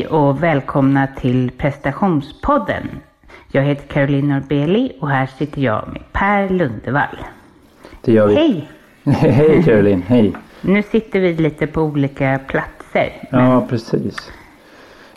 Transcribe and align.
Hej 0.00 0.06
och 0.08 0.42
välkomna 0.42 1.06
till 1.06 1.50
prestationspodden. 1.58 2.88
Jag 3.48 3.62
heter 3.62 3.86
Caroline 3.88 4.28
Norbeli 4.28 4.92
och 5.00 5.08
här 5.10 5.26
sitter 5.26 5.60
jag 5.62 5.88
med 5.92 6.02
Per 6.12 6.48
Lundevall. 6.48 7.16
Det 8.00 8.12
gör 8.12 8.26
vi. 8.26 8.34
Hej! 8.34 8.68
hej 9.04 9.62
Caroline, 9.62 10.02
hej. 10.06 10.32
Nu 10.60 10.82
sitter 10.82 11.20
vi 11.20 11.34
lite 11.34 11.66
på 11.66 11.82
olika 11.82 12.40
platser. 12.46 13.28
Ja, 13.30 13.66
precis. 13.68 14.16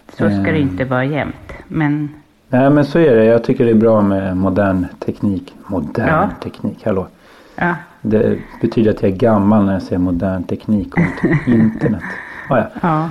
Så 0.10 0.16
ska 0.30 0.30
det 0.30 0.50
Eh. 0.50 0.62
inte 0.62 0.86
vara 0.86 1.06
jämt. 1.06 1.54
Men 1.68 2.10
Nej 2.50 2.70
men 2.70 2.86
så 2.86 3.00
är 3.00 3.16
det. 3.16 3.26
Jag 3.26 3.44
tycker 3.44 3.66
det 3.66 3.72
är 3.72 3.76
bra 3.76 4.02
med 4.02 4.38
modern 4.38 4.86
teknik. 5.00 5.54
Modern 5.68 6.08
Ja. 6.08 6.30
teknik, 6.44 6.86
hallå. 6.86 7.08
ja, 7.56 7.76
Det 8.02 8.40
betyder 8.62 8.92
att 8.92 9.02
jag 9.02 9.12
är 9.12 9.16
gammal 9.16 9.66
när 9.66 9.74
jag 9.74 9.82
säger 9.82 10.00
modern 10.00 10.44
teknik 10.44 10.94
och 10.94 11.00
inte 11.00 11.52
internet. 11.52 12.04
Ah, 12.50 12.58
ja. 12.58 12.66
ja, 12.82 13.10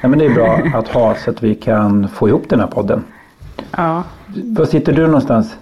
ja, 0.00 0.08
men 0.08 0.18
det 0.18 0.24
är 0.24 0.34
bra 0.34 0.60
att 0.74 0.88
ha 0.88 1.14
så 1.14 1.30
att 1.30 1.42
vi 1.42 1.54
kan 1.54 2.08
få 2.08 2.28
ihop 2.28 2.48
den 2.48 2.60
här 2.60 2.66
podden. 2.66 3.04
ja. 3.76 4.04
Var 4.44 4.64
sitter 4.64 4.92
du 4.92 5.06
någonstans? 5.06 5.56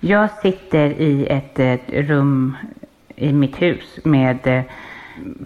Jag 0.00 0.28
sitter 0.42 0.86
i 0.90 1.26
ett, 1.26 1.58
eh, 1.58 1.76
rum 2.02 2.56
i 3.16 3.32
mitt 3.32 3.62
hus 3.62 3.98
med 4.04 4.38
eh, 4.46 4.60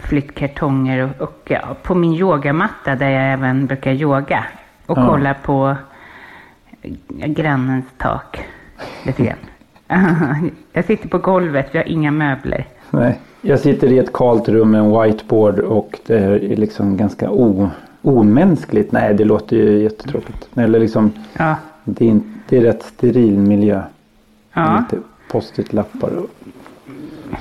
flyttkartonger 0.00 1.02
och, 1.18 1.22
och 1.28 1.42
ja, 1.44 1.76
på 1.82 1.94
min 1.94 2.14
yogamatta 2.14 2.94
där 2.94 3.08
jag 3.10 3.32
även 3.32 3.66
brukar 3.66 3.92
yoga 3.92 4.44
och 4.86 4.98
Ja. 4.98 5.06
kolla 5.08 5.34
på 5.34 5.76
grannens 7.08 7.84
tak 7.98 8.40
lite 9.06 9.22
grann. 9.24 9.38
jag 10.72 10.84
sitter 10.84 11.08
på 11.08 11.18
golvet, 11.18 11.68
vi 11.72 11.78
har 11.78 11.88
inga 11.88 12.10
möbler. 12.10 12.66
Nej. 12.90 13.18
Jag 13.40 13.58
sitter 13.60 13.92
i 13.92 13.98
ett 13.98 14.12
kalt 14.12 14.48
rum 14.48 14.70
med 14.70 14.80
en 14.80 15.02
whiteboard 15.02 15.58
och 15.58 15.98
det 16.06 16.18
är 16.18 16.56
liksom 16.56 16.96
ganska 16.96 17.30
o, 17.30 17.70
omänskligt. 18.02 18.92
Nej, 18.92 19.14
det 19.14 19.24
låter 19.24 19.56
ju 19.56 19.82
jättetråkigt. 19.82 20.48
Eller 20.54 20.78
liksom, 20.80 21.12
Ja, 21.38 21.56
det 21.84 22.04
är, 22.04 22.08
inte, 22.08 22.28
det 22.48 22.56
är 22.56 22.60
rätt 22.60 22.82
steril 22.82 23.38
miljö. 23.38 23.82
ja. 24.52 24.84
Lite 24.90 25.02
post-it-lappar 25.30 26.10
och 26.16 26.30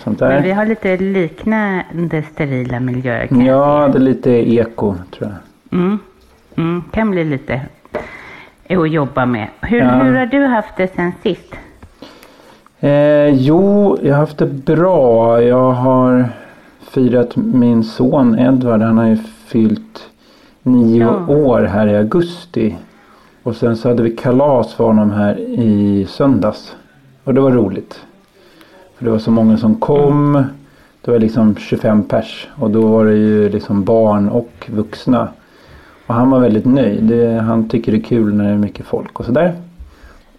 sånt 0.03 0.19
Men 0.19 0.43
vi 0.43 0.49
där. 0.49 0.55
har 0.55 0.65
lite 0.65 0.97
liknande 0.97 2.23
sterila 2.33 2.79
miljöer 2.79 3.27
Ja, 3.45 3.87
det 3.93 3.97
är 3.97 4.01
lite 4.01 4.31
eko 4.31 4.95
tror 5.17 5.31
jag. 5.31 5.79
Mm. 5.79 5.99
Mm. 6.55 6.83
Kan 6.91 7.11
bli 7.11 7.23
lite 7.23 7.61
att 8.69 8.89
jobba 8.91 9.25
med. 9.25 9.47
Hur, 9.61 9.77
Ja. 9.77 9.89
hur 9.89 10.13
har 10.15 10.25
du 10.25 10.45
haft 10.45 10.77
det 10.77 10.95
sen 10.95 11.11
sist? 11.23 11.53
Eh, 12.79 13.27
jo, 13.29 13.97
jag 14.03 14.13
har 14.13 14.19
haft 14.19 14.37
det 14.37 14.45
bra. 14.45 15.41
Jag 15.43 15.71
har 15.71 16.29
firat 16.91 17.35
min 17.35 17.83
son 17.83 18.39
Edvard. 18.39 18.81
Han 18.81 18.97
har 18.97 19.05
ju 19.07 19.17
fyllt 19.45 20.09
nio 20.67 20.99
Ja. 21.03 21.33
år 21.35 21.61
här 21.61 21.87
i 21.87 21.95
augusti. 21.97 22.75
Och 23.43 23.55
sen 23.55 23.77
så 23.77 23.87
hade 23.89 24.03
vi 24.03 24.15
kalas 24.15 24.73
för 24.73 24.83
honom 24.83 25.11
här 25.11 25.39
i 25.39 26.05
söndags. 26.09 26.75
Och 27.23 27.33
det 27.33 27.41
var 27.41 27.51
roligt. 27.51 27.99
För 28.97 29.05
det 29.05 29.11
var 29.11 29.19
så 29.19 29.31
många 29.31 29.57
som 29.57 29.75
kom. 29.75 30.43
Det 31.01 31.11
var 31.11 31.19
liksom 31.19 31.55
25 31.55 32.03
pers. 32.03 32.47
Och 32.55 32.71
då 32.71 32.81
var 32.87 33.05
det 33.05 33.15
ju 33.15 33.49
liksom 33.49 33.83
barn 33.83 34.29
och 34.29 34.69
vuxna. 34.73 35.27
Och 36.07 36.15
han 36.15 36.29
var 36.29 36.39
väldigt 36.39 36.65
nöjd. 36.65 37.03
Det, 37.03 37.41
han 37.41 37.69
tycker 37.69 37.91
det 37.91 37.97
är 37.97 38.01
kul 38.01 38.33
när 38.33 38.43
det 38.43 38.49
är 38.49 38.57
mycket 38.57 38.85
folk 38.85 39.19
och 39.19 39.25
sådär. 39.25 39.53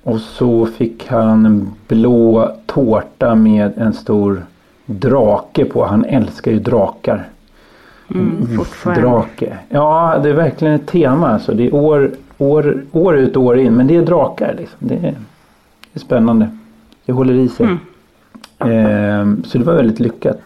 Och 0.03 0.21
så 0.21 0.67
fick 0.67 1.09
han 1.09 1.47
en 1.47 1.71
blå 1.89 2.53
tårta 2.67 3.35
med 3.35 3.73
en 3.77 3.93
stor 3.93 4.43
drake 4.87 5.65
på. 5.65 5.85
Han 5.85 6.05
älskar 6.05 6.51
ju 6.53 6.59
drakar. 6.59 7.29
Mm, 8.15 8.57
fortfarande. 8.57 9.03
Drake. 9.03 9.59
Ja, 9.69 10.21
det 10.23 10.29
är 10.29 10.35
verkligen 10.35 10.75
ett 10.75 10.87
tema. 10.87 11.29
Alltså. 11.29 11.53
Det 11.53 11.67
är 11.67 11.75
år, 11.75 12.11
år, 12.39 12.83
år 12.93 13.17
ut 13.17 13.37
och 13.37 13.43
år 13.43 13.59
in. 13.59 13.75
Men 13.75 13.87
det 13.87 13.97
är 13.97 14.03
drakar. 14.03 14.55
Liksom. 14.59 14.79
Det, 14.79 14.95
är, 14.95 15.01
det 15.01 15.95
är 15.95 15.99
spännande. 15.99 16.51
Det 17.07 17.13
håller 17.13 17.35
i 17.35 17.49
sig. 17.49 17.67
Mm. 17.67 17.79
Ehm, 18.59 19.45
så 19.45 19.59
det 19.59 19.65
var 19.65 19.75
väldigt 19.75 20.01
lyckat. 20.01 20.37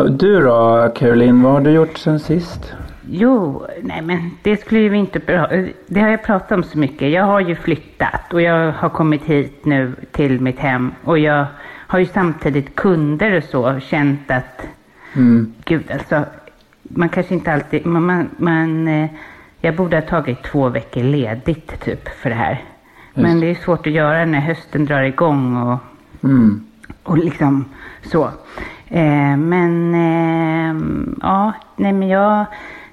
Och 0.00 0.12
du 0.12 0.40
då 0.40 0.88
Caroline, 0.96 1.42
vad 1.42 1.52
har 1.52 1.60
du 1.60 1.70
gjort 1.70 1.98
sen 1.98 2.20
sist? 2.20 2.72
Jo, 3.10 3.62
nej 3.82 4.02
men 4.02 4.30
det 4.42 4.56
skulle 4.56 4.80
ju 4.80 4.96
inte 4.96 5.18
bra. 5.18 5.48
Det 5.86 6.00
har 6.00 6.08
jag 6.08 6.24
pratat 6.24 6.52
om 6.52 6.62
så 6.62 6.78
mycket. 6.78 7.10
Jag 7.10 7.24
har 7.24 7.40
ju 7.40 7.54
flyttat 7.54 8.32
och 8.32 8.42
jag 8.42 8.72
har 8.72 8.88
kommit 8.88 9.24
hit 9.24 9.64
nu 9.64 9.92
till 10.12 10.40
mitt 10.40 10.58
hem 10.58 10.92
och 11.04 11.18
jag 11.18 11.46
har 11.86 11.98
ju 11.98 12.06
samtidigt 12.06 12.74
kunder 12.74 13.36
och 13.36 13.44
så 13.44 13.80
känt 13.80 14.30
att 14.30 14.66
Mm. 15.16 15.52
Gud, 15.64 15.90
alltså, 15.92 16.24
man 16.88 17.08
kanske 17.08 17.34
inte 17.34 17.52
alltid, 17.52 17.86
man, 17.86 18.02
man, 18.06 18.30
man, 18.36 18.88
eh, 18.88 19.10
jag 19.60 19.76
borde 19.76 19.96
ha 19.96 20.02
tagit 20.02 20.42
två 20.42 20.68
veckor 20.68 21.02
ledigt 21.02 21.80
typ 21.80 22.08
för 22.08 22.28
det 22.30 22.36
här. 22.36 22.62
Men 23.14 23.40
det 23.40 23.46
är 23.46 23.54
svårt 23.54 23.86
att 23.86 23.92
göra 23.92 24.24
när 24.24 24.40
hösten 24.40 24.84
drar 24.84 25.02
igång 25.02 25.56
och, 25.56 25.78
Mm. 26.24 26.64
och 27.02 27.18
liksom 27.18 27.64
så. 28.02 28.24
Eh, 28.88 29.36
men 29.36 29.94
eh, 29.94 30.82
ja, 31.20 31.52
nej 31.76 31.92
men 31.92 32.08
jag 32.08 32.44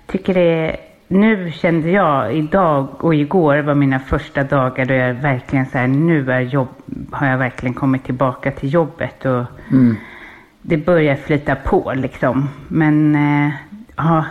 tycker 0.08 0.34
det 0.34 0.76
nu 1.08 1.52
kände 1.52 1.90
jag 1.90 2.34
idag 2.34 2.88
och 3.04 3.16
igår 3.16 3.58
var 3.58 3.76
mina 3.76 4.00
första 4.00 4.44
dagar 4.44 4.86
då 4.86 4.94
jag 4.94 5.14
verkligen 5.14 5.66
så 5.66 5.78
här, 5.78 5.88
nu 5.88 6.32
är 6.32 6.40
jobb, 6.42 6.68
har 7.12 7.28
jag 7.28 7.38
verkligen 7.38 7.74
kommit 7.74 8.04
tillbaka 8.04 8.52
till 8.52 8.74
jobbet 8.74 9.26
och 9.26 9.44
Mm. 9.72 9.96
det 10.62 10.78
börjar 10.78 11.16
flyta 11.16 11.56
på 11.56 11.94
liksom. 11.96 12.50
Men 12.68 13.16
eh, 13.16 13.52
ja, 13.96 14.26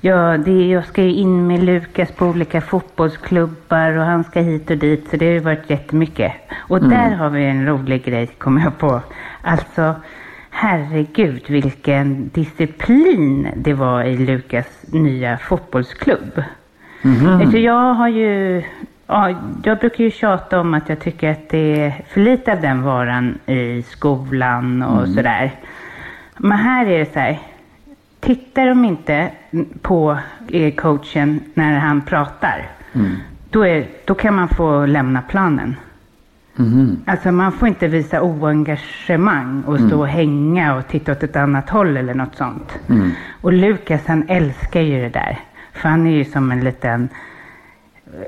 ja 0.00 0.38
det, 0.38 0.66
jag 0.66 0.84
ska 0.84 1.02
ju 1.02 1.12
in 1.12 1.46
med 1.46 1.62
Lukas 1.62 2.12
på 2.12 2.26
olika 2.26 2.60
fotbollsklubbar 2.60 3.96
och 3.96 4.04
han 4.04 4.24
ska 4.24 4.40
hit 4.40 4.70
och 4.70 4.78
dit 4.78 5.08
så 5.10 5.16
det 5.16 5.26
har 5.26 5.32
ju 5.32 5.40
varit 5.40 5.70
jättemycket. 5.70 6.32
Och 6.68 6.88
där 6.88 7.10
har 7.10 7.30
vi 7.30 7.44
en 7.44 7.66
rolig 7.66 8.04
grej 8.04 8.26
kommer 8.26 8.62
jag 8.62 8.78
på. 8.78 9.00
Alltså 9.42 9.94
herregud 10.50 11.42
vilken 11.48 12.28
disciplin 12.28 13.48
det 13.56 13.74
var 13.74 14.02
i 14.02 14.16
Lukas 14.16 14.66
nya 14.92 15.38
fotbollsklubb. 15.38 16.42
Alltså 17.40 17.58
jag 17.58 17.94
har 17.94 18.08
ju, 18.08 18.62
ja, 19.06 19.34
jag 19.64 19.78
brukar 19.78 20.04
ju 20.04 20.10
tjata 20.10 20.60
om 20.60 20.74
att 20.74 20.88
jag 20.88 21.00
tycker 21.00 21.30
att 21.30 21.48
det 21.48 21.80
är 21.80 22.04
för 22.08 22.20
lite 22.20 22.52
av 22.52 22.60
den 22.60 22.82
varan 22.82 23.38
i 23.46 23.82
skolan 23.82 24.82
och 24.82 25.08
sådär. 25.08 25.52
Men 26.36 26.58
här 26.58 26.86
är 26.86 26.98
det 26.98 27.12
så 27.12 27.18
här, 27.18 27.38
tittar 28.26 28.66
de 28.66 28.84
inte 28.84 29.30
på 29.82 30.18
eh, 30.48 30.74
coachen 30.74 31.40
när 31.54 31.78
han 31.78 32.00
pratar, 32.02 32.68
då, 33.50 33.66
är, 33.66 33.86
då 34.04 34.14
kan 34.14 34.34
man 34.34 34.48
få 34.48 34.86
lämna 34.86 35.22
planen. 35.22 35.76
Mhm. 36.56 36.96
Alltså 37.06 37.32
man 37.32 37.52
får 37.52 37.68
inte 37.68 37.88
visa 37.88 38.22
oengagemang 38.22 39.62
och 39.62 39.80
stå 39.80 40.00
och 40.00 40.08
hänga 40.08 40.74
och 40.74 40.88
titta 40.88 41.12
åt 41.12 41.22
ett 41.22 41.36
annat 41.36 41.70
håll 41.70 41.96
eller 41.96 42.14
något 42.14 42.36
sånt. 42.36 42.78
Och 43.40 43.52
Lukas 43.52 44.06
han 44.06 44.24
älskar 44.28 44.80
ju 44.80 45.00
det 45.00 45.08
där. 45.08 45.38
För 45.72 45.88
han 45.88 46.06
är 46.06 46.10
ju 46.10 46.24
som 46.24 46.52
en 46.52 46.64
liten 46.64 47.08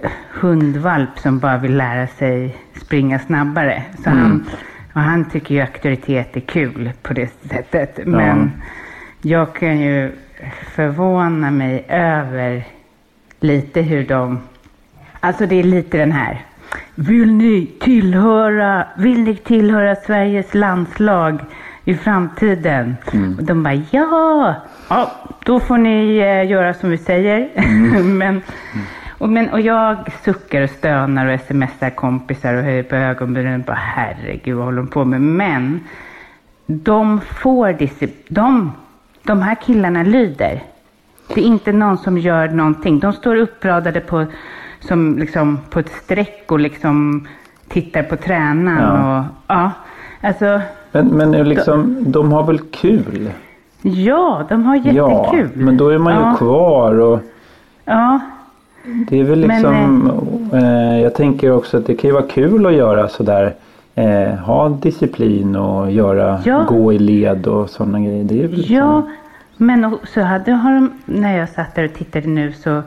eh, 0.02 0.10
hundvalp 0.40 1.18
som 1.18 1.38
bara 1.38 1.58
vill 1.58 1.76
lära 1.76 2.06
sig 2.06 2.56
springa 2.80 3.18
snabbare. 3.18 3.82
Så 4.04 4.10
han, 4.10 4.46
och 4.92 5.00
han 5.00 5.24
tycker 5.24 5.54
ju 5.54 5.60
auktoritet 5.60 6.36
är 6.36 6.40
kul 6.40 6.90
på 7.02 7.12
det 7.12 7.30
sättet. 7.48 7.98
Men 8.06 8.52
jag 9.22 9.54
kan 9.54 9.80
ju 9.80 10.12
förvåna 10.74 11.50
mig 11.50 11.84
över 11.88 12.64
lite 13.40 13.82
hur 13.82 14.04
de 14.06 14.40
Alltså 15.20 15.46
det 15.46 15.56
är 15.56 15.62
lite 15.62 15.98
den 15.98 16.12
här. 16.12 16.44
Vill 16.94 17.32
ni 17.32 17.66
tillhöra, 17.80 18.86
vill 18.96 19.22
ni 19.22 19.36
tillhöra 19.36 19.96
Sveriges 19.96 20.54
landslag 20.54 21.40
i 21.84 21.94
framtiden? 21.94 22.96
Och 23.38 23.44
de 23.44 23.62
bara 23.62 23.74
ja, 23.90 24.54
ja, 24.88 25.12
då 25.44 25.60
får 25.60 25.78
ni 25.78 26.16
eh, 26.16 26.50
göra 26.50 26.74
som 26.74 26.90
vi 26.90 26.98
säger. 26.98 27.48
men, 28.02 28.42
och, 29.18 29.28
men, 29.28 29.48
och 29.50 29.60
jag 29.60 30.12
suckar 30.24 30.62
och 30.62 30.70
stönar 30.70 31.34
och 31.34 31.40
smsar 31.40 31.90
kompisar 31.90 32.54
och 32.54 32.62
höjer 32.62 32.82
på 32.82 32.96
ögonbrynen. 32.96 33.62
Bara 33.66 33.78
herregud 33.80 34.56
vad 34.56 34.64
håller 34.64 34.82
de 34.82 34.88
på 34.88 35.04
med? 35.04 35.20
Men 35.20 35.80
de 36.66 37.20
får 37.20 37.72
disciplin. 37.72 38.24
De, 38.28 38.72
de 39.22 39.42
här 39.42 39.54
killarna 39.54 40.02
lyder. 40.02 40.62
Det 41.34 41.40
är 41.40 41.44
inte 41.44 41.72
någon 41.72 41.98
som 41.98 42.18
gör 42.18 42.48
någonting. 42.48 42.98
De 42.98 43.12
står 43.12 43.36
uppradade 43.36 44.00
på, 44.00 44.24
som 44.80 45.18
liksom, 45.18 45.58
på 45.70 45.78
ett 45.80 45.92
streck 46.04 46.44
och 46.52 46.60
liksom 46.60 47.26
tittar 47.68 48.02
på 48.02 48.16
tränaren. 48.16 49.02
Ja. 49.04 49.18
Och, 49.18 49.24
ja, 49.46 49.70
alltså, 50.28 50.60
Men, 50.92 51.06
men 51.08 51.48
liksom, 51.48 51.96
de 52.06 52.32
har 52.32 52.42
väl 52.42 52.58
kul? 52.58 53.30
ja, 53.82 54.46
de 54.48 54.64
har 54.64 54.76
Ja, 54.76 54.82
jättekul. 55.32 55.50
men 55.54 55.76
då 55.76 55.88
är 55.88 55.98
man 55.98 56.14
ju 56.14 56.20
ja, 56.20 56.34
kvar 56.38 57.00
och 57.00 57.20
Ja, 57.84 58.20
det 59.10 59.20
är 59.20 59.24
väl 59.24 59.46
Men, 59.46 59.48
liksom, 59.56 60.10
eh, 60.52 61.00
jag 61.02 61.14
tänker 61.14 61.52
också 61.52 61.76
att 61.76 61.86
det 61.86 61.94
kan 61.94 62.08
ju 62.08 62.14
vara 62.14 62.26
kul 62.26 62.66
att 62.66 62.72
göra 62.74 63.08
sådär, 63.08 63.54
eh, 63.98 64.34
ha 64.34 64.68
disciplin 64.68 65.56
och 65.56 65.90
göra, 65.92 66.40
Ja. 66.44 66.64
gå 66.68 66.92
i 66.92 66.98
led 66.98 67.46
och 67.46 67.70
sådana 67.70 68.00
grejer. 68.00 68.24
Det 68.24 68.44
är 68.44 68.48
väl 68.48 68.56
liksom, 68.56 68.76
Ja, 68.76 69.02
men 69.56 69.98
så 70.14 70.20
hade, 70.20 70.52
har 70.52 70.72
de, 70.74 70.92
när 71.04 71.38
jag 71.38 71.48
satt 71.48 71.74
där 71.74 71.84
och 71.84 71.94
tittade 71.94 72.28
nu 72.28 72.52
så, 72.52 72.82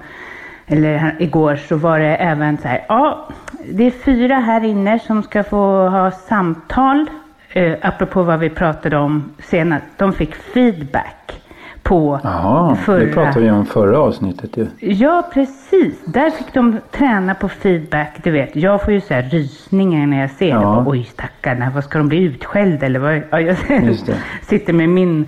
eller 0.68 1.16
igår 1.20 1.56
så 1.56 1.76
var 1.76 2.00
det 2.00 2.16
även 2.16 2.58
så 2.58 2.68
här, 2.68 2.86
ja, 2.90 3.28
det 3.72 3.84
är 3.84 3.92
fyra 3.92 4.36
här 4.36 4.64
inne 4.64 5.00
som 5.00 5.24
ska 5.24 5.44
få 5.44 5.88
ha 5.90 6.12
samtal, 6.12 7.06
eh, 7.54 7.74
apropå 7.82 8.24
vad 8.24 8.40
vi 8.40 8.50
pratade 8.50 8.98
om 8.98 9.24
senast. 9.44 9.86
De 9.98 10.14
fick 10.14 10.36
feedback 10.36 11.41
på 11.84 12.20
Jaha, 12.24 12.78
det 12.88 13.14
pratade 13.14 13.40
vi 13.40 13.52
om 13.52 13.66
förra 13.66 14.00
avsnittet 14.00 14.58
ju. 14.58 14.68
Ja, 14.80 15.30
precis. 15.34 16.06
Där 16.06 16.30
fick 16.30 16.54
de 16.54 16.80
träna 16.92 17.36
på 17.36 17.50
feedback. 17.50 18.16
Du 18.24 18.32
vet, 18.32 18.56
jag 18.56 18.84
får 18.84 18.94
ju 18.94 19.02
så 19.02 19.14
här 19.14 19.22
rysningar 19.22 20.08
när 20.08 20.22
jag 20.22 20.32
ser 20.32 20.46
det. 20.46 20.52
Ja. 20.52 20.62
Bara, 20.62 20.90
Oj, 20.90 21.04
stackarna, 21.04 21.72
vad 21.76 21.84
ska 21.84 21.98
de 21.98 22.08
bli 22.08 22.24
utskällda 22.24 22.86
eller 22.86 23.00
vad? 23.00 23.22
Ja, 23.30 23.40
jag 23.40 23.58
det. 23.68 24.18
sitter 24.42 24.74
med 24.74 24.90
min 24.90 25.28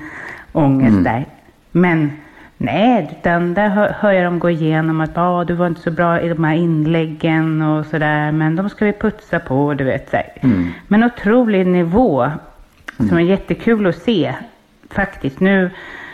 ångest 0.51 1.03
där. 1.03 1.25
Men 1.71 2.11
nej, 2.57 3.17
utan 3.19 3.53
där 3.53 3.69
hör, 3.69 3.95
hör 3.99 4.11
jag 4.11 4.23
dem 4.25 4.39
gå 4.39 4.49
igenom 4.49 5.01
att 5.01 5.17
ah, 5.17 5.43
du 5.43 5.53
var 5.53 5.67
inte 5.67 5.81
så 5.81 5.91
bra 5.91 6.21
i 6.21 6.29
de 6.29 6.43
här 6.43 6.55
inläggen 6.55 7.61
och 7.61 7.85
sådär. 7.85 8.31
Men 8.31 8.55
de 8.55 8.69
ska 8.69 8.85
vi 8.85 8.93
putsa 8.93 9.39
på, 9.39 9.73
du 9.73 9.83
vet. 9.83 10.09
Så 10.09 10.15
här. 10.15 10.27
Men 10.87 11.03
otrolig 11.03 11.67
nivå 11.67 12.31
som 12.97 13.17
är 13.17 13.21
jättekul 13.21 13.87
att 13.87 13.95
se 13.95 14.33
faktiskt. 14.89 15.39
Nu 15.39 15.69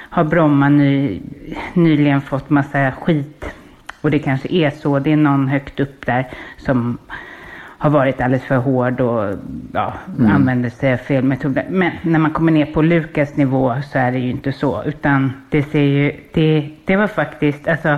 har 0.10 0.24
Bromma 0.24 0.70
ny, 0.70 1.22
nyligen 1.74 2.22
fått 2.22 2.50
massa 2.50 2.92
skit. 2.92 3.46
Och 4.02 4.12
det 4.12 4.20
kanske 4.20 4.48
är 4.54 4.70
så. 4.70 5.00
Det 5.00 5.12
är 5.12 5.18
någon 5.18 5.48
högt 5.48 5.80
upp 5.80 6.06
där 6.06 6.28
som 6.58 6.98
har 7.80 7.90
varit 7.90 8.22
alldeles 8.22 8.44
för 8.44 8.58
hård 8.58 9.02
och 9.02 9.36
ja, 9.74 9.94
använder 10.30 10.70
sig 10.70 10.94
av 10.94 10.98
fel 10.98 11.24
metoder. 11.24 11.66
Men 11.70 11.92
när 12.02 12.20
man 12.20 12.32
kommer 12.32 12.52
ner 12.52 12.66
på 12.66 12.82
Lukas 12.82 13.38
nivå 13.38 13.76
så 13.92 14.00
är 14.00 14.12
det 14.12 14.20
ju 14.20 14.30
inte 14.30 14.52
så. 14.52 14.84
Utan 14.84 15.34
det 15.50 15.64
ser 15.64 15.82
ju, 15.82 16.12
det, 16.34 16.70
det 16.86 16.96
var 16.96 17.08
faktiskt, 17.08 17.68
alltså, 17.68 17.98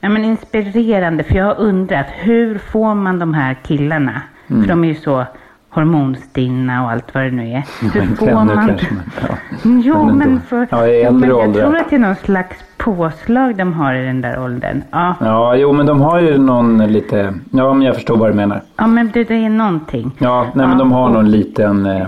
ja, 0.00 0.08
men 0.08 0.24
inspirerande. 0.24 1.24
För 1.24 1.34
jag 1.34 1.44
har 1.44 1.58
undrat, 1.58 2.06
hur 2.10 2.58
får 2.58 2.94
man 2.94 3.18
de 3.18 3.34
här 3.34 3.56
killarna? 3.62 4.22
För 4.46 4.68
de 4.68 4.84
är 4.84 4.88
ju 4.88 4.94
så 4.94 5.26
hormonstinna 5.68 6.84
och 6.84 6.90
allt 6.90 7.14
vad 7.14 7.24
det 7.24 7.30
nu 7.30 7.52
är. 7.52 7.64
Hur 7.80 8.16
får 8.16 8.44
man... 8.44 8.78
ja. 9.20 9.36
Jo, 9.64 10.04
Men 10.04 10.18
men, 10.18 10.40
för, 10.40 10.66
Ja, 10.70 10.86
i 10.86 11.02
äldre 11.02 11.20
men 11.20 11.28
jag 11.28 11.38
åldrar. 11.48 11.62
tror 11.62 11.76
att 11.76 11.90
det 11.90 11.96
är 11.96 12.00
någon 12.00 12.14
slags 12.14 12.56
påslag 12.76 13.56
de 13.56 13.72
har 13.72 13.94
i 13.94 14.06
den 14.06 14.20
där 14.20 14.42
åldern. 14.44 14.82
Ja, 14.90 15.14
Ja, 15.20 15.56
jo 15.56 15.72
men 15.72 15.86
de 15.86 16.00
har 16.00 16.20
ju 16.20 16.38
någon 16.38 16.78
lite, 16.92 17.34
ja 17.50 17.74
men 17.74 17.82
jag 17.82 17.94
förstår 17.94 18.16
vad 18.16 18.30
du 18.30 18.34
menar. 18.34 18.62
ja 18.76 18.86
men 18.86 19.10
det, 19.14 19.24
det 19.24 19.34
är 19.34 19.48
någonting. 19.50 20.10
Ja, 20.18 20.42
nej 20.54 20.66
men 20.66 20.70
Ja, 20.70 20.78
de 20.78 20.92
har 20.92 21.08
någon 21.08 21.30
liten 21.30 21.86
eh, 21.86 22.06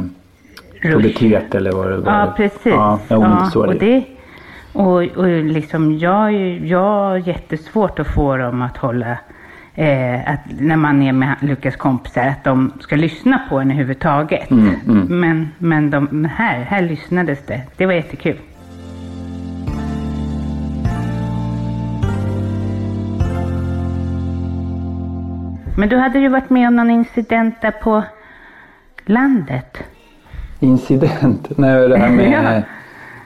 pubertet 0.82 1.54
eller 1.54 1.72
vad 1.72 1.90
det 1.90 1.96
var. 1.96 2.12
Ja, 2.12 2.32
precis. 2.36 2.60
Ja, 2.64 2.98
men 3.08 3.22
är 3.22 3.56
och 3.56 3.74
det. 3.74 4.04
och, 4.72 5.02
och 5.16 5.26
liksom, 5.44 5.98
jag, 5.98 6.32
jag 6.66 6.78
har 6.80 7.16
jättesvårt 7.16 7.98
att 7.98 8.06
få 8.14 8.36
dem 8.36 8.62
att 8.62 8.76
hålla, 8.76 9.18
eh, 9.76 10.30
att 10.30 10.40
när 10.60 10.76
man 10.76 11.02
är 11.02 11.12
med 11.12 11.36
Lukas 11.40 11.76
kompisar, 11.76 12.26
att 12.26 12.44
de 12.44 12.72
ska 12.80 12.96
lyssna 12.96 13.40
på 13.48 13.58
en 13.58 13.70
överhuvudtaget. 13.70 14.50
Mm, 14.50 14.76
Men, 15.08 15.48
men, 15.58 15.90
de, 15.90 16.24
här, 16.24 16.58
här 16.60 16.82
lyssnades 16.82 17.38
det. 17.46 17.62
Det 17.76 17.86
var 17.86 17.92
jättekul. 17.92 18.36
Men 25.78 25.88
du 25.88 25.96
hade 25.96 26.18
ju 26.18 26.28
varit 26.28 26.50
med 26.50 26.68
om 26.68 26.76
någon 26.76 26.90
incident 26.90 27.54
där 27.62 27.70
på 27.70 28.02
landet. 29.06 29.78
Incident, 30.60 31.58
nej 31.58 31.88
det 31.88 31.96
här 31.98 32.08
Ja. 32.32 32.42
med, 32.42 32.62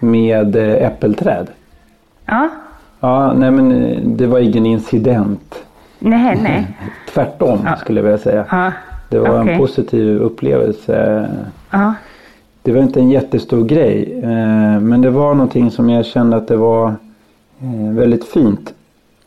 med 0.01 0.57
eh, 0.57 0.87
äppelträd. 0.87 1.47
Ja, 2.27 2.49
Ja, 3.01 3.33
nej 3.33 3.51
men 3.51 3.73
eh, 3.73 3.99
det 4.03 4.27
var 4.27 4.39
ingen 4.39 4.67
incident. 4.67 5.65
Nej, 6.01 6.39
nej. 6.43 6.67
Tvärtom 7.15 7.59
Ja. 7.65 7.77
skulle 7.77 7.99
jag 8.01 8.05
vilja 8.05 8.19
säga. 8.19 8.45
Ja, 8.51 8.73
Det 9.09 9.19
var 9.19 9.41
okej. 9.41 9.53
en 9.53 9.59
positiv 9.59 10.19
upplevelse. 10.21 11.29
Ja, 11.71 11.95
Det 12.63 12.73
var 12.73 12.83
inte 12.83 13.01
en 13.01 13.11
jättestor 13.11 13.65
grej. 13.65 14.21
eh, 14.23 14.81
Men 14.81 15.01
det 15.01 15.11
var 15.11 15.35
någonting 15.35 15.71
som 15.71 15.91
jag 15.91 16.05
kände 16.07 16.37
att 16.37 16.49
det 16.49 16.57
var 16.57 16.95
Eh, 17.63 17.95
väldigt 17.95 18.25
fint. 18.25 18.75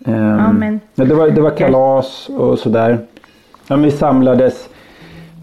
Eh, 0.06 0.14
Ja, 0.18 0.52
men- 0.52 0.80
det, 0.96 1.06
var, 1.14 1.30
det 1.30 1.42
var 1.42 1.50
kalas 1.50 2.30
och 2.38 2.60
sådär. 2.60 3.00
Ja, 3.68 3.76
vi 3.76 3.92
samlades 3.92 4.70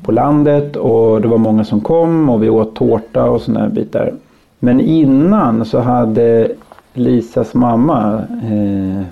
på 0.02 0.12
landet 0.12 0.76
och 0.76 1.20
det 1.20 1.28
var 1.28 1.38
många 1.38 1.64
som 1.64 1.80
kom 1.80 2.28
och 2.28 2.42
vi 2.42 2.50
åt 2.50 2.74
tårta 2.76 3.24
och 3.30 3.40
sådana 3.40 3.68
bitar. 3.68 4.12
Men 4.58 4.80
innan 4.80 5.64
så 5.64 5.80
hade 5.80 6.48
Lisas 6.94 7.54
mamma 7.54 8.22
eh, 8.30 9.02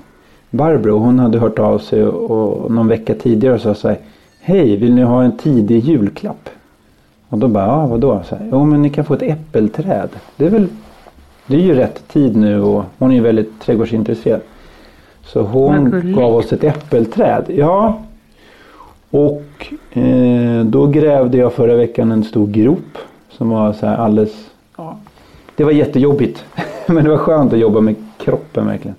Barbro, 0.51 0.99
hon 0.99 1.19
hade 1.19 1.39
hört 1.39 1.59
av 1.59 1.79
sig 1.79 2.05
och 2.05 2.71
någon 2.71 2.89
vecka 2.89 3.15
tidigare 3.15 3.55
och 3.55 3.61
sa 3.61 3.75
så 3.75 3.89
här 3.89 3.99
Hej, 4.41 4.77
vill 4.77 4.95
ni 4.95 5.03
ha 5.03 5.23
en 5.23 5.37
tidig 5.37 5.85
julklapp? 5.85 6.49
Och 7.29 7.39
då 7.39 7.49
bara, 7.49 7.67
ja 7.67 7.87
vadå? 7.87 8.23
Så 8.29 8.37
här, 8.37 8.49
jo 8.53 8.65
men 8.65 8.83
ni 8.83 8.91
kan 8.91 9.05
få 9.05 9.15
ett 9.15 9.23
äppelträd. 9.23 10.09
Det 10.37 10.47
är 10.47 10.51
väl 10.51 10.69
det 11.49 11.57
är 11.57 11.61
ju 11.61 11.75
rätt 11.75 12.09
tid 12.09 12.37
nu 12.37 12.63
och 12.63 12.85
hon 12.99 13.11
är 13.11 13.15
ju 13.15 13.21
väldigt 13.21 13.61
trädgårdsintresserad. 13.61 14.41
Så 15.25 15.43
hon 15.43 16.13
gav 16.17 16.37
oss 16.37 16.53
ett 16.53 16.65
äppelträd. 16.65 17.45
Ja. 17.49 17.99
Och 19.11 19.73
eh, 19.93 20.65
då 20.65 20.87
grävde 20.87 21.39
jag 21.39 21.53
förra 21.53 21.75
veckan 21.75 22.13
en 22.13 22.25
stor 22.25 22.47
grop. 22.47 22.99
Som 23.31 23.49
var 23.49 23.73
så 23.73 23.87
här 23.87 23.97
alldeles... 23.97 24.51
Ja, 24.77 24.99
det 25.57 25.65
var 25.65 25.73
jättejobbigt. 25.73 26.45
Men 26.87 27.05
det 27.05 27.11
var 27.11 27.17
skönt 27.17 27.53
att 27.53 27.59
jobba 27.59 27.81
med 27.81 27.95
kroppen 28.19 28.67
verkligen. 28.67 28.97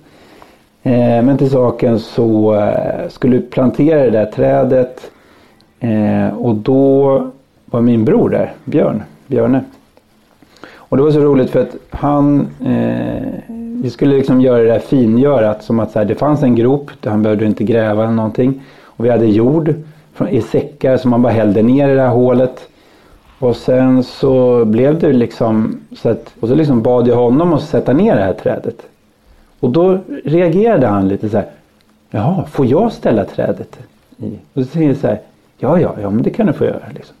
Eh, 0.82 1.22
men 1.22 1.38
till 1.38 1.50
saken 1.50 1.98
så 1.98 2.54
eh, 2.54 3.08
skulle 3.08 3.36
vi 3.36 3.42
plantera 3.42 4.02
det 4.02 4.10
där 4.10 4.26
trädet. 4.26 5.10
Eh, 5.80 6.38
och 6.38 6.54
då 6.54 7.26
var 7.64 7.80
min 7.80 8.04
bror 8.04 8.28
där, 8.28 8.52
Björn, 8.64 9.02
Björne. 9.26 9.60
Och 10.74 10.96
det 10.96 11.02
var 11.02 11.10
så 11.10 11.20
roligt 11.20 11.50
för 11.50 11.60
att 11.60 11.76
han, 11.90 12.48
eh, 12.64 13.54
vi 13.82 13.90
skulle 13.90 14.16
liksom 14.16 14.40
göra 14.40 14.62
det 14.62 14.68
där 14.68 14.78
fingörat 14.78 15.64
som 15.64 15.80
att 15.80 15.92
så 15.92 15.98
här, 15.98 16.06
det 16.06 16.14
fanns 16.14 16.42
en 16.42 16.54
grop 16.54 16.90
där 17.00 17.10
han 17.10 17.22
behövde 17.22 17.46
inte 17.46 17.64
gräva 17.64 18.02
eller 18.02 18.12
någonting. 18.12 18.62
Och 18.82 19.04
vi 19.04 19.10
hade 19.10 19.26
jord 19.26 19.74
i 20.30 20.40
säckar 20.40 20.96
som 20.96 21.10
man 21.10 21.22
bara 21.22 21.32
hällde 21.32 21.62
ner 21.62 21.88
i 21.88 21.94
det 21.94 22.02
här 22.02 22.08
hålet. 22.08 22.68
Och 23.38 23.56
sen 23.56 24.02
så 24.02 24.64
blev 24.64 24.98
det 24.98 25.12
liksom 25.12 25.80
så 25.96 26.08
att, 26.08 26.34
och 26.40 26.48
så 26.48 26.54
liksom 26.54 26.82
bad 26.82 27.08
jag 27.08 27.16
honom 27.16 27.52
att 27.52 27.62
sätta 27.62 27.92
ner 27.92 28.16
det 28.16 28.22
här 28.22 28.32
trädet. 28.32 28.82
Och 29.60 29.70
då 29.70 29.98
reagerade 30.24 30.86
han 30.86 31.08
lite 31.08 31.28
så 31.28 31.36
här. 31.36 31.46
Jaha, 32.10 32.44
får 32.46 32.66
jag 32.66 32.92
ställa 32.92 33.24
trädet? 33.24 33.78
I? 34.16 34.38
Och 34.54 34.62
så 34.62 34.64
säger 34.64 34.88
jag 34.88 34.96
så 34.96 35.06
här. 35.06 35.20
Ja, 35.58 35.80
ja, 35.80 35.94
ja, 36.02 36.10
men 36.10 36.22
det 36.22 36.30
kan 36.30 36.46
du 36.46 36.52
få 36.52 36.64
göra. 36.64 36.82
Liksom. 36.94 37.16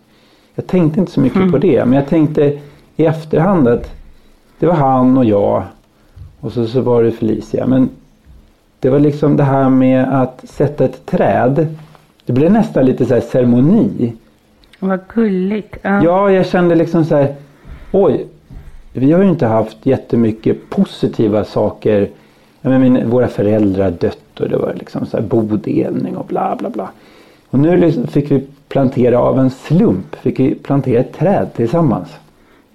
Jag 0.54 0.66
tänkte 0.66 1.00
inte 1.00 1.12
så 1.12 1.20
mycket 1.20 1.52
på 1.52 1.58
det. 1.58 1.84
Men 1.84 1.92
jag 1.92 2.06
tänkte 2.06 2.58
i 2.96 3.04
efterhand 3.06 3.68
att 3.68 3.90
det 4.58 4.66
var 4.66 4.74
han 4.74 5.18
och 5.18 5.24
jag. 5.24 5.62
Och 6.40 6.52
så, 6.52 6.66
så 6.66 6.80
var 6.80 7.02
det 7.02 7.12
Felicia. 7.12 7.66
Men 7.66 7.88
det 8.80 8.90
var 8.90 8.98
liksom 8.98 9.36
det 9.36 9.42
här 9.42 9.68
med 9.68 10.22
att 10.22 10.44
sätta 10.44 10.84
ett 10.84 11.06
träd. 11.06 11.76
Det 12.26 12.32
blev 12.32 12.52
nästan 12.52 12.84
lite 12.84 13.06
så 13.06 13.14
här 13.14 13.20
ceremoni. 13.20 14.12
Vad 14.78 15.00
gulligt. 15.14 15.76
Ja. 15.82 16.04
Ja, 16.04 16.30
jag 16.30 16.46
kände 16.46 16.74
liksom 16.74 17.04
så 17.04 17.16
här. 17.16 17.34
Oj, 17.92 18.26
vi 18.92 19.12
har 19.12 19.22
ju 19.22 19.28
inte 19.28 19.46
haft 19.46 19.86
jättemycket 19.86 20.70
positiva 20.70 21.44
saker. 21.44 22.08
Menar, 22.60 22.78
min, 22.78 23.10
våra 23.10 23.28
föräldrar 23.28 23.90
dött 23.90 24.40
och 24.40 24.48
det 24.48 24.56
var 24.56 24.74
liksom 24.74 25.06
så 25.06 25.16
här 25.16 25.24
bodelning 25.24 26.16
och 26.16 26.26
bla 26.26 26.56
bla 26.58 26.70
bla. 26.70 26.90
Och 27.50 27.58
nu 27.58 27.76
liksom 27.76 28.06
fick 28.06 28.30
vi 28.30 28.46
plantera 28.68 29.18
av 29.18 29.38
en 29.38 29.50
slump. 29.50 30.16
Fick 30.16 30.40
vi 30.40 30.54
plantera 30.54 31.00
ett 31.00 31.12
träd 31.12 31.48
tillsammans. 31.56 32.08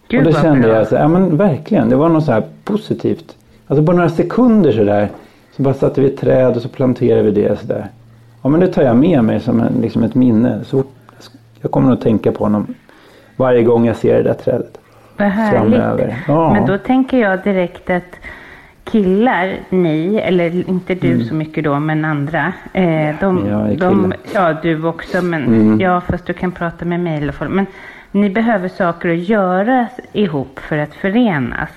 Gud, 0.07 0.27
och 0.27 0.33
då 0.33 0.39
kände 0.39 0.67
jag 0.67 0.87
så 0.87 0.95
ja 0.95 1.07
men 1.07 1.37
verkligen. 1.37 1.89
Det 1.89 1.95
var 1.95 2.09
något 2.09 2.25
så 2.25 2.31
här 2.31 2.43
positivt. 2.63 3.35
Alltså 3.67 3.85
på 3.85 3.91
några 3.91 4.09
sekunder 4.09 4.71
så 4.71 4.83
där. 4.83 5.09
Så 5.55 5.63
bara 5.63 5.73
satte 5.73 6.01
vi 6.01 6.07
ett 6.07 6.17
träd 6.17 6.55
och 6.55 6.61
så 6.61 6.69
planterade 6.69 7.23
vi 7.23 7.31
det 7.31 7.59
så 7.59 7.67
där. 7.67 7.87
Ja 8.41 8.49
men 8.49 8.59
det 8.59 8.67
tar 8.67 8.81
jag 8.81 8.95
med 8.95 9.23
mig 9.23 9.39
som 9.39 9.59
en, 9.61 9.73
liksom 9.81 10.03
ett 10.03 10.15
minne. 10.15 10.63
Så 10.65 10.83
jag 11.61 11.71
kommer 11.71 11.89
nog 11.89 12.01
tänka 12.01 12.31
på 12.31 12.43
honom 12.43 12.75
varje 13.35 13.63
gång 13.63 13.85
jag 13.85 13.95
ser 13.95 14.15
det 14.15 14.23
där 14.23 14.33
trädet. 14.33 14.77
Vad 15.17 15.27
härligt. 15.27 15.59
framöver. 15.59 16.23
Ja. 16.27 16.53
Men 16.53 16.65
då 16.65 16.77
tänker 16.77 17.17
jag 17.17 17.43
direkt 17.43 17.89
att 17.89 18.15
killar, 18.91 19.57
ni, 19.69 20.15
eller 20.17 20.69
inte 20.69 20.95
du 20.95 21.25
så 21.25 21.33
mycket 21.33 21.63
då, 21.63 21.79
men 21.79 22.05
andra. 22.05 22.53
Eh, 22.73 23.15
de, 23.19 23.37
Mm. 23.37 23.47
jag 23.49 23.71
är 23.71 23.77
de, 23.77 24.13
ja, 24.33 24.53
du 24.63 24.85
också, 24.85 25.21
men 25.21 25.43
Mm. 25.45 25.79
ja, 25.79 26.01
fast 26.01 26.25
du 26.25 26.33
kan 26.33 26.51
prata 26.51 26.85
med 26.85 26.99
mig 26.99 27.19
i 27.19 27.23
alla 27.23 27.31
fall. 27.33 27.49
Men 27.49 27.65
ni 28.11 28.29
behöver 28.29 28.67
saker 28.69 29.09
att 29.09 29.29
göra 29.29 29.87
ihop 30.13 30.59
för 30.59 30.77
att 30.77 30.93
förenas. 30.93 31.69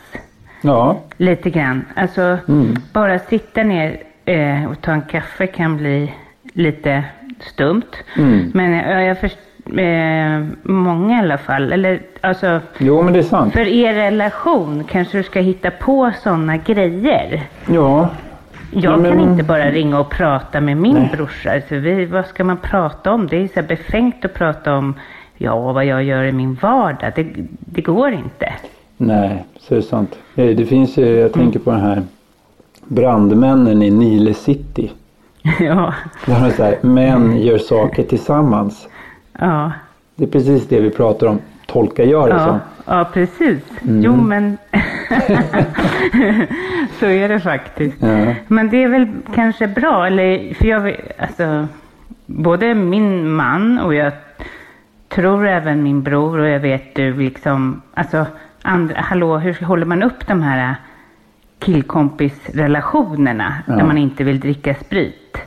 Ja, 0.63 1.01
Lite 1.17 1.51
grann. 1.51 1.85
Alltså, 1.97 2.39
Mm. 2.49 2.77
bara 2.93 3.19
sitta 3.19 3.63
ner 3.63 3.97
eh, 4.25 4.65
och 4.71 4.81
ta 4.81 4.93
en 4.93 5.03
kaffe 5.03 5.47
kan 5.47 5.77
bli 5.77 6.13
lite 6.53 7.05
stumt. 7.41 7.97
Mm. 8.17 8.51
Men 8.55 8.75
eh, 8.75 9.03
jag 9.03 9.21
förstår, 9.21 9.43
eh, 9.77 10.47
många 10.63 11.17
i 11.17 11.19
alla 11.21 11.39
fall, 11.39 11.73
eller 11.73 12.01
alltså, 12.21 12.61
jo 12.79 13.03
men 13.03 13.13
det 13.13 13.19
är 13.19 13.23
sant. 13.23 13.53
för 13.53 13.61
er 13.69 13.95
relation 13.95 14.85
kanske 14.91 15.19
du 15.19 15.23
ska 15.25 15.41
hitta 15.41 15.71
på 15.71 16.11
sådana 16.23 16.57
grejer. 16.57 17.43
Ja, 17.67 18.09
Jag 18.71 18.85
Ja, 18.93 18.97
men- 18.97 19.11
kan 19.13 19.21
inte 19.21 19.45
bara 19.45 19.71
ringa 19.71 20.01
och 20.01 20.11
prata 20.11 20.61
med 20.61 20.77
min 20.77 20.95
Nej. 20.95 21.11
brorsa. 21.17 21.61
För 21.69 21.77
vi, 21.77 22.05
vad 22.05 22.27
ska 22.27 22.45
man 22.45 22.57
prata 22.57 23.13
om? 23.13 23.27
Det 23.27 23.37
är 23.37 23.47
så 23.49 23.55
här 23.55 23.63
befängt 23.69 24.25
att 24.25 24.35
prata 24.35 24.77
om 24.77 24.95
ja, 25.37 25.73
vad 25.73 25.85
jag 25.85 26.05
gör 26.05 26.25
i 26.25 26.33
min 26.33 26.55
vardag. 26.55 27.13
Det, 27.17 27.27
det 27.59 27.81
går 27.83 28.13
inte. 28.13 28.53
nej, 28.97 29.45
så 29.61 29.75
är 29.75 29.77
det 29.77 29.83
sant. 29.83 30.19
Eh, 30.37 30.57
Det 30.57 30.65
finns 30.67 30.97
ju, 30.97 31.07
jag 31.07 31.33
tänker 31.33 31.59
på 31.59 31.71
den 31.71 31.81
här 31.81 32.03
brandmännen 32.85 33.83
i 33.83 33.91
Nile 33.91 34.35
City. 34.35 34.91
ja, 35.61 35.95
Där 36.27 36.53
de 36.57 36.63
här, 36.63 36.77
män 36.81 37.37
gör 37.43 37.59
saker 37.59 38.03
tillsammans. 38.03 38.89
Ja. 39.39 39.73
Det 40.17 40.25
är 40.25 40.29
precis 40.29 40.69
det 40.69 40.81
vi 40.81 40.91
pratar 40.91 41.27
om, 41.27 41.39
tolkar 41.67 42.05
jag 42.05 42.29
det 42.29 42.35
Ja, 42.35 42.47
som. 42.47 42.59
ja 42.87 43.05
precis. 43.13 43.63
Mm. 43.83 44.03
Jo, 44.03 44.17
men 44.17 44.59
så 47.01 47.07
är 47.07 47.29
det 47.29 47.41
faktiskt. 47.41 47.97
Ja. 48.03 48.35
Men 48.49 48.69
det 48.71 48.83
är 48.83 48.89
väl 48.89 49.07
kanske 49.35 49.67
bra, 49.69 50.07
eller 50.07 50.55
för 50.55 50.67
jag 50.67 50.97
alltså, 51.19 51.67
både 52.27 52.75
min 52.75 53.31
man 53.31 53.79
och 53.79 53.95
jag 53.95 54.13
tror 55.09 55.47
även 55.47 55.83
min 55.83 56.03
bror 56.03 56.39
och 56.39 56.49
jag 56.49 56.61
vet 56.61 56.95
du 56.95 57.15
liksom, 57.17 57.83
alltså, 57.95 58.27
andra, 58.63 58.95
hallå, 59.01 59.39
hur 59.39 59.65
håller 59.65 59.87
man 59.87 60.03
upp 60.03 60.27
de 60.27 60.43
här 60.43 60.75
killkompisrelationerna 61.59 63.55
när 63.67 63.79
Ja. 63.79 63.85
man 63.87 63.99
inte 63.99 64.25
vill 64.25 64.41
dricka 64.41 64.75
sprit? 64.75 65.39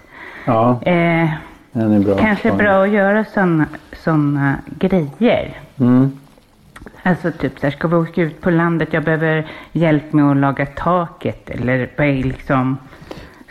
Ja, 0.46 0.82
Eh, 0.86 1.30
den 1.72 1.94
är 1.94 2.00
bra. 2.00 2.16
kanske 2.18 2.52
bra 2.52 2.84
att 2.84 2.90
göra 2.90 3.26
sådana 3.34 3.66
såna 4.04 4.56
grejer. 4.80 5.58
Mm. 5.80 6.12
Alltså 7.04 7.32
typ 7.32 7.60
så 7.60 7.66
här, 7.66 7.72
ska 7.72 7.88
vi 7.88 7.96
åka 7.96 8.22
ut 8.22 8.42
på 8.42 8.50
landet? 8.50 8.90
Jag 8.92 9.04
behöver 9.04 9.48
hjälp 9.72 10.14
med 10.14 10.26
att 10.32 10.38
laga 10.38 10.66
taket 10.66 11.50
eller 11.50 11.90
vad 11.98 12.08
är 12.08 12.24
liksom 12.24 12.78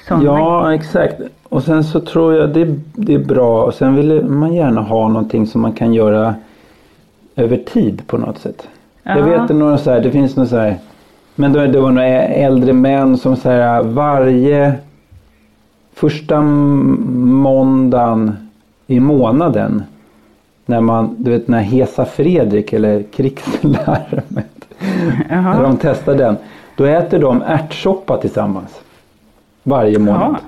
sådana 0.08 0.24
Ja, 0.24 0.74
exakt. 0.74 1.14
Och 1.48 1.62
sen 1.62 1.84
så 1.84 2.00
tror 2.00 2.34
jag 2.34 2.50
det, 2.54 2.76
det 2.94 3.14
är 3.14 3.18
bra. 3.18 3.62
Och 3.64 3.74
sen 3.74 3.94
vill 3.96 4.24
man 4.24 4.54
gärna 4.54 4.80
ha 4.80 5.08
någonting 5.08 5.46
som 5.46 5.60
man 5.60 5.72
kan 5.72 5.92
göra 5.94 6.34
över 7.36 7.56
tid 7.56 8.02
på 8.06 8.18
något 8.18 8.38
sätt. 8.38 8.68
Jag 9.02 9.18
Ja. 9.18 9.24
vet 9.24 9.56
några 9.56 9.78
så 9.78 9.90
här, 9.90 10.00
det 10.00 10.10
finns 10.10 10.36
några 10.36 10.48
så 10.48 10.56
här. 10.56 10.76
Men 11.34 11.52
det 11.52 11.80
var 11.80 11.90
några 11.90 12.08
äldre 12.22 12.72
män 12.72 13.16
som 13.16 13.36
så 13.36 13.50
här 13.50 13.82
varje 13.82 14.74
första 16.00 16.40
måndagen 16.40 18.36
i 18.86 19.00
månaden. 19.00 19.82
När 20.66 20.80
man, 20.80 21.14
du 21.18 21.30
vet 21.30 21.48
när 21.48 21.60
Hesa 21.60 22.04
Fredrik 22.04 22.72
eller 22.72 23.02
krigslarmet. 23.02 24.68
När 25.28 25.62
de 25.62 25.76
testar 25.80 26.14
den. 26.14 26.36
Då 26.76 26.84
äter 26.84 27.18
de 27.18 27.42
ärtsoppa 27.42 28.16
tillsammans. 28.16 28.80
Varje 29.62 29.98
månad. 29.98 30.22
Jaha. 30.22 30.38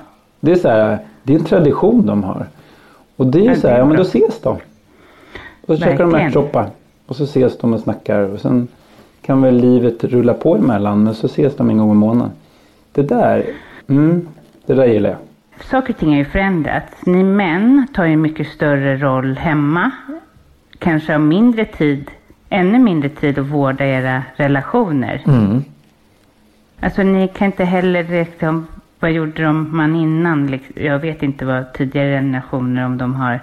Det 0.41 0.53
är 0.53 0.57
så 0.57 0.69
här, 0.69 0.99
det 1.23 1.35
är 1.35 1.39
en 1.39 1.45
tradition 1.45 2.07
de 2.07 2.25
har. 2.25 2.47
Och 3.17 3.27
det 3.27 3.39
är 3.39 3.55
ju 3.55 3.61
så 3.61 3.69
här, 3.69 3.75
är 3.75 3.79
ja 3.79 3.85
men 3.85 3.97
då 3.97 4.03
ses 4.03 4.41
de. 4.41 4.57
Och 5.67 5.77
så 5.77 5.77
käkar 5.77 6.05
de 6.05 6.15
ärtsoppa. 6.15 6.67
Och 7.07 7.17
så 7.17 7.25
ses 7.25 7.59
de 7.59 7.73
och 7.73 7.81
snackar. 7.81 8.19
Och 8.19 8.41
sen 8.41 8.69
kan 9.23 9.43
väl 9.43 9.57
livet 9.57 10.05
rulla 10.05 10.35
på 10.35 10.57
emellan. 10.57 11.05
Men 11.05 11.15
så 11.15 11.27
ses 11.27 11.57
de 11.57 11.71
en 11.71 11.79
gång 11.79 11.91
i 11.91 11.95
månaden. 11.95 12.33
Det 12.93 13.03
där, 13.03 13.47
mm, 13.89 14.29
det 14.67 14.75
där 14.75 14.87
gillar 14.87 15.11
jag. 15.11 15.19
Saker 15.65 15.93
och 15.93 15.99
ting 15.99 16.09
har 16.09 16.17
ju 16.17 16.25
förändrats. 16.25 17.07
Ni 17.07 17.23
män 17.23 17.87
tar 17.95 18.05
ju 18.05 18.17
mycket 18.17 18.49
större 18.49 18.97
roll 18.97 19.37
hemma. 19.37 19.91
Kanske 20.79 21.13
har 21.13 21.19
mindre 21.19 21.65
tid, 21.65 22.11
ännu 22.49 22.79
mindre 22.79 23.09
tid 23.09 23.39
att 23.39 23.47
vårda 23.47 23.85
era 23.85 24.23
relationer. 24.37 25.23
Mm. 25.27 25.65
Alltså 26.81 27.03
ni 27.03 27.29
kan 27.29 27.47
inte 27.47 27.65
heller 27.65 28.05
liksom, 28.05 28.67
vad 29.01 29.13
gjorde 29.13 29.43
de 29.43 29.77
man 29.77 29.97
innan? 29.97 30.47
Liksom, 30.47 30.75
jag 30.83 30.99
vet 30.99 31.23
inte 31.23 31.45
vad 31.45 31.73
tidigare 31.73 32.11
generationer, 32.11 32.87
om 32.87 32.99
de 32.99 33.15
har 33.15 33.41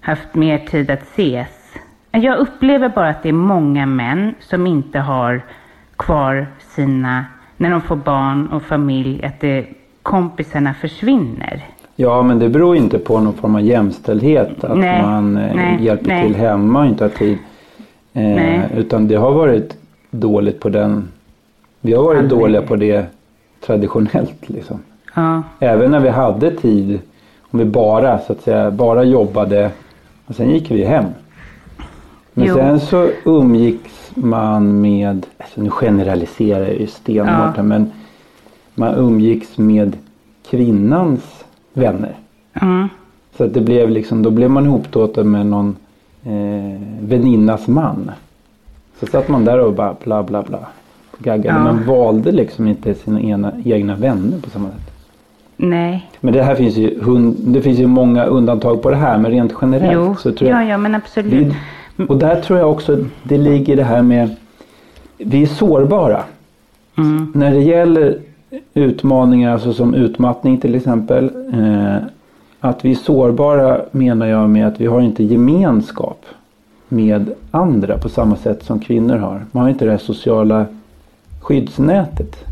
haft 0.00 0.34
mer 0.34 0.58
tid 0.58 0.90
att 0.90 1.02
ses. 1.02 1.74
Jag 2.10 2.38
upplever 2.38 2.88
bara 2.88 3.08
att 3.08 3.22
det 3.22 3.28
är 3.28 3.32
många 3.32 3.86
män 3.86 4.34
som 4.40 4.66
inte 4.66 4.98
har 4.98 5.42
kvar 5.96 6.46
sina 6.58 7.24
när 7.56 7.70
de 7.70 7.80
får 7.80 7.96
barn 7.96 8.48
och 8.48 8.62
familj, 8.62 9.24
att 9.24 9.40
det, 9.40 9.66
kompisarna 10.02 10.74
försvinner. 10.74 11.64
Ja, 11.96 12.22
men 12.22 12.38
det 12.38 12.48
beror 12.48 12.76
inte 12.76 12.98
på 12.98 13.20
någon 13.20 13.32
form 13.34 13.54
av 13.54 13.60
jämställdhet. 13.60 14.64
Att 14.64 14.78
Nej, 14.78 15.02
man 15.02 15.36
eh, 15.36 15.54
nej, 15.54 15.84
hjälper 15.84 16.06
nej. 16.08 16.26
till 16.26 16.36
hemma 16.36 16.80
och 16.80 16.86
inte 16.86 17.04
har 17.04 17.08
tid. 17.08 17.38
Eh, 18.12 18.78
utan 18.78 19.08
det 19.08 19.14
har 19.14 19.32
varit 19.32 19.76
dåligt 20.10 20.60
på 20.60 20.68
den. 20.68 21.08
Vi 21.80 21.92
har 21.92 22.02
varit 22.04 22.18
Aldrig. 22.18 22.40
dåliga 22.40 22.62
på 22.62 22.76
det 22.76 23.06
traditionellt 23.66 24.48
liksom. 24.48 24.78
Ja, 25.14 25.42
Även 25.58 25.90
när 25.90 26.00
vi 26.00 26.08
hade 26.08 26.50
tid. 26.50 27.00
Om 27.50 27.58
vi 27.58 27.64
bara 27.64 28.18
så 28.18 28.32
att 28.32 28.40
säga 28.40 28.70
bara 28.70 29.04
jobbade. 29.04 29.70
Och 30.26 30.34
sen 30.34 30.50
gick 30.50 30.70
vi 30.70 30.84
hem. 30.84 31.04
Men 32.32 32.46
Jo. 32.46 32.54
sen 32.54 32.80
så 32.80 33.08
umgicks 33.24 34.10
man 34.14 34.80
med. 34.80 35.26
Alltså 35.38 35.62
nu 35.62 35.70
generaliserar 35.70 36.60
jag 36.66 36.80
ju 36.80 36.86
stenhårt 36.86 37.56
Ja. 37.56 37.62
Men 37.62 37.92
man 38.80 38.94
umgicks 38.94 39.58
med 39.58 39.96
kvinnans 40.50 41.44
vänner. 41.72 42.14
mm, 42.62 42.88
Så 43.36 43.44
att 43.44 43.54
det 43.54 43.60
blev 43.60 43.90
liksom, 43.90 44.22
då 44.22 44.30
blev 44.30 44.50
man 44.50 44.66
ihoptåten 44.66 45.30
med 45.30 45.46
någon 45.46 45.76
eh, 46.24 46.80
väninnas 47.00 47.68
man. 47.68 48.10
Så 49.00 49.06
satt 49.06 49.28
man 49.28 49.44
där 49.44 49.58
och 49.60 49.72
bara 49.74 49.94
bla 50.04 50.22
bla 50.22 50.42
bla. 50.42 50.58
Gaggade. 51.18 51.58
Ja. 51.58 51.64
Man 51.64 51.86
valde 51.86 52.32
liksom 52.32 52.68
inte 52.68 52.94
sina 52.94 53.20
ena, 53.20 53.52
egna 53.64 53.94
vänner 53.96 54.38
på 54.40 54.50
samma 54.50 54.68
sätt. 54.68 54.90
nej. 55.56 56.10
Men 56.20 56.34
det 56.34 56.42
här 56.42 56.54
finns 56.54 56.76
ju, 56.76 57.00
hund, 57.02 57.36
det 57.38 57.62
finns 57.62 57.78
ju 57.78 57.86
många 57.86 58.24
undantag 58.24 58.82
på 58.82 58.90
det 58.90 58.96
här. 58.96 59.18
Men 59.18 59.30
rent 59.30 59.52
generellt 59.62 59.92
Jo, 59.94 60.14
så 60.18 60.32
tror 60.32 60.50
jag. 60.50 60.62
ja, 60.62 60.68
ja, 60.68 60.78
men 60.78 60.94
absolut. 60.94 61.32
Vi, 61.96 62.06
och 62.06 62.16
där 62.16 62.40
tror 62.40 62.58
jag 62.58 62.70
också 62.70 62.98
det 63.22 63.38
ligger 63.38 63.76
det 63.76 63.84
här 63.84 64.02
med. 64.02 64.36
Vi 65.18 65.42
är 65.42 65.46
sårbara. 65.46 66.22
Mm, 66.98 67.32
När 67.34 67.50
det 67.50 67.60
gäller 67.62 68.18
utmaningar 68.74 69.52
alltså 69.52 69.72
som 69.72 69.94
utmattning 69.94 70.58
till 70.58 70.74
exempel. 70.74 71.30
Eh, 71.52 71.96
att 72.60 72.84
vi 72.84 72.90
är 72.90 72.94
sårbara 72.94 73.80
menar 73.90 74.26
jag 74.26 74.50
med 74.50 74.66
att 74.66 74.80
vi 74.80 74.86
har 74.86 75.00
inte 75.00 75.24
gemenskap 75.24 76.24
med 76.88 77.34
andra 77.50 77.98
på 77.98 78.08
samma 78.08 78.36
sätt 78.36 78.62
som 78.64 78.80
kvinnor 78.80 79.16
har. 79.16 79.44
Man 79.52 79.62
har 79.62 79.70
inte 79.70 79.84
det 79.84 79.90
här 79.90 79.98
sociala 79.98 80.66
skyddsnätet. 81.40 82.44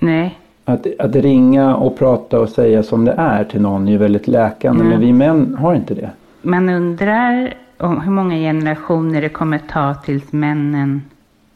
nej. 0.00 0.38
Att, 0.64 0.86
att 0.98 1.16
ringa 1.16 1.76
och 1.76 1.98
prata 1.98 2.40
och 2.40 2.48
säga 2.48 2.82
som 2.82 3.04
det 3.04 3.12
är 3.12 3.44
till 3.44 3.60
någon 3.60 3.88
är 3.88 3.92
ju 3.92 3.98
väldigt 3.98 4.28
läkande. 4.28 4.80
Mm. 4.80 4.90
Men 4.90 5.00
vi 5.00 5.12
män 5.12 5.56
har 5.60 5.74
inte 5.74 5.94
det. 5.94 6.10
Man 6.42 6.68
undrar 6.68 7.54
om 7.78 8.00
hur 8.00 8.10
många 8.10 8.36
generationer 8.36 9.20
det 9.20 9.28
kommer 9.28 9.58
ta 9.58 9.94
tills 9.94 10.32
männen 10.32 11.02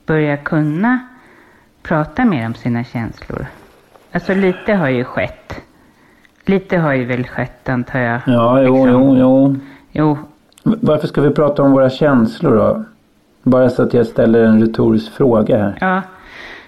börjar 0.07 0.37
kunna 0.37 0.99
prata 1.83 2.25
mer 2.25 2.47
om 2.47 2.55
sina 2.55 2.85
känslor. 2.85 3.47
Alltså 4.13 4.35
lite 4.35 4.75
har 4.75 4.89
ju 4.89 5.05
skett. 5.05 5.61
Lite 6.45 6.79
har 6.79 6.93
ju 6.93 7.05
väl 7.05 7.27
skett 7.27 7.69
antar 7.69 7.99
jag. 7.99 8.21
Ja, 8.27 8.63
jo, 8.63 8.75
Liksom. 8.87 9.01
jo, 9.03 9.17
jo. 9.19 9.57
Jo, 9.93 10.19
Varför 10.63 11.07
ska 11.09 11.21
vi 11.21 11.31
prata 11.31 11.63
om 11.63 11.73
våra 11.73 11.91
känslor 11.91 12.57
då? 12.57 12.85
Bara 13.43 13.71
så 13.71 13.83
att 13.83 13.95
jag 13.95 14.07
ställer 14.07 14.45
en 14.45 14.61
retorisk 14.61 15.13
fråga 15.13 15.59
här. 15.59 15.79
ja. 15.81 16.03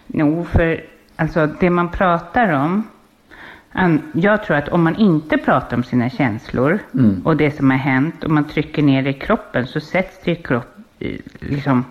Jo, 0.07 0.45
för 0.45 0.85
alltså 1.17 1.49
det 1.61 1.71
man 1.71 1.89
pratar 1.89 2.49
om. 2.53 2.83
Jag 4.13 4.43
tror 4.45 4.57
att 4.57 4.69
om 4.69 4.83
man 4.85 4.97
inte 4.97 5.37
pratar 5.39 5.77
om 5.77 5.83
sina 5.85 6.11
känslor 6.11 6.79
Mm. 6.95 7.21
och 7.25 7.37
det 7.37 7.51
som 7.57 7.71
har 7.71 7.77
hänt 7.79 8.25
och 8.25 8.31
man 8.31 8.45
trycker 8.45 8.83
ner 8.83 9.03
det 9.03 9.11
i 9.11 9.13
kroppen 9.13 9.67
så 9.67 9.81
sätts 9.81 10.21
det 10.25 10.31
i 10.31 10.35
kropp, 10.35 10.77
i- 10.99 11.21
liksom, 11.41 11.85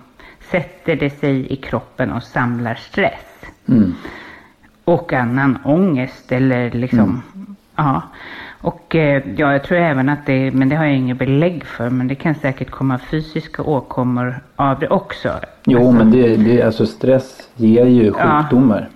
sätter 0.52 0.96
det 0.96 1.10
sig 1.10 1.54
i 1.54 1.56
kroppen 1.56 2.12
och 2.12 2.24
samlar 2.24 2.76
stress. 2.76 3.46
Mm. 3.68 3.94
Och 4.86 5.14
annan 5.14 5.58
ångest 5.64 6.32
eller 6.32 6.72
liksom, 6.72 7.22
ja. 7.76 8.02
Och 8.62 8.96
eh, 8.96 9.24
ja, 9.38 9.52
jag 9.52 9.64
tror 9.64 9.78
även 9.78 10.10
att 10.10 10.26
det, 10.26 10.52
men 10.52 10.70
det 10.70 10.76
har 10.76 10.86
jag 10.86 10.96
inget 10.96 11.18
belägg 11.18 11.66
för, 11.66 11.90
men 11.90 12.08
det 12.08 12.16
kan 12.16 12.36
säkert 12.36 12.70
komma 12.72 12.98
fysiska 13.00 13.64
åkommor 13.64 14.40
av 14.56 14.80
det 14.80 14.88
också. 14.90 15.30
Jo, 15.66 15.78
Alltså, 15.78 15.92
men 15.94 16.12
det, 16.12 16.36
det, 16.36 16.62
alltså 16.64 16.86
stress 16.86 17.50
ger 17.56 17.86
ju 17.86 18.14
Ja. 18.20 18.40
sjukdomar. 18.42 18.90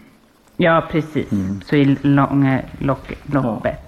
Ja, 0.57 0.83
precis. 0.91 1.31
Mm. 1.31 1.61
Så 1.65 1.75
i 1.75 1.97
långa 2.01 2.59
lock, 2.79 3.13
loppet. 3.33 3.79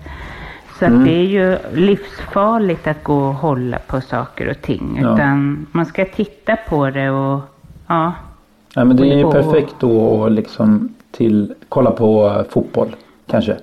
Så 0.80 0.86
Mm. 0.86 1.04
det 1.04 1.12
är 1.12 1.24
ju 1.26 1.58
livsfarligt 1.74 2.88
att 2.88 3.04
gå 3.04 3.18
och 3.28 3.34
hålla 3.34 3.78
på 3.88 4.02
saker 4.02 4.50
och 4.50 4.62
ting. 4.62 5.00
Ja. 5.02 5.14
Utan 5.14 5.66
man 5.72 5.86
ska 5.86 6.06
titta 6.06 6.56
på 6.56 6.90
det 6.90 7.10
och 7.10 7.42
ja. 7.88 8.14
Ja, 8.76 8.84
men 8.84 8.96
det 8.98 9.08
är 9.14 9.18
ju 9.18 9.32
perfekt 9.32 9.76
då 9.80 10.26
att 10.26 10.32
liksom 10.32 10.94
till, 11.20 11.54
kolla 11.70 11.92
på 11.92 12.28
eh, 12.28 12.44
fotboll 12.50 12.96
kanske. 13.28 13.56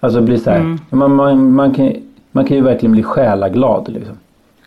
Alltså 0.00 0.20
bli 0.20 0.38
så 0.38 0.50
här. 0.50 0.58
Mm. 0.58 0.78
Man, 0.90 1.14
man, 1.14 1.52
man, 1.52 1.74
kan, 1.74 1.92
man 2.32 2.44
kan 2.44 2.56
ju 2.56 2.62
verkligen 2.62 2.92
bli 2.92 3.02
själaglad 3.02 3.88
liksom. 3.88 4.14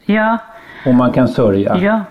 Ja, 0.05 0.37
Och 0.85 0.93
man 0.95 1.11
kan 1.11 1.27
sörja. 1.27 1.77
ja, 1.81 2.01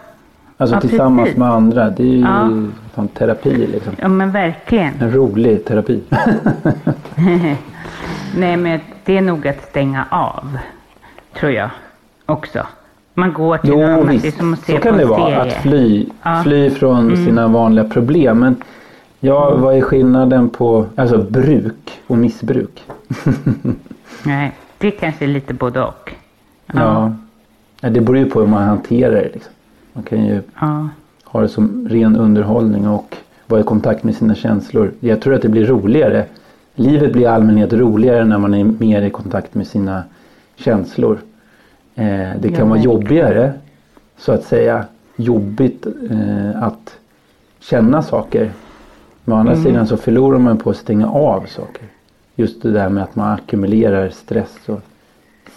alltså 0.57 0.77
ja, 0.77 0.81
tillsammans 0.81 1.27
precis. 1.27 1.39
med 1.39 1.49
andra. 1.51 1.91
Det 1.91 2.03
är 2.03 2.07
ju 2.07 2.21
Ja. 2.21 2.51
fan 2.95 3.09
terapi 3.09 3.67
liksom. 3.67 3.93
ja 3.99 4.09
men 4.09 4.31
verkligen. 4.31 4.93
En 5.01 5.13
rolig 5.13 5.65
terapi. 5.65 6.01
Nej, 8.37 8.57
men 8.57 8.81
det 9.05 9.17
är 9.17 9.21
nog 9.23 9.49
att 9.49 9.63
stänga 9.71 10.05
av, 10.11 10.59
tror 11.41 11.53
jag 11.53 11.71
också. 12.27 12.67
Man 13.15 13.33
går 13.33 13.59
till 13.59 13.71
jo 13.71 13.83
annat, 13.85 14.07
det 14.07 14.13
är 14.15 14.19
visst. 14.19 14.39
som 14.39 14.53
att 14.53 14.59
se 14.61 14.73
Så 14.73 14.79
på 14.79 14.83
kan 14.83 14.93
en 14.93 14.99
det 14.99 15.05
vara. 15.07 15.25
serie. 15.25 15.41
Att 15.41 15.53
fly, 15.63 16.07
Ja. 16.23 16.31
Mm. 16.31 16.43
fly 16.45 16.71
från 16.71 17.17
sina 17.17 17.49
vanliga 17.49 17.85
problem. 17.85 18.39
Men 18.39 18.57
ja, 19.23 19.57
vad 19.57 19.77
är 19.77 19.81
skillnaden 19.81 20.49
på 20.49 20.87
alltså 20.97 21.19
bruk 21.19 22.01
och 22.07 22.19
missbruk? 22.19 22.83
Nej, 24.25 24.53
det 24.79 24.91
kanske 24.91 25.25
är 25.25 25.29
lite 25.29 25.55
både 25.55 25.81
och. 25.83 26.13
Ja. 26.67 27.13
ja. 27.81 27.89
Det 27.91 28.01
beror 28.01 28.19
ju 28.19 28.31
på 28.31 28.41
hur 28.41 28.47
man 28.47 28.63
hanterar 28.63 29.13
det. 29.13 29.31
Liksom. 29.33 29.53
Man 29.93 30.05
kan 30.05 30.25
ju 30.27 30.43
Ja, 30.61 30.89
ha 31.25 31.41
det 31.41 31.49
som 31.49 31.89
ren 31.91 32.17
underhållning 32.17 32.89
och 32.89 33.17
vara 33.47 33.61
i 33.61 33.65
kontakt 33.65 34.05
med 34.05 34.15
sina 34.17 34.35
känslor. 34.35 34.93
Jag 35.01 35.21
tror 35.21 35.35
att 35.35 35.43
det 35.43 35.49
blir 35.49 35.65
roligare. 35.67 36.25
Livet 36.75 37.13
blir 37.13 37.23
i 37.23 37.27
allmänhet 37.27 37.73
roligare 37.73 38.25
när 38.25 38.39
man 38.39 38.55
är 38.55 38.65
mer 38.65 39.03
i 39.03 39.11
kontakt 39.11 39.55
med 39.55 39.67
sina 39.67 40.03
känslor. 40.57 41.19
Eh, 41.95 42.31
det 42.41 42.49
kan 42.49 42.59
Ja, 42.59 42.65
vara 42.65 42.79
jobbigare, 42.79 43.53
så 44.19 44.33
att 44.33 44.45
säga, 44.45 44.85
jobbigt 45.17 45.87
eh, 46.11 46.63
att 46.63 46.97
känna 47.61 48.03
saker. 48.03 48.51
Men 49.25 49.35
å 49.37 49.39
andra 49.41 49.53
Mm. 49.53 49.65
sidan 49.65 49.87
så 49.87 49.97
förlorar 49.97 50.39
man 50.39 50.59
på 50.59 50.71
att 50.71 50.77
stänga 50.77 51.09
av 51.09 51.47
saker. 51.47 51.83
Just 52.37 52.63
det 52.63 52.71
där 52.71 52.89
med 52.89 53.03
att 53.03 53.17
man 53.17 53.33
ackumulerar 53.33 54.09
stress 54.09 54.59
och 54.69 54.81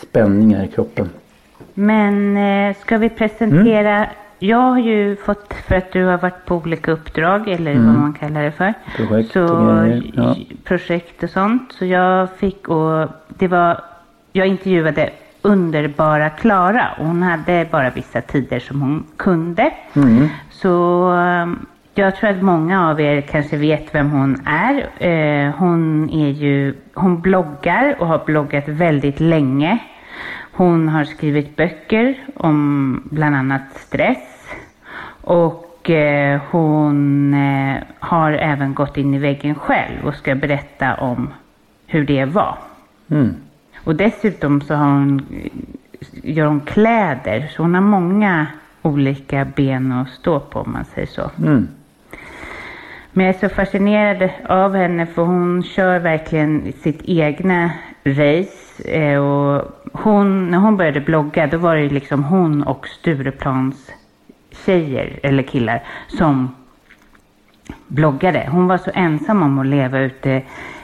spänningar 0.02 0.64
i 0.64 0.68
kroppen. 0.68 1.10
Men 1.74 2.38
eh, 2.38 2.76
ska 2.82 2.98
vi 2.98 3.10
presentera? 3.10 3.96
Mm. 3.96 4.10
Jag 4.40 4.58
har 4.58 4.80
ju 4.80 5.16
fått, 5.16 5.54
för 5.54 5.76
att 5.76 5.92
du 5.92 6.06
har 6.06 6.18
varit 6.18 6.46
på 6.46 6.56
olika 6.56 6.92
uppdrag 6.92 7.48
eller 7.48 7.74
vad 7.74 7.96
man 8.00 8.14
kallar 8.14 8.44
det 8.44 8.52
för. 8.52 8.74
Mm. 8.98 9.08
Projekt 9.08 9.32
så, 9.34 9.44
och 9.44 9.86
grejer, 9.86 10.12
ja. 10.16 10.36
Projekt 10.64 11.24
och 11.24 11.30
sånt. 11.30 11.72
Så 11.80 11.86
jag 11.86 12.30
fick 12.38 12.68
och 12.68 13.08
det 13.28 13.48
var, 13.48 13.82
jag 14.32 14.48
intervjuade 14.48 15.10
underbara 15.42 16.30
Klara. 16.30 16.88
Hon 16.98 17.24
hade 17.24 17.68
bara 17.72 17.90
vissa 17.90 18.22
tider 18.22 18.60
som 18.60 18.82
hon 18.82 19.04
kunde. 19.18 19.72
Mm. 19.96 20.28
Så 20.52 21.04
eh, 21.14 21.48
jag 21.98 22.16
tror 22.16 22.30
att 22.30 22.42
många 22.42 22.90
av 22.90 23.02
er 23.02 23.22
kanske 23.22 23.58
vet 23.58 23.96
vem 23.96 24.12
hon 24.12 24.42
är. 24.46 24.90
Eh, 24.98 25.54
hon 25.56 26.10
är 26.10 26.30
ju, 26.30 26.76
hon 26.94 27.22
bloggar 27.22 27.96
och 28.00 28.08
har 28.08 28.26
bloggat 28.26 28.68
väldigt 28.68 29.20
länge. 29.20 29.80
Hon 30.52 30.90
har 30.90 31.04
skrivit 31.04 31.56
böcker 31.56 32.16
om 32.36 33.02
bland 33.12 33.36
annat 33.36 33.62
stress. 33.76 34.48
Och 35.22 35.90
eh, 35.90 36.42
hon 36.50 37.34
eh, 37.34 37.84
har 38.00 38.32
även 38.32 38.74
gått 38.74 38.98
in 38.98 39.14
i 39.14 39.18
väggen 39.18 39.56
själv 39.56 40.06
och 40.06 40.16
ska 40.16 40.36
berätta 40.36 40.96
om 40.96 41.30
hur 41.88 42.06
det 42.06 42.26
var. 42.26 42.58
Mm. 43.10 43.36
Och 43.84 43.96
dessutom 43.96 44.62
så 44.62 44.76
har 44.76 44.86
hon, 44.86 45.26
gör 46.12 46.46
hon 46.46 46.60
kläder, 46.60 47.48
så 47.56 47.62
hon 47.62 47.74
har 47.74 47.82
många 47.82 48.48
olika 48.82 49.46
ben 49.46 49.92
att 49.92 50.10
stå 50.10 50.40
på 50.40 50.60
om 50.60 50.72
man 50.72 50.86
säger 50.86 51.08
så. 51.08 51.32
Mm. 51.38 51.68
Men 53.18 53.26
jag 53.26 53.36
är 53.36 53.40
så 53.50 53.56
fascinerad 53.56 54.30
av 54.50 54.76
henne 54.76 55.06
för 55.06 55.24
hon 55.24 55.64
kör 55.64 56.00
verkligen 56.00 56.74
sitt 56.82 57.02
egna 57.06 57.72
race. 58.04 58.84
Eh, 59.00 59.20
Och 59.20 59.64
hon, 59.94 60.50
när 60.52 60.58
hon 60.58 60.78
började 60.78 61.00
blogga 61.02 61.48
då 61.48 61.58
var 61.58 61.76
det 61.76 61.90
liksom 61.90 62.24
hon 62.24 62.64
och 62.64 62.88
Stureplans 62.88 63.92
tjejer 64.66 65.20
eller 65.24 65.44
killar 65.44 65.84
som 66.08 66.56
bloggade. 67.88 68.48
Hon 68.52 68.68
var 68.68 68.78
så 68.78 68.92
ensam 68.94 69.44
om 69.44 69.60
att 69.60 69.66
leva 69.66 70.00
ute 70.00 70.32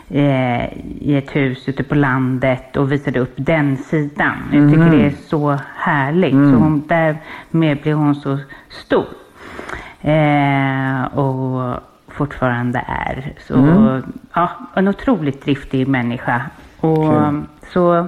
eh, 0.10 0.66
i 1.02 1.16
ett 1.18 1.36
hus 1.36 1.70
ute 1.70 1.84
på 1.84 1.96
landet 1.96 2.78
och 2.78 2.92
visade 2.92 3.20
upp 3.20 3.34
den 3.36 3.78
sidan. 3.78 4.38
Jag 4.54 4.70
tycker 4.70 4.90
det 4.98 5.06
är 5.06 5.14
så 5.28 5.58
härligt. 5.76 6.34
Så 6.34 6.56
hon, 6.56 6.84
därmed 6.88 7.78
blev 7.82 7.96
hon 7.98 8.16
så 8.16 8.38
stor. 8.70 9.06
Eh, 10.02 11.04
och 11.18 11.80
fortfarande 12.12 12.86
är. 12.88 13.34
Så, 13.48 13.54
Mm. 13.56 14.14
ja, 14.34 14.50
en 14.76 14.88
otroligt 14.88 15.44
driftig 15.46 15.88
människa. 15.88 16.42
Och 16.80 16.96
Kul. 16.98 17.42
så, 17.74 18.08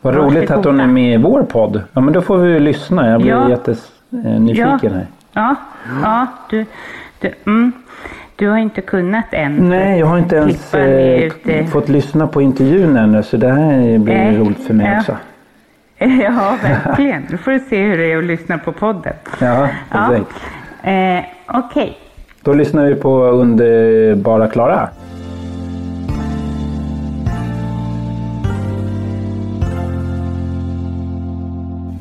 Vad 0.00 0.14
roligt 0.14 0.50
att 0.50 0.64
hon 0.64 0.80
är 0.80 0.86
med 0.86 1.14
i 1.14 1.16
vår 1.22 1.42
podd. 1.42 1.82
Ja 1.92 2.00
men 2.00 2.12
då 2.12 2.22
får 2.22 2.38
vi 2.38 2.60
lyssna. 2.60 3.10
Jag 3.10 3.20
blir 3.20 3.30
Ja. 3.30 3.48
jättenyfiken 3.48 4.92
här. 4.94 5.06
ja, 5.32 5.54
ja, 6.02 6.26
du, 6.50 6.66
du, 7.20 7.32
mm, 7.46 7.72
du 8.36 8.48
har 8.48 8.58
inte 8.58 8.80
kunnat 8.80 9.24
än. 9.30 9.68
Nej, 9.68 9.98
jag 9.98 10.06
har 10.06 10.18
inte 10.18 10.36
ens 10.36 10.74
eh, 10.74 11.22
ute. 11.22 11.66
fått 11.66 11.88
lyssna 11.88 12.26
på 12.26 12.42
intervjun 12.42 12.96
ännu 12.96 13.22
så 13.22 13.36
det 13.36 13.48
här 13.52 13.98
blir 13.98 14.14
Nej. 14.14 14.36
roligt 14.38 14.66
för 14.66 14.74
mig 14.74 14.86
Ja. 14.92 14.98
också. 15.00 15.16
Ja, 16.22 16.56
verkligen. 16.62 17.26
Då 17.30 17.36
får 17.36 17.50
du 17.50 17.58
se 17.60 17.82
hur 17.84 17.98
det 17.98 18.12
är 18.12 18.18
att 18.18 18.24
lyssna 18.24 18.58
på 18.58 18.72
podden. 18.72 19.12
Ja, 19.38 19.68
Ja. 19.90 20.08
perfekt. 20.08 20.30
Eh, 20.82 21.24
Okej. 21.58 21.98
Då 22.46 22.52
lyssnar 22.52 22.86
vi 22.86 22.94
på 22.94 23.24
Underbara 23.24 24.48
Klara. 24.48 24.88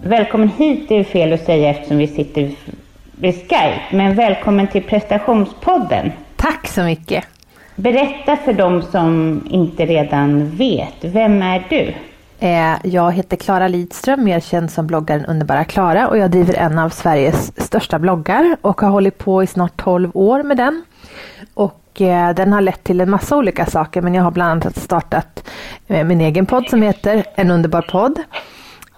Välkommen 0.04 0.50
hit 0.50 0.92
är 0.92 1.04
fel 1.04 1.34
att 1.34 1.46
säga 1.46 1.70
eftersom 1.70 1.98
vi 1.98 2.08
sitter 2.08 2.52
vid 3.16 3.34
Skype. 3.34 3.82
Men 3.92 4.16
välkommen 4.16 4.68
till 4.68 4.84
prestationspodden. 4.84 6.12
Tack 6.36 6.68
så 6.68 6.84
mycket. 6.84 7.24
Berätta 7.76 8.36
för 8.36 8.54
dem 8.54 8.82
som 8.82 9.42
inte 9.50 9.86
redan 9.86 10.50
vet. 10.50 10.96
Vem 11.02 11.42
är 11.42 11.64
du? 11.70 11.94
Eh, 12.40 12.76
jag 12.84 13.12
heter 13.12 13.38
Klara 13.38 13.68
Lidström, 13.68 14.24
mer 14.24 14.40
känd 14.40 14.72
som 14.72 14.88
bloggaren 14.88 15.26
Underbara 15.26 15.64
Klara 15.64 16.08
och 16.08 16.18
jag 16.18 16.32
driver 16.32 16.54
en 16.54 16.80
av 16.80 16.90
Sveriges 16.90 17.66
största 17.66 18.00
bloggar 18.00 18.58
och 18.62 18.82
har 18.82 18.90
hållit 18.90 19.18
på 19.18 19.44
i 19.44 19.48
snart 19.48 19.78
12 19.78 20.12
år 20.14 20.44
med 20.44 20.58
den. 20.58 20.84
Och 21.54 22.02
eh, 22.02 22.36
den 22.36 22.54
har 22.54 22.62
lett 22.62 22.84
till 22.84 23.02
en 23.02 23.10
massa 23.10 23.38
olika 23.38 23.66
saker 23.66 24.02
men 24.02 24.14
jag 24.14 24.24
har 24.24 24.32
bland 24.32 24.52
annat 24.64 24.78
startat 24.78 25.50
eh, 25.88 26.04
min 26.04 26.22
egen 26.22 26.46
podd 26.46 26.70
som 26.70 26.82
heter 26.82 27.26
En 27.36 27.52
underbar 27.52 27.82
podd. 27.82 28.20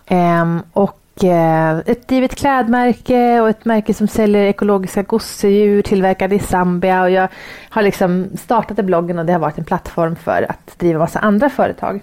Ehm, 0.06 0.62
och 0.73 0.93
ett 1.23 2.08
drivet 2.08 2.36
klädmärke 2.36 3.41
och 3.41 3.50
ett 3.50 3.65
märke 3.65 3.93
som 3.93 4.08
säljer 4.08 4.45
ekologiska 4.45 5.04
gosedjur 5.04 5.82
tillverkade 5.82 6.36
i 6.36 6.39
Zambia. 6.39 7.02
Och 7.02 7.10
jag 7.10 7.28
har 7.69 7.82
liksom 7.82 8.28
startat 8.38 8.86
bloggen 8.86 9.19
och 9.19 9.26
det 9.26 9.34
har 9.34 9.39
varit 9.39 9.58
en 9.58 9.63
plattform 9.63 10.15
för 10.15 10.45
att 10.50 10.80
driva 10.80 11.00
massa 11.00 11.19
andra 11.19 11.50
företag. 11.50 12.02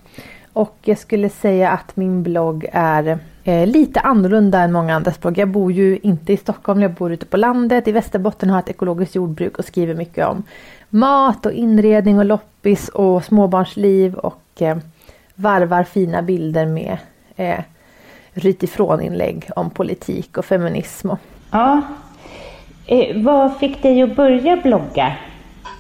Och 0.55 0.77
jag 0.83 0.99
skulle 0.99 1.29
säga 1.29 1.71
att 1.71 1.97
min 1.97 2.23
blogg 2.23 2.67
är 2.73 3.19
eh, 3.45 3.67
lite 3.67 4.01
annorlunda 4.01 4.61
än 4.61 4.73
många 4.73 4.95
andras 4.95 5.21
blogg. 5.21 5.38
Jag 5.38 5.49
bor 5.49 5.73
ju 5.73 5.99
inte 6.03 6.33
i 6.33 6.37
Stockholm, 6.37 6.83
jag 6.83 6.93
bor 6.93 7.12
ute 7.12 7.27
på 7.27 7.37
landet. 7.37 7.88
I 7.88 7.93
Västerbotten 7.93 8.51
har 8.51 8.57
jag 8.57 8.62
ett 8.62 8.71
ekologiskt 8.71 9.14
jordbruk 9.14 9.59
och 9.59 9.64
skriver 9.64 9.95
mycket 9.95 10.27
om 10.27 10.43
mat 10.88 11.47
och 11.47 11.53
inredning 11.53 12.19
och 12.19 12.25
loppis 12.25 12.88
och 12.88 13.25
småbarnsliv 13.25 14.14
och 14.14 14.62
eh, 14.62 14.77
varvar 15.35 15.85
fina 15.85 16.23
bilder 16.23 16.67
med 16.67 16.99
eh, 17.37 17.61
ryt 18.33 18.62
ifrån 18.62 19.01
inlägg 19.01 19.51
om 19.57 19.71
politik 19.71 20.38
och 20.38 20.45
feminism. 20.45 21.11
Och... 21.11 21.19
Ja. 21.51 21.83
Eh, 22.87 23.23
vad 23.23 23.59
fick 23.59 23.83
dig 23.83 24.03
att 24.03 24.17
börja 24.17 24.57
blogga? 24.57 25.17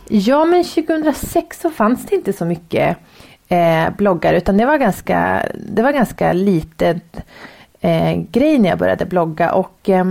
Ja, 0.08 0.44
men 0.44 0.64
2006 0.64 1.60
så 1.60 1.70
fanns 1.70 2.06
det 2.06 2.14
inte 2.14 2.32
så 2.32 2.44
mycket 2.44 2.96
eh, 3.54 3.90
bloggar 3.96 4.34
utan 4.34 4.56
det 4.56 4.66
var 4.66 4.78
ganska, 4.78 5.46
det 5.68 5.82
var 5.82 5.92
ganska 5.92 6.32
litet 6.32 7.16
eh, 7.80 8.14
grej 8.30 8.58
när 8.58 8.68
jag 8.68 8.78
började 8.78 9.06
blogga 9.06 9.52
och 9.52 9.88
eh, 9.88 10.04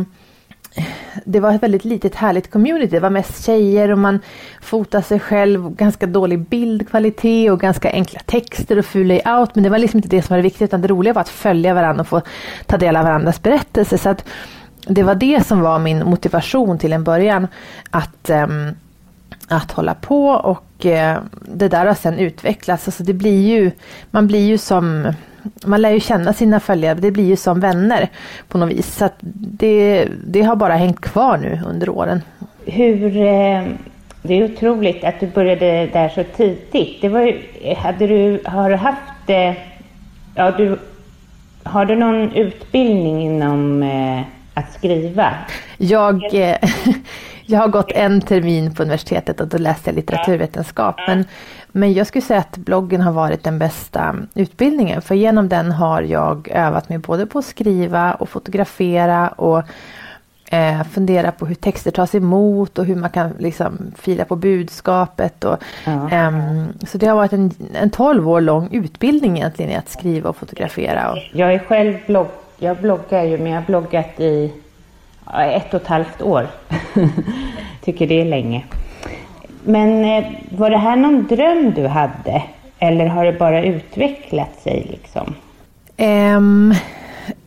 det 1.26 1.40
var 1.40 1.54
ett 1.54 1.64
väldigt 1.64 1.86
litet 1.86 2.16
härligt 2.16 2.52
community. 2.52 2.88
Det 2.88 3.00
var 3.00 3.10
mest 3.10 3.46
tjejer 3.46 3.92
och 3.92 3.98
man 3.98 4.20
fotade 4.62 5.04
sig 5.04 5.20
själv. 5.20 5.76
Ganska 5.76 6.08
dålig 6.08 6.40
bildkvalitet 6.40 7.52
och 7.52 7.60
ganska 7.60 7.92
enkla 7.92 8.20
texter 8.20 8.78
och 8.78 8.86
ful 8.86 9.08
layout. 9.08 9.56
Men 9.56 9.64
det 9.64 9.70
var 9.70 9.78
liksom 9.78 9.98
inte 9.98 10.10
det 10.10 10.22
som 10.22 10.34
var 10.34 10.38
det 10.38 10.44
viktiga 10.44 10.66
utan 10.66 10.82
det 10.82 10.88
roliga 10.88 11.14
var 11.14 11.22
att 11.22 11.30
följa 11.30 11.74
varandra 11.74 12.02
och 12.02 12.08
få 12.08 12.22
ta 12.66 12.78
del 12.78 12.96
av 12.96 13.04
varandras 13.04 13.42
berättelser. 13.42 13.98
Så 13.98 14.10
att 14.10 14.26
det 14.88 15.04
var 15.04 15.16
det 15.16 15.48
som 15.48 15.62
var 15.62 15.80
min 15.80 16.06
motivation 16.06 16.78
till 16.78 16.94
en 16.94 17.04
början. 17.04 17.48
Att, 17.90 18.30
Eh, 18.30 18.48
att 19.48 19.72
hålla 19.72 19.94
på 19.94 20.28
och 20.28 20.86
eh, 20.86 21.18
det 21.42 21.68
där 21.68 21.86
har 21.86 21.94
sen 21.94 22.20
utvecklats. 22.20 22.88
Alltså 22.88 23.04
det 23.04 23.14
blir 23.14 23.48
ju, 23.48 23.72
man 24.12 24.28
blir 24.28 24.48
ju 24.48 24.58
som 24.58 25.14
man 25.66 25.82
lär 25.82 25.92
ju 25.92 26.00
känna 26.00 26.34
sina 26.34 26.60
följare, 26.60 27.00
det 27.00 27.12
blir 27.12 27.26
ju 27.26 27.36
som 27.36 27.60
vänner 27.60 28.10
på 28.48 28.58
något 28.58 28.70
vis. 28.70 28.96
Så 28.96 29.10
det, 29.34 30.08
det 30.28 30.42
har 30.42 30.56
bara 30.56 30.76
hängt 30.76 31.02
kvar 31.02 31.38
nu 31.38 31.60
under 31.66 31.90
åren. 31.90 32.22
Hur, 32.66 33.18
eh, 33.18 33.64
det 34.22 34.34
är 34.34 34.44
otroligt 34.44 35.04
att 35.04 35.20
du 35.20 35.28
började 35.28 35.88
där 35.94 36.10
så 36.10 36.24
tidigt. 36.38 37.02
Det 37.02 37.10
var 37.10 37.38
hade 37.76 38.08
du, 38.08 38.42
har 38.46 38.70
du 38.70 38.76
haft, 38.76 39.30
eh, 39.30 39.54
ja 40.36 40.52
du, 40.52 40.80
har 41.64 41.86
du 41.86 41.96
någon 41.96 42.36
utbildning 42.36 43.22
inom 43.22 43.84
att 44.54 44.74
skriva? 44.74 45.34
Jag, 45.78 46.22
jag 47.46 47.60
har 47.60 47.68
gått 47.68 47.92
en 47.92 48.22
termin 48.22 48.74
på 48.74 48.84
universitetet 48.84 49.42
och 49.42 49.48
då 49.48 49.58
läste 49.58 49.90
jag 49.90 49.96
litteraturvetenskap. 49.96 50.96
Men, 51.08 51.26
men 51.72 51.94
jag 51.94 52.08
skulle 52.08 52.22
säga 52.22 52.40
att 52.40 52.58
bloggen 52.58 53.02
har 53.02 53.12
varit 53.12 53.44
den 53.44 53.60
bästa 53.60 54.16
utbildningen. 54.36 55.02
För 55.02 55.16
genom 55.16 55.50
den 55.50 55.72
har 55.72 56.02
jag 56.02 56.50
övat 56.52 56.90
mig 56.90 56.98
både 56.98 57.26
på 57.26 57.40
att 57.40 57.46
skriva 57.46 58.14
och 58.14 58.30
fotografera 58.30 59.28
och 59.28 59.64
eh, 60.52 60.84
fundera 60.84 61.32
på 61.32 61.46
hur 61.46 61.56
texter 61.56 61.92
tas 61.92 62.16
emot 62.16 62.78
och 62.80 62.86
hur 62.86 62.96
man 62.96 63.10
kan 63.10 63.30
liksom 63.40 63.78
fila 63.98 64.26
på 64.26 64.36
budskapet. 64.36 65.44
Och, 65.44 65.58
Ja. 65.86 66.10
ehm, 66.12 66.66
så 66.88 66.98
det 66.98 67.08
har 67.08 67.16
varit 67.16 67.34
en, 67.34 67.52
en 67.74 67.90
12 67.90 68.30
år 68.30 68.42
lång 68.42 68.70
utbildning 68.72 69.38
egentligen 69.38 69.72
i 69.72 69.76
att 69.76 69.90
skriva 69.90 70.30
och 70.30 70.36
fotografera. 70.38 71.12
Och, 71.12 71.18
Jag 71.34 71.54
är 71.54 71.60
själv 71.60 71.98
blogg, 72.08 72.28
jag 72.58 72.78
bloggar 72.78 73.24
ju 73.24 73.38
men 73.38 73.48
jag 73.52 73.60
har 73.62 73.66
bloggat 73.66 74.20
i 74.20 74.54
ett 75.32 75.74
och 75.74 75.82
ett 75.82 75.88
halvt 75.88 76.22
år. 76.22 76.48
Tycker 77.84 78.08
det 78.08 78.22
är 78.22 78.26
länge. 78.26 78.66
Men 79.64 80.06
eh, 80.06 80.32
var 80.50 80.70
det 80.70 80.78
här 80.78 80.96
någon 80.96 81.28
dröm 81.28 81.74
du 81.76 81.88
hade? 81.88 82.44
Eller 82.80 83.06
har 83.06 83.26
det 83.26 83.34
bara 83.34 83.64
utvecklat 83.64 84.62
sig 84.64 84.88
liksom? 84.92 85.36
Um, 85.98 86.74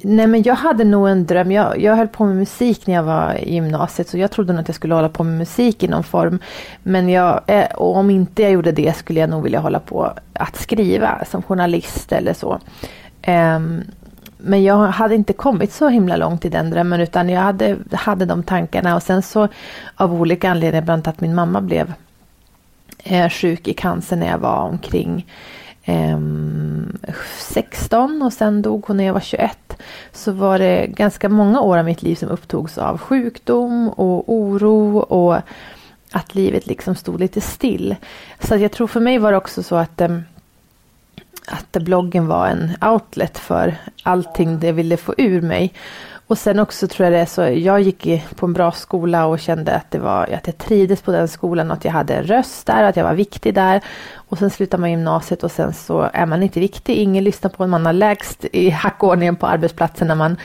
nej 0.00 0.26
men 0.26 0.42
jag 0.42 0.54
hade 0.54 0.84
nog 0.84 1.08
en 1.08 1.26
dröm. 1.26 1.52
Jag, 1.52 1.80
jag 1.80 1.96
höll 1.96 2.08
på 2.08 2.24
med 2.24 2.36
musik 2.36 2.86
när 2.86 2.94
jag 2.94 3.02
var 3.02 3.34
i 3.34 3.54
gymnasiet 3.54 4.08
så 4.08 4.18
jag 4.18 4.30
trodde 4.30 4.52
nog 4.52 4.60
att 4.60 4.68
jag 4.68 4.74
skulle 4.74 4.94
hålla 4.94 5.08
på 5.08 5.24
med 5.24 5.38
musik 5.38 5.82
i 5.82 5.88
någon 5.88 6.04
form. 6.04 6.38
Men 6.82 7.08
jag, 7.08 7.40
eh, 7.46 7.66
och 7.66 7.96
om 7.96 8.10
inte 8.10 8.42
jag 8.42 8.52
gjorde 8.52 8.72
det 8.72 8.96
skulle 8.96 9.20
jag 9.20 9.30
nog 9.30 9.42
vilja 9.42 9.60
hålla 9.60 9.80
på 9.80 10.12
att 10.32 10.56
skriva 10.56 11.24
som 11.24 11.42
journalist 11.42 12.12
eller 12.12 12.32
så. 12.32 12.58
Um, 13.26 13.84
men 14.36 14.64
jag 14.64 14.76
hade 14.76 15.14
inte 15.14 15.32
kommit 15.32 15.72
så 15.72 15.88
himla 15.88 16.16
långt 16.16 16.44
i 16.44 16.48
den 16.48 16.70
drömmen 16.70 17.00
utan 17.00 17.28
jag 17.28 17.40
hade, 17.40 17.76
hade 17.92 18.24
de 18.24 18.42
tankarna 18.42 18.96
och 18.96 19.02
sen 19.02 19.22
så 19.22 19.48
av 19.94 20.14
olika 20.14 20.50
anledningar, 20.50 20.84
bland 20.84 20.98
annat 20.98 21.14
att 21.16 21.20
min 21.20 21.34
mamma 21.34 21.60
blev 21.60 21.92
eh, 22.98 23.28
sjuk 23.28 23.68
i 23.68 23.74
cancer 23.74 24.16
när 24.16 24.26
jag 24.26 24.38
var 24.38 24.58
omkring 24.58 25.26
eh, 25.84 26.18
16 27.38 28.22
och 28.22 28.32
sen 28.32 28.62
dog 28.62 28.84
hon 28.86 28.96
när 28.96 29.04
jag 29.04 29.12
var 29.12 29.20
21. 29.20 29.58
Så 30.12 30.32
var 30.32 30.58
det 30.58 30.86
ganska 30.86 31.28
många 31.28 31.60
år 31.60 31.78
av 31.78 31.84
mitt 31.84 32.02
liv 32.02 32.14
som 32.14 32.28
upptogs 32.28 32.78
av 32.78 32.98
sjukdom 32.98 33.88
och 33.88 34.32
oro 34.32 34.98
och 34.98 35.38
att 36.12 36.34
livet 36.34 36.66
liksom 36.66 36.94
stod 36.94 37.20
lite 37.20 37.40
still. 37.40 37.96
Så 38.40 38.56
jag 38.56 38.72
tror 38.72 38.86
för 38.86 39.00
mig 39.00 39.18
var 39.18 39.32
det 39.32 39.38
också 39.38 39.62
så 39.62 39.76
att 39.76 40.00
ehm, 40.00 40.22
att 41.46 41.82
bloggen 41.82 42.26
var 42.26 42.46
en 42.46 42.70
outlet 42.80 43.38
för 43.38 43.76
allting 44.02 44.60
det 44.60 44.66
jag 44.66 44.74
ville 44.74 44.96
få 44.96 45.14
ur 45.18 45.42
mig. 45.42 45.72
Och 46.28 46.38
sen 46.38 46.58
också 46.58 46.88
tror 46.88 47.04
jag 47.04 47.12
det 47.12 47.18
är 47.18 47.26
så, 47.26 47.42
jag 47.42 47.80
gick 47.80 48.24
på 48.36 48.46
en 48.46 48.52
bra 48.52 48.72
skola 48.72 49.26
och 49.26 49.38
kände 49.38 49.74
att, 49.74 49.90
det 49.90 49.98
var, 49.98 50.22
att 50.34 50.46
jag 50.46 50.58
trivdes 50.58 51.02
på 51.02 51.12
den 51.12 51.28
skolan 51.28 51.70
och 51.70 51.76
att 51.76 51.84
jag 51.84 51.92
hade 51.92 52.14
en 52.14 52.24
röst 52.24 52.66
där, 52.66 52.82
att 52.82 52.96
jag 52.96 53.04
var 53.04 53.14
viktig 53.14 53.54
där. 53.54 53.80
Och 54.14 54.38
sen 54.38 54.50
slutar 54.50 54.78
man 54.78 54.90
gymnasiet 54.90 55.44
och 55.44 55.50
sen 55.50 55.72
så 55.72 56.10
är 56.12 56.26
man 56.26 56.42
inte 56.42 56.60
viktig, 56.60 56.94
ingen 56.94 57.24
lyssnar 57.24 57.50
på 57.50 57.64
en, 57.64 57.70
man 57.70 57.86
har 57.86 57.92
lägst 57.92 58.44
i 58.52 58.70
hackordningen 58.70 59.36
på 59.36 59.46
arbetsplatsen 59.46 60.08
när 60.08 60.14
man 60.14 60.36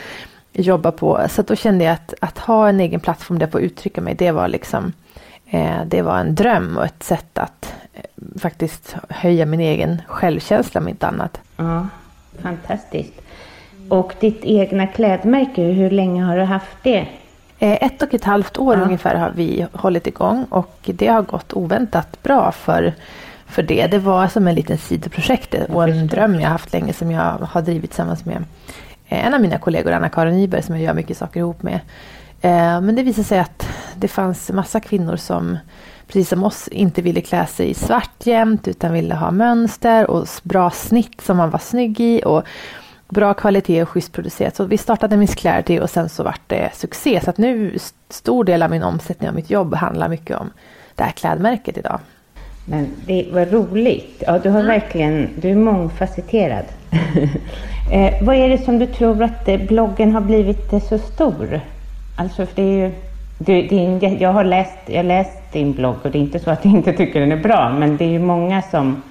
jobbar 0.54 0.92
på. 0.92 1.22
Så 1.30 1.42
då 1.42 1.56
kände 1.56 1.84
jag 1.86 1.94
att, 1.94 2.14
att 2.20 2.38
ha 2.38 2.70
en 2.70 2.80
egen 2.80 3.00
plattform 3.00 3.40
där 3.40 3.46
jag 3.46 3.52
får 3.52 3.62
uttrycka 3.62 4.02
mig, 4.02 4.16
det 4.16 4.32
var 4.32 4.48
liksom 4.48 4.94
det 5.86 6.02
var 6.02 6.18
en 6.20 6.36
dröm 6.36 6.78
och 6.78 6.86
ett 6.86 7.04
sätt 7.04 7.38
att 7.38 7.74
eh, 7.94 8.02
faktiskt 8.40 8.96
höja 9.10 9.46
min 9.46 9.60
egen 9.60 10.02
självkänsla 10.08 10.82
om 10.82 10.88
inte 10.88 11.08
annat. 11.08 11.40
Ja, 11.58 11.88
fantastiskt. 12.42 13.14
Och 13.90 14.14
ditt 14.20 14.42
egna 14.46 14.88
klädmärke, 14.88 15.62
hur 15.64 15.90
länge 15.90 16.24
har 16.24 16.38
du 16.38 16.44
haft 16.44 16.78
det? 16.84 17.08
Eh, 17.60 17.84
Ett 17.84 18.02
och 18.02 18.14
ett 18.14 18.24
halvt 18.24 18.58
år 18.58 18.76
Ja. 18.78 18.82
ungefär 18.82 19.16
har 19.16 19.32
vi 19.36 19.66
hållit 19.74 20.08
igång 20.08 20.46
och 20.50 20.76
det 20.86 21.08
har 21.08 21.22
gått 21.22 21.54
oväntat 21.54 22.24
bra 22.24 22.52
för, 22.52 22.94
för 23.46 23.64
det. 23.64 23.88
Det 23.88 23.98
var 24.00 24.28
som 24.28 24.48
en 24.48 24.56
liten 24.56 24.78
sidoprojekt 24.78 25.56
och 25.70 25.84
en 25.90 26.08
dröm 26.08 26.40
jag 26.40 26.50
haft 26.50 26.74
länge 26.74 26.94
som 26.94 27.12
jag 27.12 27.22
har 27.52 27.62
drivit 27.62 27.90
tillsammans 27.90 28.26
med 28.26 28.44
eh, 29.08 29.26
en 29.28 29.34
av 29.34 29.42
mina 29.42 29.58
kollegor, 29.58 29.92
Anna-Karin 29.92 30.34
Nyberg, 30.38 30.64
som 30.64 30.76
jag 30.76 30.84
gör 30.84 30.94
mycket 30.94 31.18
saker 31.18 31.40
ihop 31.40 31.64
med. 31.64 31.80
Eh, 32.42 32.82
Men 32.82 32.96
det 32.96 33.04
visade 33.04 33.28
sig 33.28 33.40
att 33.40 33.68
det 33.96 34.08
fanns 34.08 34.52
massa 34.52 34.80
kvinnor 34.80 35.16
som 35.16 35.58
precis 36.08 36.30
som 36.30 36.44
oss, 36.44 36.68
inte 36.68 37.02
ville 37.02 37.22
klä 37.22 37.46
sig 37.46 37.70
i 37.70 37.74
svart 37.74 38.26
jämt 38.26 38.68
utan 38.68 38.94
ville 38.94 39.16
ha 39.16 39.32
mönster 39.32 40.10
och 40.10 40.28
bra 40.44 40.70
snitt 40.70 41.22
som 41.22 41.38
man 41.38 41.50
var 41.50 41.60
snygg 41.60 42.00
i 42.00 42.22
och 42.26 42.44
bra 43.10 43.34
kvalitet 43.34 43.82
och 43.82 43.90
schysst 43.90 44.12
producerat. 44.12 44.56
Så 44.56 44.64
vi 44.64 44.78
startade 44.78 45.18
Miss 45.18 45.36
Clarity 45.36 45.80
och 45.80 45.90
sen 45.90 46.10
så 46.10 46.24
vart 46.24 46.42
det 46.48 46.70
succé. 46.74 47.22
Så 47.24 47.30
att 47.30 47.38
nu 47.38 47.78
stor 48.10 48.44
del 48.44 48.64
av 48.64 48.70
min 48.70 48.84
omsättning 48.84 49.30
och 49.30 49.36
mitt 49.36 49.50
jobb 49.50 49.76
handlar 49.76 50.10
mycket 50.10 50.38
om 50.38 50.52
det 50.96 51.04
här 51.04 51.12
klädmärket 51.12 51.78
idag. 51.78 52.00
Men 52.66 52.88
det 53.06 53.28
var 53.32 53.46
roligt. 53.46 54.24
Ja, 54.28 54.40
du 54.40 54.50
har 54.50 54.64
verkligen, 54.64 55.30
du 55.36 55.50
är 55.50 55.56
mångfacetterad. 55.56 56.66
eh, 57.92 58.24
vad 58.24 58.36
är 58.36 58.50
det 58.50 58.58
som 58.58 58.80
du 58.80 58.86
tror 58.86 59.24
att 59.24 59.48
eh, 59.48 59.58
bloggen 59.58 60.14
har 60.14 60.22
blivit 60.22 60.74
eh, 60.74 60.82
så 60.82 60.98
stor? 60.98 61.62
Alltså, 62.22 62.46
för 62.46 62.56
det 62.56 62.62
är 62.62 62.88
ju, 62.88 62.92
det, 63.38 63.62
det 63.62 64.06
är, 64.06 64.22
jag 64.22 64.34
har 64.34 64.44
läst, 64.44 64.78
jag 64.86 65.06
läst 65.06 65.54
din 65.54 65.74
blogg 65.74 65.96
och 66.04 66.12
det 66.12 66.18
är 66.18 66.22
inte 66.22 66.40
så 66.40 66.52
att 66.52 66.66
jag 66.66 66.74
inte 66.74 66.94
tycker 66.94 67.20
den 67.20 67.32
är 67.32 67.44
bra, 67.44 67.70
men 67.80 67.98
det 67.98 68.06
är 68.06 68.10
ju 68.10 68.20
många 68.20 68.62
som 68.62 69.02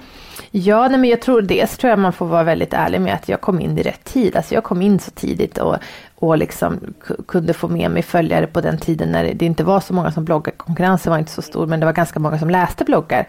Ja, 0.51 0.87
nej, 0.87 0.99
men 0.99 1.09
jag 1.09 1.21
tror 1.21 1.41
dels 1.41 1.77
tror 1.77 1.89
jag 1.89 1.99
man 1.99 2.13
får 2.13 2.25
vara 2.25 2.43
väldigt 2.43 2.73
ärlig 2.73 3.01
med 3.01 3.13
att 3.13 3.29
jag 3.29 3.41
kom 3.41 3.59
in 3.59 3.77
i 3.77 3.83
rätt 3.83 4.03
tid. 4.03 4.35
Alltså 4.35 4.53
jag 4.53 4.63
kom 4.63 4.81
in 4.81 4.99
så 4.99 5.11
tidigt 5.11 5.57
och, 5.57 5.75
och 6.15 6.37
liksom 6.37 6.79
kunde 7.27 7.53
få 7.53 7.67
med 7.67 7.91
mig 7.91 8.01
följare 8.01 8.47
på 8.47 8.61
den 8.61 8.77
tiden 8.77 9.09
när 9.09 9.33
det 9.33 9.45
inte 9.45 9.63
var 9.63 9.79
så 9.79 9.93
många 9.93 10.11
som 10.11 10.25
bloggade. 10.25 10.57
Konkurrensen 10.57 11.11
var 11.11 11.19
inte 11.19 11.31
så 11.31 11.41
stor 11.41 11.67
men 11.67 11.79
det 11.79 11.85
var 11.85 11.93
ganska 11.93 12.19
många 12.19 12.39
som 12.39 12.49
läste 12.49 12.83
bloggar. 12.83 13.27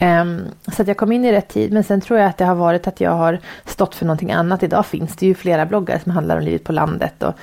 Um, 0.00 0.40
så 0.76 0.82
att 0.82 0.88
jag 0.88 0.96
kom 0.96 1.12
in 1.12 1.24
i 1.24 1.32
rätt 1.32 1.48
tid 1.48 1.72
men 1.72 1.84
sen 1.84 2.00
tror 2.00 2.18
jag 2.18 2.28
att 2.28 2.38
det 2.38 2.44
har 2.44 2.54
varit 2.54 2.86
att 2.86 3.00
jag 3.00 3.10
har 3.10 3.38
stått 3.64 3.94
för 3.94 4.06
någonting 4.06 4.32
annat. 4.32 4.62
Idag 4.62 4.86
finns 4.86 5.16
det 5.16 5.26
ju 5.26 5.34
flera 5.34 5.66
bloggar 5.66 5.98
som 5.98 6.12
handlar 6.12 6.36
om 6.36 6.42
livet 6.42 6.64
på 6.64 6.72
landet. 6.72 7.22
Och, 7.22 7.34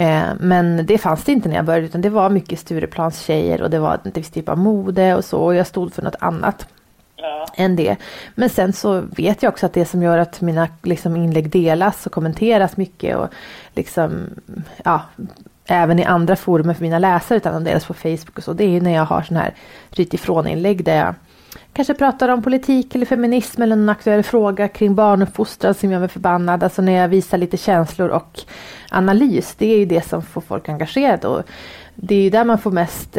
uh, 0.00 0.32
men 0.40 0.86
det 0.86 0.98
fanns 0.98 1.24
det 1.24 1.32
inte 1.32 1.48
när 1.48 1.56
jag 1.56 1.64
började 1.64 1.86
utan 1.86 2.00
det 2.00 2.10
var 2.10 2.30
mycket 2.30 2.58
Stureplans 2.58 3.20
tjejer 3.20 3.62
och 3.62 3.70
det 3.70 3.78
var 3.78 4.00
en 4.04 4.10
viss 4.10 4.30
typ 4.30 4.48
av 4.48 4.58
mode 4.58 5.14
och 5.14 5.24
så 5.24 5.40
och 5.40 5.54
jag 5.54 5.66
stod 5.66 5.94
för 5.94 6.02
något 6.02 6.16
annat 6.20 6.66
än 7.54 7.76
det. 7.76 7.96
Men 8.34 8.50
sen 8.50 8.72
så 8.72 9.00
vet 9.00 9.42
jag 9.42 9.52
också 9.52 9.66
att 9.66 9.72
det 9.72 9.84
som 9.84 10.02
gör 10.02 10.18
att 10.18 10.40
mina 10.40 10.68
liksom, 10.82 11.16
inlägg 11.16 11.50
delas 11.50 12.06
och 12.06 12.12
kommenteras 12.12 12.76
mycket 12.76 13.16
och 13.16 13.28
liksom, 13.74 14.26
ja, 14.84 15.02
även 15.66 15.98
i 15.98 16.04
andra 16.04 16.36
forum 16.36 16.74
för 16.74 16.82
mina 16.82 16.98
läsare 16.98 17.36
utan 17.36 17.54
de 17.54 17.64
delas 17.64 17.86
på 17.86 17.94
Facebook 17.94 18.38
och 18.38 18.44
så. 18.44 18.52
Det 18.52 18.64
är 18.64 18.80
när 18.80 18.94
jag 18.94 19.04
har 19.04 19.22
sån 19.22 19.36
här 19.36 19.54
ryt 19.90 20.14
ifrån-inlägg 20.14 20.84
där 20.84 20.96
jag 20.96 21.14
kanske 21.74 21.94
pratar 21.94 22.28
om 22.28 22.42
politik 22.42 22.94
eller 22.94 23.06
feminism 23.06 23.62
eller 23.62 23.76
någon 23.76 23.88
aktuell 23.88 24.22
fråga 24.22 24.68
kring 24.68 24.94
barnuppfostran 24.94 25.74
som 25.74 25.90
gör 25.90 26.00
mig 26.00 26.08
förbannad. 26.08 26.64
Alltså 26.64 26.82
när 26.82 26.92
jag 26.92 27.08
visar 27.08 27.38
lite 27.38 27.56
känslor 27.56 28.08
och 28.08 28.40
analys. 28.90 29.54
Det 29.58 29.74
är 29.74 29.78
ju 29.78 29.86
det 29.86 30.08
som 30.08 30.22
får 30.22 30.40
folk 30.40 30.68
engagerade. 30.68 31.28
Och 31.28 31.42
det 31.94 32.14
är 32.14 32.22
ju 32.22 32.30
där 32.30 32.44
man 32.44 32.58
får 32.58 32.70
mest 32.70 33.16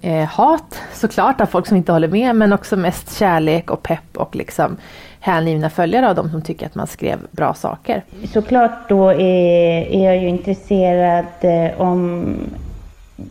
eh, 0.00 0.24
hat 0.24 0.82
såklart 0.92 1.40
av 1.40 1.46
folk 1.46 1.66
som 1.66 1.76
inte 1.76 1.92
håller 1.92 2.08
med 2.08 2.36
men 2.36 2.52
också 2.52 2.76
mest 2.76 3.18
kärlek 3.18 3.70
och 3.70 3.82
pepp 3.82 4.16
och 4.16 4.36
liksom 4.36 4.76
hängivna 5.20 5.70
följare 5.70 6.08
av 6.08 6.14
de 6.14 6.30
som 6.30 6.42
tycker 6.42 6.66
att 6.66 6.74
man 6.74 6.86
skrev 6.86 7.18
bra 7.30 7.54
saker. 7.54 8.04
Såklart 8.32 8.88
då 8.88 9.08
är, 9.08 9.86
är 9.92 10.04
jag 10.04 10.22
ju 10.22 10.28
intresserad 10.28 11.24
eh, 11.40 11.80
om 11.80 12.24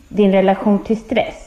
din 0.08 0.32
relation 0.32 0.84
till 0.84 0.98
stress. 0.98 1.47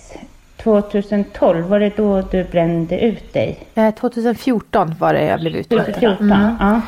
2012, 0.62 1.66
var 1.66 1.81
det 1.81 1.96
då 1.96 2.20
du 2.20 2.44
brände 2.44 3.01
ut 3.01 3.33
dig? 3.33 3.66
Eh, 3.75 3.94
2014 3.94 4.94
var 4.99 5.14
det 5.14 5.25
jag 5.25 5.40
blev 5.40 5.57
utbränd. 5.57 5.85
2014, 5.85 6.33
mm. 6.33 6.57
ja. 6.61 6.81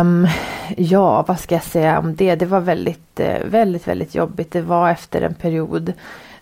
Um, 0.00 0.28
ja, 0.76 1.24
vad 1.28 1.40
ska 1.40 1.54
jag 1.54 1.64
säga 1.64 1.98
om 1.98 2.14
det? 2.14 2.34
Det 2.34 2.46
var 2.46 2.60
väldigt, 2.60 3.20
eh, 3.20 3.44
väldigt, 3.44 3.88
väldigt 3.88 4.14
jobbigt. 4.14 4.52
Det 4.52 4.60
var 4.60 4.90
efter 4.90 5.22
en 5.22 5.34
period. 5.34 5.92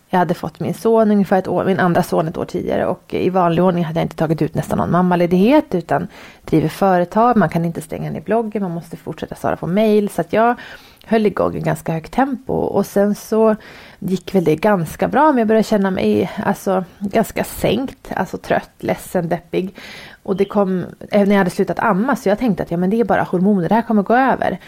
Jag 0.08 0.18
hade 0.18 0.34
fått 0.34 0.60
min 0.60 0.74
son 0.74 1.10
ungefär 1.10 1.38
ett 1.38 1.48
år, 1.48 1.64
min 1.64 1.80
andra 1.80 2.02
son 2.02 2.28
ett 2.28 2.36
år 2.36 2.44
tidigare 2.44 2.86
och 2.86 3.14
i 3.14 3.30
vanlig 3.30 3.64
ordning 3.64 3.84
hade 3.84 4.00
jag 4.00 4.04
inte 4.04 4.16
tagit 4.16 4.42
ut 4.42 4.54
nästan 4.54 4.78
någon 4.78 4.90
mammaledighet 4.90 5.74
utan 5.74 6.08
driver 6.44 6.68
företag. 6.68 7.36
Man 7.36 7.48
kan 7.48 7.64
inte 7.64 7.80
stänga 7.80 8.10
ner 8.10 8.20
bloggen, 8.20 8.62
man 8.62 8.70
måste 8.70 8.96
fortsätta 8.96 9.34
svara 9.34 9.56
på 9.56 9.66
mail. 9.66 10.08
Så 10.08 10.20
att 10.20 10.32
jag 10.32 10.56
höll 11.04 11.26
igång 11.26 11.56
i 11.56 11.60
ganska 11.60 11.92
högt 11.92 12.12
tempo 12.12 12.52
och 12.52 12.86
sen 12.86 13.14
så 13.14 13.56
gick 13.98 14.34
väl 14.34 14.44
det 14.44 14.56
ganska 14.56 15.08
bra 15.08 15.32
men 15.32 15.38
jag 15.38 15.48
började 15.48 15.64
känna 15.64 15.90
mig 15.90 16.30
alltså, 16.44 16.84
ganska 16.98 17.44
sänkt, 17.44 18.12
alltså 18.16 18.38
trött, 18.38 18.70
ledsen, 18.78 19.28
deppig. 19.28 19.74
Och 20.22 20.36
det 20.36 20.44
kom 20.44 20.84
eh, 21.10 21.26
när 21.26 21.30
jag 21.30 21.38
hade 21.38 21.50
slutat 21.50 21.78
amma 21.78 22.16
så 22.16 22.28
jag 22.28 22.38
tänkte 22.38 22.62
att 22.62 22.70
ja, 22.70 22.76
men 22.76 22.90
det 22.90 23.00
är 23.00 23.04
bara 23.04 23.22
hormoner, 23.22 23.68
det 23.68 23.74
här 23.74 23.82
kommer 23.82 24.02
gå 24.02 24.14
över. 24.14 24.58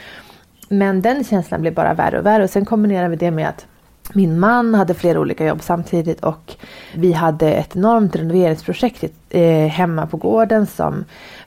Men 0.68 1.02
den 1.02 1.24
känslan 1.24 1.60
blev 1.60 1.74
bara 1.74 1.94
värre 1.94 2.18
och 2.18 2.26
värre 2.26 2.44
och 2.44 2.50
sen 2.50 2.64
kombinerade 2.64 3.08
vi 3.08 3.16
det 3.16 3.30
med 3.30 3.48
att 3.48 3.66
min 4.12 4.38
man 4.40 4.74
hade 4.74 4.94
flera 4.94 5.20
olika 5.20 5.46
jobb 5.46 5.62
samtidigt 5.62 6.24
och 6.24 6.56
vi 6.94 7.12
hade 7.12 7.52
ett 7.52 7.76
enormt 7.76 8.16
renoveringsprojekt 8.16 9.04
eh, 9.30 9.66
hemma 9.66 10.06
på 10.06 10.16
gården 10.16 10.66
som 10.66 11.04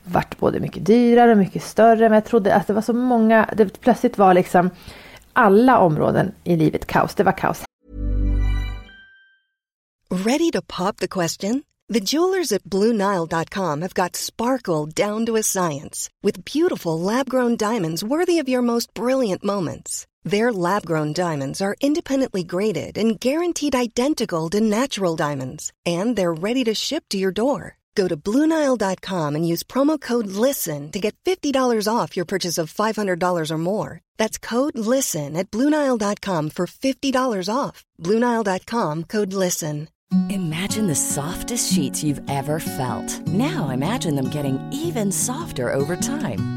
vart 0.09 0.37
både 0.39 0.59
mycket 0.59 0.85
dyrare 0.85 1.31
och 1.31 1.37
mycket 1.37 1.63
större. 1.63 2.09
Men 2.09 2.13
jag 2.13 2.25
trodde 2.25 2.55
att 2.55 2.67
det 2.67 2.73
var 2.73 2.81
så 2.81 2.93
många, 2.93 3.49
det 3.57 3.81
plötsligt 3.81 4.17
var 4.17 4.33
liksom 4.33 4.69
alla 5.33 5.79
områden 5.79 6.31
i 6.43 6.55
livet 6.55 6.85
kaos. 6.85 7.15
Det 7.15 7.23
var 7.23 7.37
kaos. 7.37 7.63
Ready 10.09 10.51
to 10.51 10.61
pop 10.67 10.97
the 10.97 11.07
question? 11.07 11.63
The 11.93 11.99
jewelers 12.01 12.51
at 12.51 12.63
BlueNile.com 12.63 13.81
have 13.81 13.93
got 13.93 14.15
sparkle 14.15 14.85
down 14.87 15.25
to 15.25 15.37
a 15.37 15.43
science 15.43 16.09
with 16.21 16.43
beautiful 16.43 16.99
lab-grown 16.99 17.55
diamonds 17.55 18.03
worthy 18.03 18.39
of 18.39 18.49
your 18.49 18.61
most 18.61 18.93
brilliant 18.93 19.43
moments. 19.43 20.05
Their 20.25 20.51
lab 20.51 20.85
grown 20.85 21.13
diamonds 21.13 21.61
are 21.61 21.77
independently 21.79 22.43
graded 22.43 22.97
and 22.97 23.17
guaranteed 23.17 23.75
identical 23.75 24.49
to 24.49 24.59
natural 24.59 25.15
diamonds, 25.15 25.71
and 25.85 26.17
they're 26.17 26.33
ready 26.33 26.65
to 26.65 26.73
ship 26.73 27.05
to 27.09 27.17
your 27.17 27.31
door. 27.31 27.76
Go 27.97 28.07
to 28.07 28.15
Bluenile.com 28.15 29.35
and 29.35 29.47
use 29.47 29.63
promo 29.63 29.99
code 29.99 30.27
LISTEN 30.27 30.91
to 30.91 30.99
get 30.99 31.17
$50 31.25 31.51
off 31.91 32.15
your 32.15 32.25
purchase 32.25 32.59
of 32.59 32.71
$500 32.71 33.51
or 33.51 33.57
more. 33.57 34.01
That's 34.17 34.37
code 34.37 34.77
LISTEN 34.77 35.35
at 35.35 35.49
Bluenile.com 35.49 36.51
for 36.51 36.67
$50 36.67 37.49
off. 37.53 37.83
Bluenile.com 37.99 39.05
code 39.05 39.33
LISTEN. 39.33 39.89
Imagine 40.29 40.87
the 40.87 40.95
softest 40.95 41.73
sheets 41.73 42.03
you've 42.03 42.21
ever 42.29 42.59
felt. 42.59 43.09
Now 43.27 43.69
imagine 43.69 44.15
them 44.15 44.29
getting 44.29 44.57
even 44.71 45.11
softer 45.11 45.73
over 45.73 45.97
time. 45.97 46.56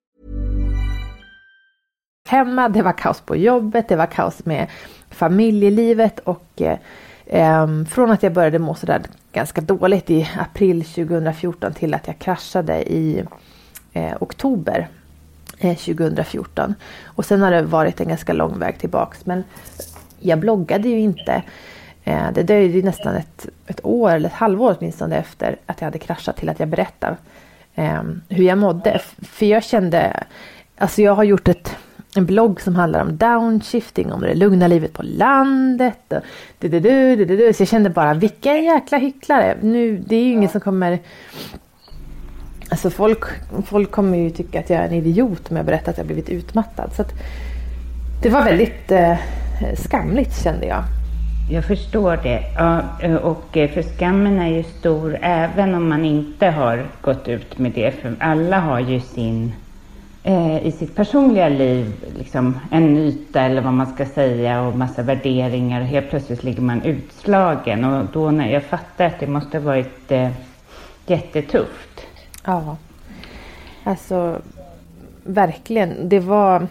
Hemma, 2.29 2.69
det 2.69 2.81
var 2.81 2.93
kaos 2.93 3.21
på 3.21 3.35
jobbet, 3.35 3.87
det 3.87 3.95
var 3.95 4.05
kaos 4.05 4.45
med 4.45 4.67
familjelivet 5.09 6.19
och 6.19 6.61
eh, 6.61 6.77
ehm, 7.25 7.85
från 7.85 8.11
att 8.11 8.23
jag 8.23 8.33
började 8.33 8.59
må 8.59 8.75
sådär 8.75 9.01
ganska 9.31 9.61
dåligt 9.61 10.09
i 10.09 10.29
april 10.39 10.83
2014 10.85 11.73
till 11.73 11.93
att 11.93 12.07
jag 12.07 12.19
kraschade 12.19 12.91
i 12.91 13.23
eh, 13.93 14.13
oktober 14.19 14.87
eh, 15.59 15.77
2014. 15.77 16.75
Och 17.05 17.25
sen 17.25 17.41
har 17.41 17.51
det 17.51 17.61
varit 17.61 18.01
en 18.01 18.07
ganska 18.07 18.33
lång 18.33 18.59
väg 18.59 18.79
tillbaks 18.79 19.25
men 19.25 19.43
jag 20.19 20.39
bloggade 20.39 20.89
ju 20.89 20.99
inte. 20.99 21.43
Eh, 22.03 22.31
det 22.33 22.43
dröjde 22.43 22.77
ju 22.77 22.83
nästan 22.83 23.15
ett, 23.15 23.47
ett 23.67 23.85
år 23.85 24.11
eller 24.11 24.29
ett 24.29 24.35
halvår 24.35 24.75
åtminstone 24.79 25.17
efter 25.17 25.55
att 25.65 25.81
jag 25.81 25.85
hade 25.85 25.99
kraschat 25.99 26.37
till 26.37 26.49
att 26.49 26.59
jag 26.59 26.69
berättade 26.69 27.17
ehm, 27.75 28.21
hur 28.29 28.43
jag 28.43 28.57
mådde. 28.57 29.01
För 29.21 29.45
jag 29.45 29.63
kände, 29.63 30.23
alltså 30.77 31.01
jag 31.01 31.15
har 31.15 31.23
gjort 31.23 31.47
ett 31.47 31.77
en 32.15 32.25
blogg 32.25 32.61
som 32.61 32.75
handlar 32.75 33.01
om 33.01 33.17
downshifting, 33.17 34.11
om 34.11 34.21
det 34.21 34.35
lugna 34.35 34.67
livet 34.67 34.93
på 34.93 35.03
landet. 35.03 36.13
Och 36.13 36.21
du, 36.59 36.67
du, 36.67 36.79
du, 36.79 37.25
du, 37.25 37.37
du. 37.37 37.53
Så 37.53 37.61
jag 37.61 37.67
kände 37.67 37.89
bara, 37.89 38.13
vilken 38.13 38.63
jäkla 38.63 38.97
hycklare. 38.97 39.57
Nu, 39.61 39.97
det 39.97 40.15
är 40.15 40.23
ju 40.23 40.31
ingen 40.31 40.49
som 40.49 40.61
kommer 40.61 40.99
Alltså 42.71 42.89
folk, 42.89 43.23
folk 43.65 43.91
kommer 43.91 44.17
ju 44.17 44.29
tycka 44.29 44.59
att 44.59 44.69
jag 44.69 44.79
är 44.79 44.87
en 44.87 44.93
idiot 44.93 45.51
om 45.51 45.57
jag 45.57 45.65
berättar 45.65 45.91
att 45.91 45.97
jag 45.97 46.05
blivit 46.05 46.29
utmattad. 46.29 46.93
Så 46.93 47.03
det 48.23 48.29
var 48.29 48.43
väldigt 48.43 48.91
eh, 48.91 49.17
skamligt 49.75 50.43
kände 50.43 50.65
jag. 50.65 50.83
Jag 51.51 51.65
förstår 51.65 52.19
det. 52.23 52.43
Ja, 52.55 52.81
och 53.21 53.57
eh, 53.57 53.69
för 53.69 53.81
skammen 53.81 54.39
är 54.39 54.47
ju 54.47 54.63
stor 54.63 55.17
även 55.21 55.75
om 55.75 55.89
man 55.89 56.05
inte 56.05 56.47
har 56.47 56.85
gått 57.01 57.27
ut 57.27 57.57
med 57.57 57.71
det. 57.71 57.91
För 57.91 58.15
alla 58.19 58.59
har 58.59 58.79
ju 58.79 58.99
sin, 58.99 59.53
eh, 60.23 60.67
i 60.67 60.71
sitt 60.71 60.95
personliga 60.95 61.49
liv, 61.49 61.93
liksom 62.17 62.59
en 62.71 62.97
yta 62.97 63.41
eller 63.41 63.61
vad 63.61 63.73
man 63.73 63.93
ska 63.93 64.05
säga 64.05 64.61
och 64.61 64.77
massa 64.77 65.01
värderingar. 65.01 65.81
Och 65.81 65.87
helt 65.87 66.09
plötsligt 66.09 66.43
ligger 66.43 66.61
man 66.61 66.81
utslagen. 66.81 67.83
Och 67.83 68.05
då 68.13 68.31
när 68.31 68.49
jag 68.49 68.63
fattar 68.63 69.05
att 69.05 69.19
det 69.19 69.27
måste 69.27 69.57
ha 69.57 69.65
varit 69.65 70.11
eh, 70.11 70.29
jättetufft. 71.07 72.01
Ja, 72.45 72.77
alltså 73.83 74.41
verkligen. 75.23 76.09
Det 76.09 76.19
var, 76.19 76.67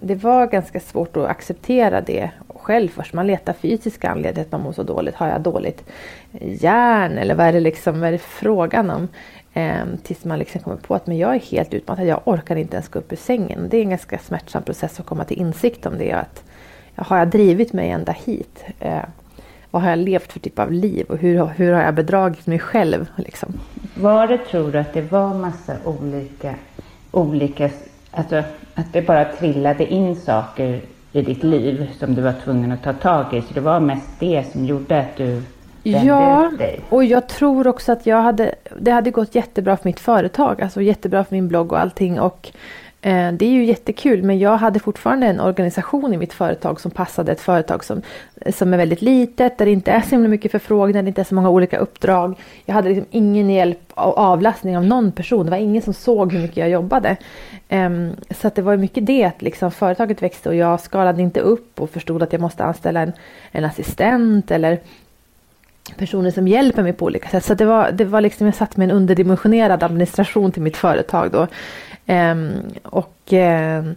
det 0.00 0.14
var 0.14 0.46
ganska 0.46 0.80
svårt 0.80 1.16
att 1.16 1.26
acceptera 1.26 2.00
det 2.00 2.30
själv 2.48 2.88
först. 2.88 3.12
Man 3.12 3.26
letar 3.26 3.52
fysiska 3.52 4.10
anledningar 4.10 4.46
att 4.46 4.52
man 4.52 4.60
mår 4.60 4.72
så 4.72 4.82
dåligt. 4.82 5.14
Har 5.14 5.28
jag 5.28 5.40
dåligt 5.40 5.84
järn 6.40 7.18
eller 7.18 7.34
vad 7.34 7.46
är 7.46 7.52
det, 7.52 7.60
liksom, 7.60 8.00
vad 8.00 8.08
är 8.08 8.12
det 8.12 8.18
frågan 8.18 8.90
om? 8.90 9.08
Ehm, 9.58 9.96
tills 10.02 10.24
man 10.24 10.38
liksom 10.38 10.60
kommer 10.60 10.76
på 10.76 10.94
att 10.94 11.06
men 11.06 11.18
jag 11.18 11.34
är 11.34 11.40
helt 11.40 11.74
utmattad. 11.74 12.06
Jag 12.06 12.20
orkar 12.24 12.56
inte 12.56 12.76
ens 12.76 12.88
gå 12.88 12.98
upp 12.98 13.12
ur 13.12 13.16
sängen. 13.16 13.68
Det 13.70 13.76
är 13.76 13.82
en 13.82 13.90
ganska 13.90 14.18
smärtsam 14.18 14.62
process 14.62 15.00
att 15.00 15.06
komma 15.06 15.24
till 15.24 15.38
insikt 15.38 15.86
om 15.86 15.98
det. 15.98 16.12
Att, 16.12 16.44
har 16.96 17.18
jag 17.18 17.28
drivit 17.28 17.72
mig 17.72 17.90
ända 17.90 18.12
hit? 18.12 18.64
Ehm, 18.80 19.06
vad 19.70 19.82
har 19.82 19.90
jag 19.90 19.98
levt 19.98 20.32
för 20.32 20.40
typ 20.40 20.58
av 20.58 20.72
liv 20.72 21.06
och 21.08 21.18
hur, 21.18 21.44
hur 21.46 21.72
har 21.72 21.82
jag 21.82 21.94
bedragit 21.94 22.46
mig 22.46 22.58
själv? 22.58 23.06
Liksom? 23.16 23.52
Var 23.94 24.26
det, 24.26 24.38
tror 24.38 24.72
du, 24.72 24.78
att 24.78 24.92
det 24.92 25.12
var 25.12 25.34
massa 25.34 25.76
olika, 25.84 26.54
olika 27.10 27.70
alltså 28.10 28.42
att 28.74 28.92
det 28.92 29.02
bara 29.02 29.24
trillade 29.24 29.92
in 29.92 30.16
saker 30.16 30.80
i 31.12 31.22
ditt 31.22 31.42
liv 31.42 31.90
som 31.98 32.14
du 32.14 32.22
var 32.22 32.34
tvungen 32.44 32.72
att 32.72 32.82
ta 32.82 32.92
tag 32.92 33.34
i? 33.34 33.42
Så 33.42 33.54
det 33.54 33.60
var 33.60 33.80
mest 33.80 34.08
det 34.18 34.44
som 34.52 34.64
gjorde 34.64 35.00
att 35.00 35.16
du 35.16 35.42
Ja, 35.90 36.50
och 36.88 37.04
jag 37.04 37.28
tror 37.28 37.66
också 37.66 37.92
att 37.92 38.06
jag 38.06 38.22
hade, 38.22 38.54
det 38.80 38.90
hade 38.90 39.10
gått 39.10 39.34
jättebra 39.34 39.76
för 39.76 39.88
mitt 39.88 40.00
företag, 40.00 40.62
alltså 40.62 40.82
jättebra 40.82 41.24
för 41.24 41.34
min 41.34 41.48
blogg 41.48 41.72
och 41.72 41.80
allting. 41.80 42.20
Och 42.20 42.52
Eh, 43.06 43.32
det 43.32 43.44
är 43.44 43.50
ju 43.50 43.64
jättekul 43.64 44.22
men 44.22 44.38
jag 44.38 44.56
hade 44.56 44.78
fortfarande 44.78 45.26
en 45.26 45.40
organisation 45.40 46.14
i 46.14 46.16
mitt 46.16 46.32
företag 46.32 46.80
som 46.80 46.90
passade 46.90 47.32
ett 47.32 47.40
företag 47.40 47.84
som, 47.84 48.02
som 48.52 48.72
är 48.72 48.76
väldigt 48.76 49.02
litet, 49.02 49.58
där 49.58 49.66
det 49.66 49.72
inte 49.72 49.90
är 49.90 50.00
så 50.00 50.08
himla 50.08 50.28
mycket 50.28 50.52
förfrågningar, 50.52 51.02
det 51.02 51.08
inte 51.08 51.20
är 51.20 51.24
så 51.24 51.34
många 51.34 51.50
olika 51.50 51.78
uppdrag. 51.78 52.38
Jag 52.64 52.74
hade 52.74 52.88
liksom 52.88 53.06
ingen 53.10 53.50
hjälp 53.50 53.92
och 53.94 54.18
avlastning 54.18 54.76
av 54.76 54.84
någon 54.84 55.12
person. 55.12 55.44
Det 55.44 55.50
var 55.50 55.58
ingen 55.58 55.82
som 55.82 55.94
såg 55.94 56.32
hur 56.32 56.42
mycket 56.42 56.56
jag 56.56 56.68
jobbade. 56.68 57.16
Um, 57.68 58.12
så 58.30 58.50
det 58.54 58.62
var 58.62 58.76
mycket 58.76 59.06
det 59.06 59.24
att 59.24 59.42
liksom 59.42 59.70
företaget 59.70 60.22
växte 60.22 60.48
och 60.48 60.54
jag 60.54 60.80
skalade 60.80 61.22
inte 61.22 61.40
upp 61.40 61.80
och 61.80 61.90
förstod 61.90 62.22
att 62.22 62.32
jag 62.32 62.42
måste 62.42 62.64
anställa 62.64 63.00
en, 63.00 63.12
en 63.52 63.64
assistent 63.64 64.50
eller 64.50 64.78
personer 65.96 66.30
som 66.30 66.48
hjälper 66.48 66.82
mig 66.82 66.92
på 66.92 67.04
olika 67.04 67.28
sätt. 67.28 67.44
Så 67.44 67.54
det 67.54 67.64
var, 67.64 67.90
det 67.92 68.04
var 68.04 68.20
liksom, 68.20 68.46
jag 68.46 68.54
satt 68.54 68.76
med 68.76 68.90
en 68.90 68.96
underdimensionerad 68.96 69.82
administration 69.82 70.52
till 70.52 70.62
mitt 70.62 70.76
företag 70.76 71.30
då. 71.30 71.46
Ehm, 72.06 72.52
och 72.82 73.32
um, 73.32 73.94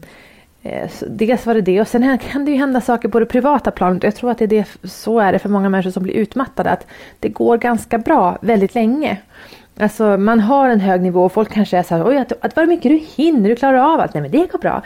Dels 1.07 1.45
var 1.45 1.53
det 1.53 1.61
det 1.61 1.81
och 1.81 1.87
sen 1.87 2.17
kan 2.17 2.45
det 2.45 2.51
ju 2.51 2.57
hända 2.57 2.81
saker 2.81 3.09
på 3.09 3.19
det 3.19 3.25
privata 3.25 3.71
planet. 3.71 4.03
Jag 4.03 4.15
tror 4.15 4.31
att 4.31 4.37
det 4.37 4.45
är 4.45 4.47
det, 4.47 4.65
så 4.83 5.19
är 5.19 5.33
det 5.33 5.39
för 5.39 5.49
många 5.49 5.69
människor 5.69 5.91
som 5.91 6.03
blir 6.03 6.13
utmattade. 6.13 6.69
Att 6.69 6.87
det 7.19 7.29
går 7.29 7.57
ganska 7.57 7.97
bra 7.97 8.37
väldigt 8.41 8.75
länge. 8.75 9.17
Alltså 9.79 10.17
man 10.17 10.39
har 10.39 10.69
en 10.69 10.79
hög 10.79 11.01
nivå 11.01 11.25
och 11.25 11.31
folk 11.31 11.51
kanske 11.51 11.77
är 11.77 11.83
så 11.83 11.95
här, 11.95 12.07
oj 12.07 12.17
att, 12.17 12.33
att 12.41 12.55
vad 12.55 12.67
mycket 12.67 12.91
du 12.91 12.97
hinner, 13.15 13.49
du 13.49 13.55
klarar 13.55 13.93
av 13.93 13.99
allt. 13.99 14.13
Nej 14.13 14.21
men 14.21 14.31
det 14.31 14.51
går 14.51 14.59
bra. 14.59 14.83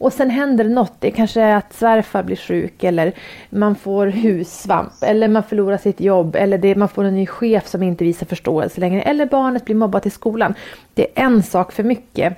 Och 0.00 0.12
sen 0.12 0.30
händer 0.30 0.64
det 0.64 0.70
något. 0.70 0.92
Det 0.98 1.10
kanske 1.10 1.40
är 1.40 1.56
att 1.56 1.72
svärfar 1.72 2.22
blir 2.22 2.36
sjuk 2.36 2.84
eller 2.84 3.12
man 3.50 3.74
får 3.74 4.06
hussvamp 4.06 4.92
eller 5.02 5.28
man 5.28 5.42
förlorar 5.42 5.76
sitt 5.76 6.00
jobb 6.00 6.36
eller 6.36 6.58
det, 6.58 6.74
man 6.74 6.88
får 6.88 7.04
en 7.04 7.14
ny 7.14 7.26
chef 7.26 7.68
som 7.68 7.82
inte 7.82 8.04
visar 8.04 8.26
förståelse 8.26 8.80
längre 8.80 9.02
eller 9.02 9.26
barnet 9.26 9.64
blir 9.64 9.74
mobbat 9.74 10.06
i 10.06 10.10
skolan. 10.10 10.54
Det 10.94 11.02
är 11.02 11.24
en 11.24 11.42
sak 11.42 11.72
för 11.72 11.82
mycket 11.82 12.36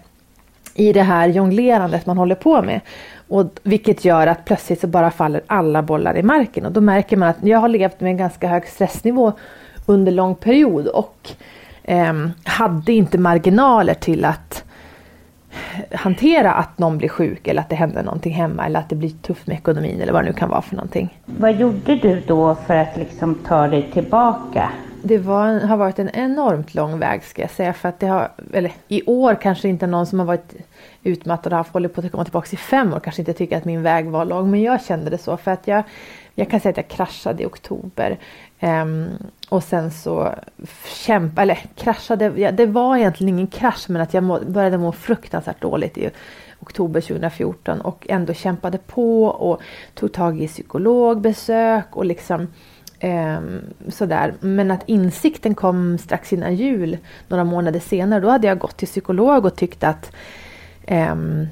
i 0.74 0.92
det 0.92 1.02
här 1.02 1.28
jonglerandet 1.28 2.06
man 2.06 2.18
håller 2.18 2.34
på 2.34 2.62
med. 2.62 2.80
Och, 3.28 3.60
vilket 3.62 4.04
gör 4.04 4.26
att 4.26 4.44
plötsligt 4.44 4.80
så 4.80 4.86
bara 4.86 5.10
faller 5.10 5.42
alla 5.46 5.82
bollar 5.82 6.16
i 6.16 6.22
marken 6.22 6.66
och 6.66 6.72
då 6.72 6.80
märker 6.80 7.16
man 7.16 7.28
att 7.28 7.36
jag 7.42 7.58
har 7.58 7.68
levt 7.68 8.00
med 8.00 8.10
en 8.10 8.16
ganska 8.16 8.48
hög 8.48 8.66
stressnivå 8.66 9.32
under 9.86 10.12
lång 10.12 10.34
period 10.34 10.86
och 10.86 11.30
eh, 11.82 12.12
hade 12.44 12.92
inte 12.92 13.18
marginaler 13.18 13.94
till 13.94 14.24
att 14.24 14.64
hantera 15.92 16.52
att 16.52 16.78
någon 16.78 16.98
blir 16.98 17.08
sjuk 17.08 17.48
eller 17.48 17.60
att 17.60 17.68
det 17.68 17.76
händer 17.76 18.02
någonting 18.02 18.32
hemma 18.32 18.66
eller 18.66 18.80
att 18.80 18.88
det 18.88 18.96
blir 18.96 19.10
tufft 19.10 19.46
med 19.46 19.56
ekonomin 19.56 20.00
eller 20.00 20.12
vad 20.12 20.24
det 20.24 20.28
nu 20.28 20.36
kan 20.36 20.48
vara 20.48 20.62
för 20.62 20.76
någonting. 20.76 21.18
Vad 21.26 21.56
gjorde 21.56 21.96
du 21.96 22.22
då 22.26 22.54
för 22.54 22.76
att 22.76 22.96
liksom 22.96 23.34
ta 23.34 23.68
dig 23.68 23.90
tillbaka? 23.92 24.70
Det 25.04 25.18
var, 25.18 25.60
har 25.60 25.76
varit 25.76 25.98
en 25.98 26.10
enormt 26.10 26.74
lång 26.74 26.98
väg 26.98 27.24
ska 27.24 27.42
jag 27.42 27.50
säga 27.50 27.72
för 27.72 27.88
att 27.88 28.00
det 28.00 28.06
har, 28.06 28.28
eller 28.52 28.72
i 28.88 29.02
år 29.06 29.34
kanske 29.34 29.68
inte 29.68 29.86
någon 29.86 30.06
som 30.06 30.18
har 30.18 30.26
varit 30.26 30.54
utmattad 31.02 31.52
och 31.52 31.56
haft 31.56 31.72
hållit 31.72 31.94
på 31.94 32.00
att 32.00 32.10
komma 32.10 32.24
tillbaka 32.24 32.48
i 32.52 32.56
fem 32.56 32.94
år 32.94 33.00
kanske 33.00 33.22
inte 33.22 33.32
tycker 33.32 33.56
att 33.56 33.64
min 33.64 33.82
väg 33.82 34.06
var 34.06 34.24
lång 34.24 34.50
men 34.50 34.62
jag 34.62 34.84
kände 34.84 35.10
det 35.10 35.18
så 35.18 35.36
för 35.36 35.50
att 35.50 35.66
jag, 35.66 35.82
jag 36.34 36.50
kan 36.50 36.60
säga 36.60 36.70
att 36.70 36.76
jag 36.76 36.88
kraschade 36.88 37.42
i 37.42 37.46
oktober. 37.46 38.18
Um, 38.62 39.10
och 39.48 39.64
sen 39.64 39.90
så 39.90 40.34
kämpa, 40.84 41.42
eller 41.42 41.58
kraschade, 41.76 42.32
ja, 42.36 42.52
det 42.52 42.66
var 42.66 42.96
egentligen 42.96 43.34
ingen 43.34 43.46
krasch 43.46 43.84
men 43.88 44.02
att 44.02 44.14
jag 44.14 44.24
må, 44.24 44.40
började 44.40 44.78
må 44.78 44.92
fruktansvärt 44.92 45.60
dåligt 45.60 45.98
i 45.98 46.10
oktober 46.60 47.00
2014 47.00 47.80
och 47.80 48.06
ändå 48.08 48.34
kämpade 48.34 48.78
på 48.78 49.24
och 49.24 49.60
tog 49.94 50.12
tag 50.12 50.42
i 50.42 50.48
psykologbesök 50.48 51.96
och 51.96 52.04
liksom 52.04 52.48
um, 53.02 53.60
sådär. 53.88 54.34
Men 54.40 54.70
att 54.70 54.88
insikten 54.88 55.54
kom 55.54 55.98
strax 55.98 56.32
innan 56.32 56.54
jul, 56.54 56.98
några 57.28 57.44
månader 57.44 57.80
senare, 57.80 58.20
då 58.20 58.28
hade 58.28 58.46
jag 58.46 58.58
gått 58.58 58.76
till 58.76 58.88
psykolog 58.88 59.44
och 59.44 59.56
tyckt 59.56 59.84
att 59.84 60.12
um, 60.90 61.46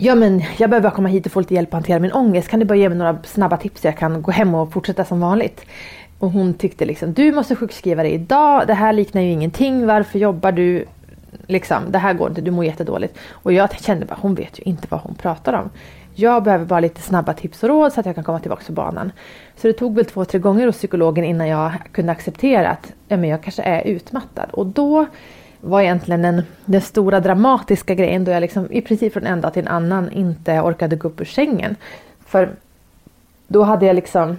Ja 0.00 0.14
men 0.14 0.42
jag 0.58 0.70
behöver 0.70 0.90
komma 0.90 1.08
hit 1.08 1.26
och 1.26 1.32
få 1.32 1.40
lite 1.40 1.54
hjälp 1.54 1.68
att 1.68 1.74
hantera 1.74 1.98
min 1.98 2.12
ångest. 2.12 2.48
Kan 2.48 2.60
du 2.60 2.66
bara 2.66 2.78
ge 2.78 2.88
mig 2.88 2.98
några 2.98 3.18
snabba 3.22 3.56
tips 3.56 3.80
så 3.80 3.86
jag 3.86 3.96
kan 3.96 4.22
gå 4.22 4.30
hem 4.30 4.54
och 4.54 4.72
fortsätta 4.72 5.04
som 5.04 5.20
vanligt? 5.20 5.66
Och 6.18 6.30
hon 6.30 6.54
tyckte 6.54 6.84
liksom, 6.84 7.12
du 7.12 7.32
måste 7.32 7.56
sjukskriva 7.56 8.02
dig 8.02 8.12
idag. 8.12 8.66
Det 8.66 8.74
här 8.74 8.92
liknar 8.92 9.22
ju 9.22 9.30
ingenting. 9.30 9.86
Varför 9.86 10.18
jobbar 10.18 10.52
du? 10.52 10.84
Liksom, 11.46 11.82
det 11.92 11.98
här 11.98 12.14
går 12.14 12.28
inte, 12.28 12.40
du 12.40 12.50
mår 12.50 12.64
jättedåligt. 12.64 13.18
Och 13.30 13.52
jag 13.52 13.80
kände 13.80 14.06
bara, 14.06 14.18
hon 14.20 14.34
vet 14.34 14.58
ju 14.58 14.62
inte 14.62 14.86
vad 14.90 15.00
hon 15.00 15.14
pratar 15.14 15.52
om. 15.52 15.70
Jag 16.14 16.42
behöver 16.42 16.64
bara 16.64 16.80
lite 16.80 17.00
snabba 17.00 17.32
tips 17.32 17.62
och 17.62 17.68
råd 17.68 17.92
så 17.92 18.00
att 18.00 18.06
jag 18.06 18.14
kan 18.14 18.24
komma 18.24 18.40
tillbaka 18.40 18.64
på 18.66 18.72
banan. 18.72 19.12
Så 19.56 19.66
det 19.66 19.72
tog 19.72 19.94
väl 19.94 20.04
två, 20.04 20.24
tre 20.24 20.40
gånger 20.40 20.66
hos 20.66 20.76
psykologen 20.76 21.24
innan 21.24 21.48
jag 21.48 21.72
kunde 21.92 22.12
acceptera 22.12 22.70
att 22.70 22.92
ja, 23.08 23.16
men 23.16 23.30
jag 23.30 23.42
kanske 23.42 23.62
är 23.62 23.86
utmattad. 23.86 24.50
Och 24.50 24.66
då 24.66 25.06
var 25.60 25.80
egentligen 25.80 26.22
den, 26.22 26.42
den 26.64 26.80
stora 26.80 27.20
dramatiska 27.20 27.94
grejen 27.94 28.24
då 28.24 28.30
jag 28.30 28.40
liksom 28.40 28.72
i 28.72 28.80
princip 28.80 29.12
från 29.12 29.26
en 29.26 29.40
dag 29.40 29.52
till 29.52 29.62
en 29.62 29.68
annan 29.68 30.12
inte 30.12 30.60
orkade 30.60 30.96
gå 30.96 31.08
upp 31.08 31.20
ur 31.20 31.24
sängen. 31.24 31.76
För 32.26 32.50
då 33.48 33.62
hade 33.62 33.86
jag 33.86 33.96
liksom 33.96 34.36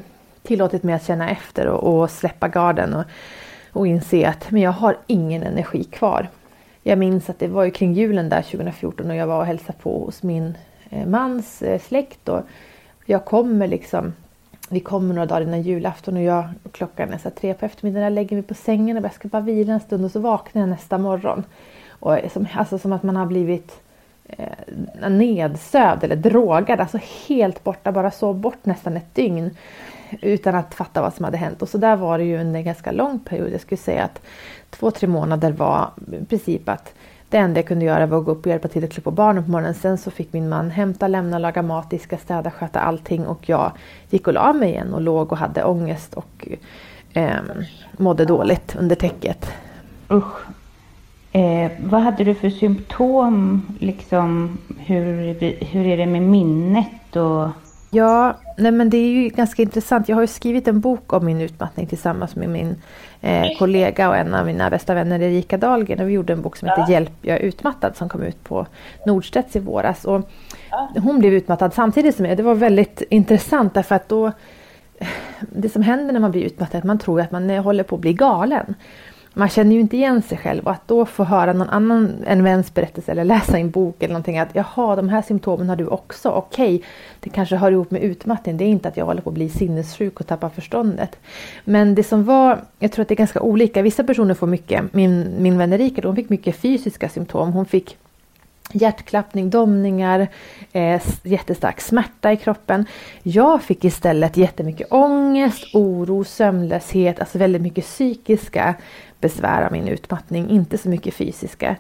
tillåtit 0.50 0.84
mig 0.84 0.96
att 0.96 1.06
känna 1.06 1.30
efter 1.30 1.68
och, 1.68 2.00
och 2.00 2.10
släppa 2.10 2.48
garden 2.48 2.94
och, 2.94 3.04
och 3.72 3.88
inse 3.88 4.28
att 4.28 4.52
men 4.52 4.62
jag 4.62 4.72
har 4.72 4.98
ingen 5.08 5.44
energi 5.44 5.84
kvar. 5.84 6.28
Jag 6.84 6.98
minns 6.98 7.30
att 7.30 7.40
det 7.40 7.48
var 7.48 7.64
ju 7.64 7.72
kring 7.72 7.94
julen 7.94 8.30
där 8.30 8.42
2014 8.42 9.10
och 9.10 9.16
jag 9.16 9.28
var 9.28 9.40
och 9.40 9.46
hälsade 9.46 9.78
på 9.82 10.06
hos 10.06 10.24
min 10.24 10.58
eh, 10.90 11.08
mans 11.08 11.62
eh, 11.62 11.80
släkt 11.80 12.30
och 12.30 12.42
jag 13.06 13.26
kommer 13.26 13.68
liksom 13.68 14.14
vi 14.70 14.80
kommer 14.80 15.14
några 15.14 15.26
dagar 15.26 15.42
innan 15.42 15.62
julafton 15.62 16.18
och 16.18 16.24
jag 16.24 16.50
klockan 16.72 17.14
är 17.14 17.18
så 17.18 17.30
tre 17.30 17.54
på 17.54 17.66
eftermiddagen. 17.66 18.04
Jag 18.04 18.14
lägger 18.14 18.36
mig 18.36 18.44
på 18.44 18.54
sängen 18.54 18.98
och 18.98 19.04
jag 19.04 19.14
ska 19.14 19.28
bara 19.28 19.42
vila 19.42 19.74
en 19.74 19.80
stund 19.80 20.06
och 20.06 20.12
så 20.12 20.20
vaknar 20.20 20.62
jag 20.62 20.70
nästa 20.70 20.98
morgon. 20.98 21.44
Och 21.90 22.18
som, 22.34 22.48
alltså 22.56 22.78
som 22.78 22.94
att 22.94 23.04
man 23.04 23.16
har 23.16 23.26
blivit 23.26 23.80
eh, 24.28 25.10
nedsövd 25.10 26.04
eller 26.04 26.16
drogad, 26.16 26.80
alltså 26.80 27.00
helt 27.28 27.64
borta, 27.64 27.92
bara 27.92 28.12
sov 28.12 28.36
bort 28.36 28.66
nästan 28.66 28.98
ett 28.98 29.16
dygn 29.16 29.56
utan 30.22 30.56
att 30.56 30.76
fatta 30.76 31.02
vad 31.02 31.14
som 31.14 31.26
hade 31.26 31.38
hänt. 31.38 31.62
Och 31.62 31.70
så 31.70 31.78
där 31.78 31.96
var 31.96 32.18
det 32.18 32.24
ju 32.24 32.40
under 32.40 32.60
en 32.60 32.66
ganska 32.66 32.92
lång 32.92 33.20
period. 33.20 33.54
Jag 33.54 33.62
skulle 33.62 33.78
säga 33.78 34.04
att 34.04 34.22
två, 34.70 34.92
tre 34.92 35.08
månader 35.08 35.52
var 35.52 35.90
i 36.22 36.26
princip 36.26 36.70
att 36.70 36.94
det 37.30 37.38
enda 37.38 37.60
jag 37.60 37.68
kunde 37.68 37.86
göra 37.86 38.06
var 38.06 38.18
att 38.20 38.26
gå 38.26 38.32
upp 38.32 38.46
och 38.46 38.48
hjälpa 38.48 38.68
till 38.68 38.84
att 38.84 38.92
klä 38.92 39.02
på 39.02 39.12
barnen 39.12 39.44
på 39.44 39.52
morgonen. 39.52 39.74
Sen 39.74 39.98
så 39.98 40.12
fick 40.12 40.34
min 40.34 40.50
man 40.50 40.70
hämta, 40.72 41.08
lämna, 41.08 41.40
laga 41.40 41.62
mat, 41.62 41.90
diska, 41.90 42.18
städa, 42.18 42.52
sköta 42.52 42.80
allting 42.80 43.28
och 43.28 43.50
jag 43.50 43.72
gick 44.10 44.28
och 44.28 44.34
la 44.34 44.54
mig 44.54 44.70
igen 44.70 44.94
och 44.94 45.02
låg 45.02 45.32
och 45.32 45.38
hade 45.38 45.64
ångest 45.64 46.14
och 46.14 46.48
eh, 47.14 47.40
mådde 47.98 48.26
dåligt 48.26 48.76
under 48.80 48.96
täcket. 48.96 49.52
Usch. 50.12 50.36
Eh, 51.32 51.72
vad 51.80 52.02
hade 52.02 52.24
du 52.24 52.36
för 52.36 52.50
symptom? 52.50 53.62
Liksom, 53.80 54.58
hur, 54.78 55.34
hur 55.66 55.86
är 55.86 55.98
det 55.98 56.06
med 56.06 56.22
minnet? 56.22 57.16
Och... 57.16 57.48
Ja, 57.92 58.38
nej 58.58 58.72
men 58.72 58.90
det 58.90 58.98
är 58.98 59.10
ju 59.10 59.30
ganska 59.30 59.62
intressant. 59.62 60.10
Jag 60.10 60.16
har 60.16 60.22
ju 60.22 60.28
skrivit 60.28 60.68
en 60.68 60.80
bok 60.80 61.14
om 61.14 61.26
min 61.26 61.42
utmattning 61.42 61.88
tillsammans 61.88 62.36
med 62.36 62.50
min 62.50 62.76
eh, 63.22 63.58
kollega 63.60 64.10
och 64.10 64.16
en 64.16 64.34
av 64.34 64.46
mina 64.46 64.70
bästa 64.70 64.94
vänner 64.94 65.22
Erika 65.22 65.58
Dahlgren. 65.58 66.00
Och 66.00 66.10
vi 66.10 66.14
gjorde 66.14 66.34
en 66.34 66.42
bok 66.42 66.58
som 66.58 66.68
heter 66.68 66.90
Hjälp, 66.90 67.12
jag 67.22 67.38
är 67.38 67.42
utmattad 67.42 67.96
som 67.96 68.10
kom 68.10 68.24
ut 68.24 68.44
på 68.44 68.66
Nordstedts 69.06 69.56
i 69.56 69.60
våras. 69.60 70.06
Och 70.06 70.30
hon 70.96 71.20
blev 71.20 71.34
utmattad 71.34 71.74
samtidigt 71.74 72.16
som 72.16 72.26
jag. 72.26 72.38
Det 72.38 72.44
var 72.44 72.56
väldigt 72.56 73.02
intressant 73.10 73.74
därför 73.74 73.96
att 73.96 74.10
då 74.10 74.32
det 75.40 75.70
som 75.70 75.82
händer 75.82 76.14
när 76.14 76.20
man 76.20 76.32
blir 76.32 76.44
utmattad 76.44 76.76
är 76.76 76.80
att 76.80 76.84
man 76.84 77.00
tror 77.00 77.22
att 77.22 77.32
man 77.32 77.50
håller 77.50 77.84
på 77.84 77.96
att 77.96 78.02
bli 78.02 78.14
galen 78.14 78.76
man 79.34 79.50
känner 79.50 79.76
ju 79.76 79.82
inte 79.82 79.98
igen 79.98 80.22
sig 80.22 80.38
själv 80.38 80.64
och 80.64 80.72
att 80.72 80.88
då 80.88 81.06
få 81.06 81.24
höra 81.24 81.54
någon 81.54 81.70
annan, 81.70 82.24
en 82.28 82.44
väns 82.44 82.74
berättelse 82.74 83.12
eller 83.12 83.24
läsa 83.24 83.58
en 83.58 83.70
bok 83.70 84.04
eller 84.04 84.14
någonting 84.14 84.38
att 84.40 84.50
jaha, 84.54 84.96
de 84.96 85.10
här 85.10 85.22
symptomen 85.22 85.70
har 85.70 85.76
du 85.76 85.88
också, 85.88 86.30
okej, 86.30 86.76
okay, 86.76 86.88
det 87.20 87.30
kanske 87.30 87.56
hör 87.56 87.72
ihop 87.72 87.92
med 87.92 88.04
utmattning, 88.04 88.58
det 88.58 88.64
är 88.64 88.68
inte 88.68 88.90
att 88.90 88.98
jag 88.98 89.06
håller 89.06 89.22
på 89.22 89.30
att 89.30 89.34
bli 89.34 89.50
sinnessjuk 89.50 90.20
och 90.20 90.28
tappa 90.28 90.50
förståndet. 90.50 91.16
Men 91.64 91.96
det 91.96 92.04
som 92.04 92.24
var, 92.24 92.60
jag 92.80 92.92
tror 92.92 93.02
att 93.02 93.08
det 93.08 93.14
är 93.14 93.18
ganska 93.18 93.42
olika, 93.42 93.82
vissa 93.82 94.04
personer 94.04 94.34
får 94.34 94.48
mycket, 94.48 94.94
min, 94.94 95.36
min 95.40 95.58
vän 95.58 95.74
Erika, 95.74 96.08
hon 96.08 96.16
fick 96.16 96.30
mycket 96.30 96.56
fysiska 96.56 97.10
symptom, 97.10 97.54
hon 97.54 97.66
fick 97.66 97.98
hjärtklappning, 98.74 99.50
domningar, 99.50 100.28
eh, 100.72 101.02
jättestark 101.24 101.82
smärta 101.82 102.32
i 102.32 102.38
kroppen. 102.38 102.86
Jag 103.24 103.62
fick 103.62 103.86
istället 103.86 104.38
jättemycket 104.38 104.88
ångest, 104.92 105.76
oro, 105.76 106.24
sömnlöshet, 106.24 107.20
alltså 107.20 107.38
väldigt 107.38 107.62
mycket 107.62 107.86
psykiska 107.86 108.76
besvär 109.22 109.66
av 109.66 109.72
min 109.72 109.88
utmattning, 109.88 110.50
inte 110.50 110.78
så 110.78 110.90
mycket 110.90 111.14
fysiska. 111.14 111.76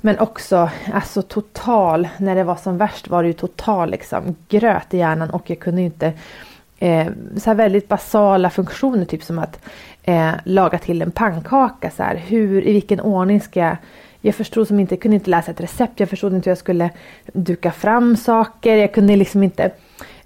Men 0.00 0.18
också 0.18 0.70
alltså 0.92 1.22
total, 1.22 2.08
när 2.18 2.34
det 2.34 2.44
var 2.44 2.56
som 2.56 2.78
värst 2.78 3.08
var 3.08 3.22
det 3.22 3.26
ju 3.26 3.32
total 3.32 3.90
liksom 3.90 4.36
gröt 4.48 4.94
i 4.94 4.98
hjärnan 4.98 5.30
och 5.30 5.50
jag 5.50 5.58
kunde 5.58 5.82
inte 5.82 6.12
eh, 6.78 7.06
så 7.36 7.50
här 7.50 7.54
väldigt 7.54 7.88
basala 7.88 8.50
funktioner, 8.50 9.04
typ 9.04 9.22
som 9.22 9.38
att 9.38 9.64
eh, 10.02 10.32
laga 10.44 10.78
till 10.78 11.02
en 11.02 11.10
pannkaka. 11.10 11.90
Så 11.90 12.02
här, 12.02 12.16
hur, 12.16 12.68
I 12.68 12.72
vilken 12.72 13.00
ordning 13.00 13.40
ska 13.40 13.60
jag 13.60 13.76
jag 14.20 14.34
förstod 14.34 14.68
som 14.68 14.80
inte, 14.80 14.94
jag 14.94 15.02
kunde 15.02 15.14
inte 15.14 15.30
läsa 15.30 15.50
ett 15.50 15.60
recept, 15.60 16.00
jag 16.00 16.08
förstod 16.08 16.34
inte 16.34 16.50
hur 16.50 16.50
jag 16.50 16.58
skulle 16.58 16.90
duka 17.32 17.72
fram 17.72 18.16
saker, 18.16 18.76
jag 18.76 18.94
kunde 18.94 19.16
liksom 19.16 19.42
inte 19.42 19.70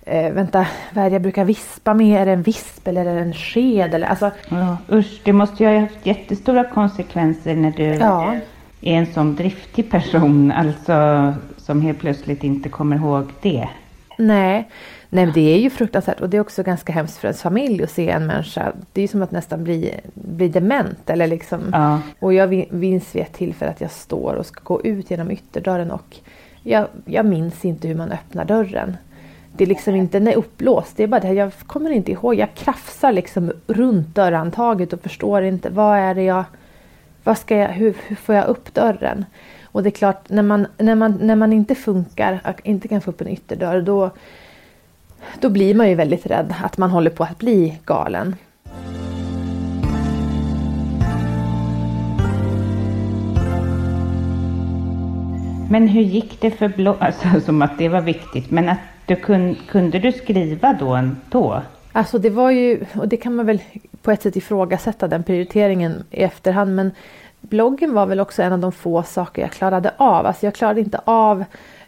eh, 0.05 0.33
vänta, 0.33 0.67
vad 0.95 1.05
är 1.05 1.11
det 1.11 1.15
jag 1.15 1.23
brukar 1.23 1.45
vispa 1.45 1.95
med? 1.95 2.23
Är 2.23 2.27
det 2.27 2.33
en 2.33 2.43
visp 2.43 2.89
eller 2.89 3.07
är 3.07 3.15
det 3.15 3.21
en 3.21 3.35
sked? 3.35 3.95
Eller, 3.95 4.07
alltså... 4.07 4.31
ja, 4.49 4.77
usch, 4.93 5.21
det 5.25 5.33
måste 5.33 5.65
ju 5.65 5.71
ha 5.71 5.81
haft 5.81 6.07
jättestora 6.07 6.65
konsekvenser 6.65 7.55
när 7.55 7.71
du 7.71 7.85
ja. 7.85 8.37
är 8.81 8.95
en 8.95 9.07
sån 9.07 9.37
driftig 9.37 9.91
person, 9.91 10.53
alltså 10.53 11.35
som 11.57 11.83
helt 11.83 11.99
plötsligt 11.99 12.45
inte 12.45 12.69
kommer 12.69 12.97
ihåg 12.97 13.25
det. 13.43 13.69
Nej, 14.19 14.69
Nej, 15.15 15.31
det 15.35 15.55
är 15.55 15.59
ju 15.59 15.71
fruktansvärt 15.71 16.21
och 16.21 16.31
det 16.31 16.37
är 16.37 16.41
också 16.41 16.63
ganska 16.63 16.93
hemskt 16.93 17.17
för 17.17 17.29
ens 17.29 17.43
familj 17.43 17.83
att 17.83 17.91
se 17.91 18.11
en 18.11 18.27
människa. 18.27 18.73
Det 18.93 19.01
är 19.01 19.03
ju 19.03 19.09
som 19.09 19.23
att 19.23 19.31
nästan 19.31 19.65
bli, 19.65 20.01
bli 20.15 20.49
dement. 20.49 21.11
Eller 21.11 21.27
liksom. 21.27 21.61
Ja. 21.73 22.01
Och 22.19 22.35
jag 22.35 22.73
minns 22.73 23.15
vid 23.15 23.23
ett 23.23 23.33
tillfälle 23.33 23.71
att 23.71 23.81
jag 23.81 23.91
står 23.91 24.35
och 24.35 24.47
ska 24.47 24.61
gå 24.65 24.83
ut 24.83 25.11
genom 25.11 25.31
ytterdörren 25.31 25.91
och 25.91 26.17
jag, 26.63 26.87
jag 27.05 27.27
minns 27.27 27.65
inte 27.65 27.89
hur 27.89 27.95
man 27.95 28.13
öppnar 28.13 28.45
dörren. 28.45 28.97
Det 29.57 29.65
är 29.65 29.69
liksom 29.69 29.95
inte, 29.95 30.19
den 30.19 30.29
är 30.29 30.37
upplåst. 30.37 30.97
Det 30.97 31.03
är 31.03 31.07
bara 31.07 31.21
det 31.21 31.27
här, 31.27 31.35
jag 31.35 31.53
kommer 31.67 31.91
inte 31.91 32.13
ihåg. 32.13 32.35
Jag 32.35 32.55
krafsar 32.55 33.13
liksom 33.13 33.53
runt 33.67 34.15
dörrhandtaget 34.15 34.93
och 34.93 35.01
förstår 35.01 35.43
inte 35.43 35.71
vad 35.71 35.99
är 35.99 36.15
det 36.15 36.23
jag... 36.23 36.45
Vad 37.25 37.39
ska 37.39 37.57
jag, 37.57 37.69
hur, 37.69 37.95
hur 38.07 38.17
får 38.17 38.35
jag 38.35 38.47
upp 38.47 38.75
dörren? 38.75 39.25
Och 39.65 39.83
det 39.83 39.89
är 39.89 39.91
klart, 39.91 40.29
när 40.29 40.43
man, 40.43 40.67
när 40.79 40.95
man, 40.95 41.19
när 41.21 41.37
man 41.37 41.53
inte 41.53 41.75
funkar, 41.75 42.55
inte 42.63 42.89
kan 42.89 43.01
få 43.01 43.11
upp 43.11 43.21
en 43.21 43.29
ytterdörr, 43.29 43.81
då, 43.81 44.11
då 45.41 45.49
blir 45.49 45.75
man 45.75 45.89
ju 45.89 45.95
väldigt 45.95 46.27
rädd 46.27 46.55
att 46.63 46.79
man 46.79 46.91
håller 46.91 47.11
på 47.11 47.25
att 47.25 47.39
bli 47.39 47.79
galen. 47.85 48.37
Men 55.71 55.89
hur 55.89 56.03
gick 56.03 56.41
det 56.41 56.51
för 56.51 56.69
blå... 56.69 56.97
alltså 57.01 57.41
som 57.41 57.63
att 57.63 57.79
det 57.79 57.89
var 57.89 58.01
viktigt, 58.01 58.51
men 58.51 58.69
att 58.69 58.79
du 59.07 59.17
kun, 59.17 59.57
kunde 59.69 59.99
du 59.99 60.13
skriva 60.13 60.73
då 60.73 61.11
då? 61.31 61.63
Alltså 61.93 62.19
det 62.19 62.31
var 62.31 62.51
ju, 62.51 62.85
och 62.95 63.09
det 63.09 63.17
kan 63.17 63.35
man 63.35 63.47
väl 63.47 63.61
på 64.03 64.11
ett 64.11 64.23
sätt 64.23 64.37
ifrågasätta 64.37 65.09
den 65.09 65.23
prioriteringen 65.23 66.05
i 66.11 66.23
efterhand, 66.23 66.75
men 66.75 66.91
bloggen 67.41 67.95
var 67.95 68.07
väl 68.07 68.21
också 68.21 68.43
en 68.43 68.53
av 68.53 68.59
de 68.59 68.73
få 68.73 69.03
saker 69.03 69.43
jag 69.43 69.53
klarade 69.53 69.93
av. 69.97 70.27
Alltså 70.27 70.47
jag 70.47 70.55
klarade 70.55 70.81
inte 70.81 71.01
av 71.05 71.45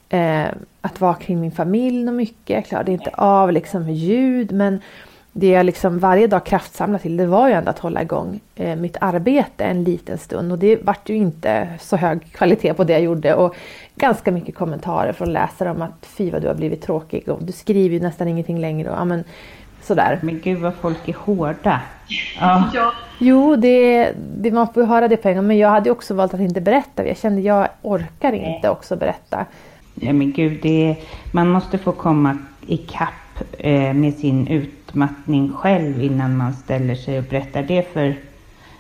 eh, 0.08 0.46
att 0.80 1.00
vara 1.00 1.14
kring 1.14 1.40
min 1.40 1.52
familj 1.52 2.10
mycket, 2.10 2.54
jag 2.54 2.66
klarade 2.66 2.92
inte 2.92 3.10
av 3.10 3.52
liksom 3.52 3.90
ljud, 3.90 4.52
men 4.52 4.80
det 5.38 5.48
jag 5.48 5.66
liksom 5.66 5.98
varje 5.98 6.26
dag 6.26 6.46
kraftsamlade 6.46 7.02
till 7.02 7.16
det 7.16 7.26
var 7.26 7.48
ju 7.48 7.54
ändå 7.54 7.70
att 7.70 7.78
hålla 7.78 8.02
igång 8.02 8.40
eh, 8.54 8.76
mitt 8.76 8.96
arbete 9.00 9.64
en 9.64 9.84
liten 9.84 10.18
stund 10.18 10.52
och 10.52 10.58
det 10.58 10.76
vart 10.82 11.08
ju 11.08 11.14
inte 11.14 11.68
så 11.80 11.96
hög 11.96 12.32
kvalitet 12.32 12.74
på 12.74 12.84
det 12.84 12.92
jag 12.92 13.02
gjorde 13.02 13.34
och 13.34 13.56
ganska 13.94 14.32
mycket 14.32 14.54
kommentarer 14.54 15.12
från 15.12 15.32
läsare 15.32 15.70
om 15.70 15.82
att 15.82 16.06
fy 16.06 16.30
vad 16.30 16.42
du 16.42 16.48
har 16.48 16.54
blivit 16.54 16.82
tråkig 16.82 17.28
och 17.28 17.42
du 17.42 17.52
skriver 17.52 17.94
ju 17.94 18.00
nästan 18.00 18.28
ingenting 18.28 18.58
längre 18.58 18.90
och 18.90 18.96
ja, 18.96 19.04
men, 19.04 19.24
sådär. 19.82 20.18
Men 20.22 20.40
gud 20.40 20.60
vad 20.60 20.74
folk 20.74 21.08
är 21.08 21.14
hårda. 21.14 21.80
Ja. 22.40 22.70
ja. 22.74 22.92
Jo, 23.18 23.56
det, 23.56 24.12
det, 24.36 24.50
man 24.50 24.72
får 24.72 24.82
höra 24.82 25.08
det 25.08 25.16
på 25.16 25.28
en 25.28 25.36
gång 25.36 25.46
men 25.46 25.58
jag 25.58 25.68
hade 25.68 25.90
också 25.90 26.14
valt 26.14 26.34
att 26.34 26.40
inte 26.40 26.60
berätta. 26.60 27.06
Jag 27.06 27.16
kände 27.16 27.40
jag 27.40 27.68
orkar 27.82 28.32
inte 28.32 28.70
också 28.70 28.96
berätta. 28.96 29.46
Ja 29.94 30.12
men 30.12 30.32
gud, 30.32 30.58
det, 30.62 30.96
man 31.32 31.48
måste 31.48 31.78
få 31.78 31.92
komma 31.92 32.38
ikapp 32.66 33.42
eh, 33.58 33.92
med 33.94 34.14
sin 34.14 34.46
utmattning 34.96 35.52
själv 35.52 36.02
innan 36.02 36.36
man 36.36 36.52
ställer 36.52 36.94
sig 36.94 37.18
och 37.18 37.24
berättar 37.24 37.62
det 37.62 37.82
för 37.82 38.16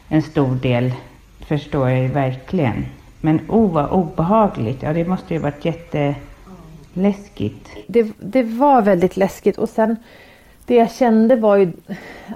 en 0.08 0.22
stor 0.22 0.54
del. 0.54 0.92
Förstår 1.40 1.90
jag 1.90 2.08
verkligen. 2.08 2.86
Men 3.20 3.40
oh 3.48 3.72
vad 3.72 3.90
obehagligt. 3.90 4.82
Ja 4.82 4.92
det 4.92 5.04
måste 5.04 5.34
ju 5.34 5.40
varit 5.40 5.64
jätteläskigt. 5.64 7.68
Det, 7.86 8.12
det 8.18 8.42
var 8.42 8.82
väldigt 8.82 9.16
läskigt 9.16 9.58
och 9.58 9.68
sen 9.68 9.96
det 10.66 10.74
jag 10.74 10.92
kände 10.92 11.36
var 11.36 11.56
ju 11.56 11.72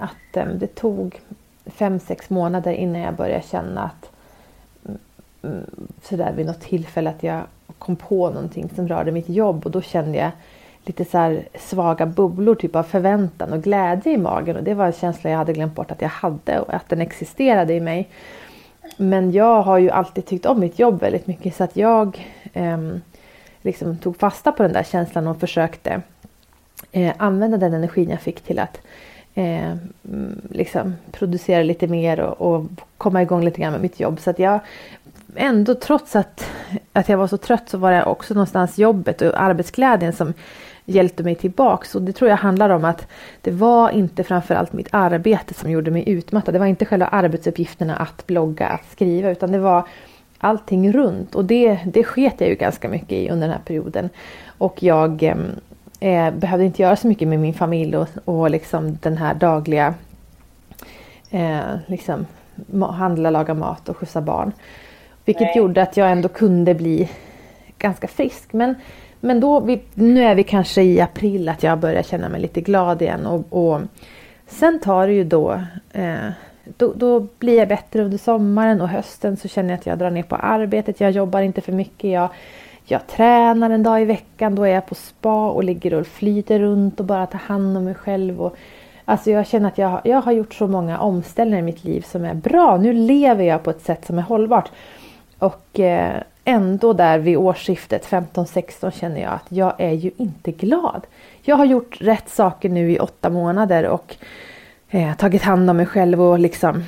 att 0.01 0.37
eh, 0.37 0.45
det 0.45 0.75
tog 0.75 1.19
fem, 1.65 1.99
sex 1.99 2.29
månader 2.29 2.73
innan 2.73 3.01
jag 3.01 3.15
började 3.15 3.43
känna 3.47 3.83
att 3.83 4.11
mm, 4.85 4.99
mm, 5.41 5.65
sådär 6.03 6.33
vid 6.35 6.45
något 6.45 6.61
tillfälle 6.61 7.09
att 7.09 7.23
jag 7.23 7.41
kom 7.79 7.95
på 7.95 8.29
någonting 8.29 8.69
som 8.75 8.87
rörde 8.87 9.11
mitt 9.11 9.29
jobb 9.29 9.65
och 9.65 9.71
då 9.71 9.81
kände 9.81 10.17
jag 10.17 10.31
lite 10.85 11.05
så 11.05 11.39
svaga 11.59 12.05
bubblor 12.05 12.55
typ 12.55 12.75
av 12.75 12.83
förväntan 12.83 13.53
och 13.53 13.63
glädje 13.63 14.13
i 14.13 14.17
magen 14.17 14.55
och 14.55 14.63
det 14.63 14.73
var 14.73 14.85
en 14.85 14.93
känsla 14.93 15.29
jag 15.29 15.37
hade 15.37 15.53
glömt 15.53 15.75
bort 15.75 15.91
att 15.91 16.01
jag 16.01 16.09
hade 16.09 16.59
och 16.59 16.73
att 16.73 16.89
den 16.89 17.01
existerade 17.01 17.73
i 17.73 17.79
mig. 17.79 18.09
Men 18.97 19.31
jag 19.31 19.61
har 19.61 19.77
ju 19.77 19.89
alltid 19.89 20.25
tyckt 20.25 20.45
om 20.45 20.59
mitt 20.59 20.79
jobb 20.79 20.99
väldigt 20.99 21.27
mycket 21.27 21.55
så 21.55 21.63
att 21.63 21.75
jag 21.75 22.27
eh, 22.53 22.77
liksom 23.61 23.97
tog 23.97 24.17
fasta 24.17 24.51
på 24.51 24.63
den 24.63 24.73
där 24.73 24.83
känslan 24.83 25.27
och 25.27 25.39
försökte 25.39 26.01
eh, 26.91 27.13
använda 27.17 27.57
den 27.57 27.73
energin 27.73 28.09
jag 28.09 28.21
fick 28.21 28.41
till 28.41 28.59
att 28.59 28.81
eh, 29.35 29.75
liksom 30.49 30.95
producera 31.11 31.63
lite 31.63 31.87
mer 31.87 32.19
och, 32.19 32.53
och, 32.53 32.65
komma 32.97 33.21
igång 33.21 33.43
lite 33.43 33.61
grann 33.61 33.71
med 33.71 33.81
mitt 33.81 33.99
jobb. 33.99 34.19
Så 34.19 34.29
att 34.29 34.39
jag 34.39 34.59
ändå 35.35 35.75
trots 35.75 36.15
att, 36.15 36.45
att 36.93 37.09
jag 37.09 37.17
var 37.17 37.27
så 37.27 37.37
trött 37.37 37.69
så 37.69 37.77
var 37.77 37.91
det 37.91 38.03
också 38.03 38.33
någonstans 38.33 38.77
jobbet 38.77 39.21
och 39.21 39.41
arbetsglädjen 39.41 40.13
som 40.13 40.33
hjälpte 40.91 41.23
mig 41.23 41.35
tillbaks. 41.35 41.95
Och 41.95 42.01
det 42.01 42.13
tror 42.13 42.29
jag 42.29 42.37
handlar 42.37 42.69
om 42.69 42.85
att 42.85 43.07
det 43.41 43.51
var 43.51 43.89
inte 43.89 44.23
framförallt 44.23 44.73
mitt 44.73 44.87
arbete 44.91 45.53
som 45.53 45.71
gjorde 45.71 45.91
mig 45.91 46.09
utmattad. 46.09 46.55
Det 46.55 46.59
var 46.59 46.65
inte 46.65 46.85
själva 46.85 47.07
arbetsuppgifterna 47.07 47.95
att 47.95 48.27
blogga, 48.27 48.67
att 48.67 48.91
skriva, 48.91 49.29
utan 49.29 49.51
det 49.51 49.59
var 49.59 49.87
allting 50.37 50.91
runt. 50.91 51.35
Och 51.35 51.45
det, 51.45 51.79
det 51.85 52.03
sket 52.03 52.35
jag 52.37 52.49
ju 52.49 52.55
ganska 52.55 52.89
mycket 52.89 53.11
i 53.11 53.29
under 53.29 53.47
den 53.47 53.57
här 53.57 53.63
perioden. 53.65 54.09
Och 54.57 54.83
jag 54.83 55.23
eh, 55.99 56.31
behövde 56.31 56.65
inte 56.65 56.81
göra 56.81 56.95
så 56.95 57.07
mycket 57.07 57.27
med 57.27 57.39
min 57.39 57.53
familj 57.53 57.97
och, 57.97 58.07
och 58.25 58.49
liksom 58.49 58.97
den 59.01 59.17
här 59.17 59.33
dagliga 59.33 59.93
eh, 61.29 61.59
liksom, 61.85 62.25
handla, 62.89 63.29
laga 63.29 63.53
mat 63.53 63.89
och 63.89 63.97
skjutsa 63.97 64.21
barn. 64.21 64.51
Vilket 65.25 65.41
Nej. 65.41 65.57
gjorde 65.57 65.81
att 65.81 65.97
jag 65.97 66.11
ändå 66.11 66.29
kunde 66.29 66.73
bli 66.73 67.09
ganska 67.77 68.07
frisk. 68.07 68.53
Men, 68.53 68.75
men 69.21 69.39
då, 69.39 69.59
vi, 69.59 69.81
nu 69.93 70.23
är 70.23 70.35
vi 70.35 70.43
kanske 70.43 70.81
i 70.81 71.01
april 71.01 71.49
att 71.49 71.63
jag 71.63 71.79
börjar 71.79 72.03
känna 72.03 72.29
mig 72.29 72.41
lite 72.41 72.61
glad 72.61 73.01
igen. 73.01 73.25
Och, 73.25 73.45
och 73.49 73.81
sen 74.47 74.79
tar 74.79 75.07
det 75.07 75.13
ju 75.13 75.23
då, 75.23 75.61
eh, 75.91 76.29
då, 76.63 76.93
då 76.95 77.19
blir 77.39 77.57
jag 77.57 77.67
bättre 77.67 78.03
under 78.03 78.17
sommaren 78.17 78.81
och 78.81 78.89
hösten 78.89 79.37
så 79.37 79.47
känner 79.47 79.69
jag 79.69 79.79
att 79.79 79.85
jag 79.85 79.97
drar 79.97 80.11
ner 80.11 80.23
på 80.23 80.35
arbetet. 80.35 81.01
Jag 81.01 81.11
jobbar 81.11 81.41
inte 81.41 81.61
för 81.61 81.71
mycket. 81.71 82.11
Jag, 82.11 82.29
jag 82.85 83.07
tränar 83.07 83.69
en 83.69 83.83
dag 83.83 84.01
i 84.01 84.05
veckan. 84.05 84.55
Då 84.55 84.63
är 84.63 84.73
jag 84.73 84.85
på 84.85 84.95
spa 84.95 85.49
och 85.49 85.63
ligger 85.63 85.93
och 85.93 86.07
flyter 86.07 86.59
runt 86.59 86.99
och 86.99 87.05
bara 87.05 87.25
tar 87.25 87.39
hand 87.39 87.77
om 87.77 87.83
mig 87.83 87.95
själv. 87.95 88.41
Och, 88.41 88.57
Alltså 89.05 89.31
jag 89.31 89.47
känner 89.47 89.67
att 89.67 89.77
jag, 89.77 90.01
jag 90.03 90.21
har 90.21 90.31
gjort 90.31 90.53
så 90.53 90.67
många 90.67 90.99
omställningar 90.99 91.59
i 91.59 91.65
mitt 91.65 91.83
liv 91.83 92.01
som 92.01 92.25
är 92.25 92.33
bra. 92.33 92.77
Nu 92.77 92.93
lever 92.93 93.43
jag 93.43 93.63
på 93.63 93.69
ett 93.69 93.81
sätt 93.81 94.05
som 94.05 94.17
är 94.17 94.21
hållbart. 94.21 94.71
Och 95.39 95.79
eh, 95.79 96.21
ändå 96.45 96.93
där 96.93 97.19
vid 97.19 97.37
årsskiftet 97.37 98.05
15-16 98.05 98.91
känner 98.91 99.21
jag 99.21 99.33
att 99.33 99.45
jag 99.49 99.73
är 99.77 99.91
ju 99.91 100.11
inte 100.17 100.51
glad. 100.51 101.01
Jag 101.41 101.55
har 101.55 101.65
gjort 101.65 101.97
rätt 102.01 102.29
saker 102.29 102.69
nu 102.69 102.91
i 102.91 102.99
åtta 102.99 103.29
månader 103.29 103.87
och 103.87 104.15
eh, 104.89 105.15
tagit 105.15 105.41
hand 105.41 105.69
om 105.69 105.77
mig 105.77 105.85
själv 105.85 106.21
och 106.21 106.39
liksom 106.39 106.83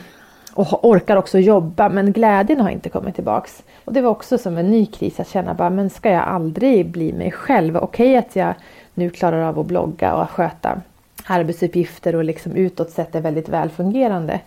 och 0.54 0.90
orkar 0.90 1.18
också 1.18 1.40
jobba 1.40 1.90
men 1.90 2.12
glädjen 2.12 2.62
har 2.62 2.70
inte 2.70 2.90
kommit 2.90 3.16
tillbaks. 3.16 3.64
Och 3.86 3.94
det 3.94 4.02
var 4.02 4.10
också 4.10 4.38
som 4.38 4.58
en 4.58 4.72
ny 4.72 4.86
kris 4.86 5.20
att 5.20 5.30
känna 5.30 5.54
bara 5.54 5.70
men 5.70 5.90
ska 5.90 6.10
jag 6.10 6.24
aldrig 6.24 6.90
bli 6.90 7.14
mig 7.14 7.32
själv? 7.32 7.78
Okej 7.78 8.18
okay, 8.18 8.18
att 8.18 8.36
jag 8.36 8.54
nu 8.94 9.10
klarar 9.10 9.42
av 9.42 9.60
att 9.60 9.66
blogga 9.66 10.14
och 10.14 10.30
sköta 10.30 10.82
arbetsuppgifter 11.26 12.16
och 12.16 12.24
liksom 12.24 12.52
utåt 12.52 12.92
sett 12.92 13.16
är 13.16 13.22
väldigt 13.22 13.50
välfungerande. 13.50 14.40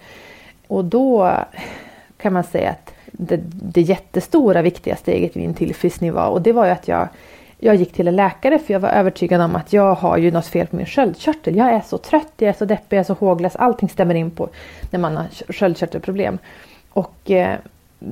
Och 0.67 0.85
då 0.85 1.35
kan 2.17 2.33
man 2.33 2.45
säga 2.45 2.71
att 2.71 2.96
det, 3.13 3.41
det 3.45 3.81
jättestora 3.81 4.63
viktiga 4.63 4.97
steget 4.97 5.37
i 5.37 5.41
min 5.41 5.55
tillfriskning 5.55 6.13
var 6.13 6.29
och 6.29 6.43
det 6.43 6.53
var 6.53 6.65
ju 6.65 6.71
att 6.71 6.89
jag 6.89 7.09
jag 7.59 7.75
gick 7.75 7.93
till 7.93 8.09
en 8.09 8.17
läkare 8.17 8.59
för 8.59 8.73
jag 8.73 8.81
var 8.81 8.89
övertygad 8.89 9.41
om 9.41 9.57
att 9.57 9.73
jag 9.73 9.95
har 9.95 10.17
ju 10.17 10.31
något 10.31 10.47
fel 10.47 10.67
på 10.67 10.77
min 10.77 10.87
sköldkörtel. 10.87 11.57
Jag 11.57 11.73
är 11.73 11.81
så 11.81 11.99
trött, 11.99 12.33
jag 12.37 12.49
är 12.49 12.53
så 12.53 12.65
deppig, 12.65 12.97
jag 12.97 13.01
är 13.01 13.05
så 13.05 13.15
håglös. 13.15 13.57
Allting 13.57 13.89
stämmer 13.89 14.15
in 14.15 14.31
på 14.31 14.49
när 14.91 14.99
man 14.99 15.17
har 15.17 15.53
sköldkörtelproblem. 15.53 16.39
Och 16.91 17.31
eh, 17.31 17.57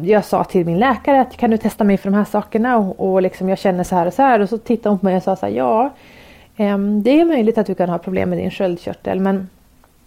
jag 0.03 0.24
sa 0.24 0.45
till 0.45 0.66
min 0.66 0.78
läkare 0.78 1.20
att 1.20 1.36
kan 1.36 1.51
du 1.51 1.57
testa 1.57 1.84
mig 1.84 1.97
för 1.97 2.11
de 2.11 2.16
här 2.16 2.24
sakerna 2.24 2.76
och, 2.76 3.12
och 3.12 3.22
liksom 3.22 3.49
jag 3.49 3.59
känner 3.59 3.84
så 3.84 3.95
här 3.95 4.07
och 4.07 4.14
så 4.14 4.22
här. 4.22 4.40
Och 4.40 4.49
så 4.49 4.59
tittade 4.59 4.88
hon 4.88 4.99
på 4.99 5.07
mig 5.07 5.16
och 5.16 5.22
sa 5.22 5.36
så 5.36 5.47
här, 5.47 5.53
ja 5.53 5.90
eh, 6.57 6.78
det 6.78 7.20
är 7.20 7.24
möjligt 7.24 7.59
att 7.59 7.66
du 7.66 7.74
kan 7.74 7.88
ha 7.88 7.99
problem 7.99 8.30
med 8.30 8.38
din 8.38 8.51
sköldkörtel 8.51 9.20
men 9.20 9.49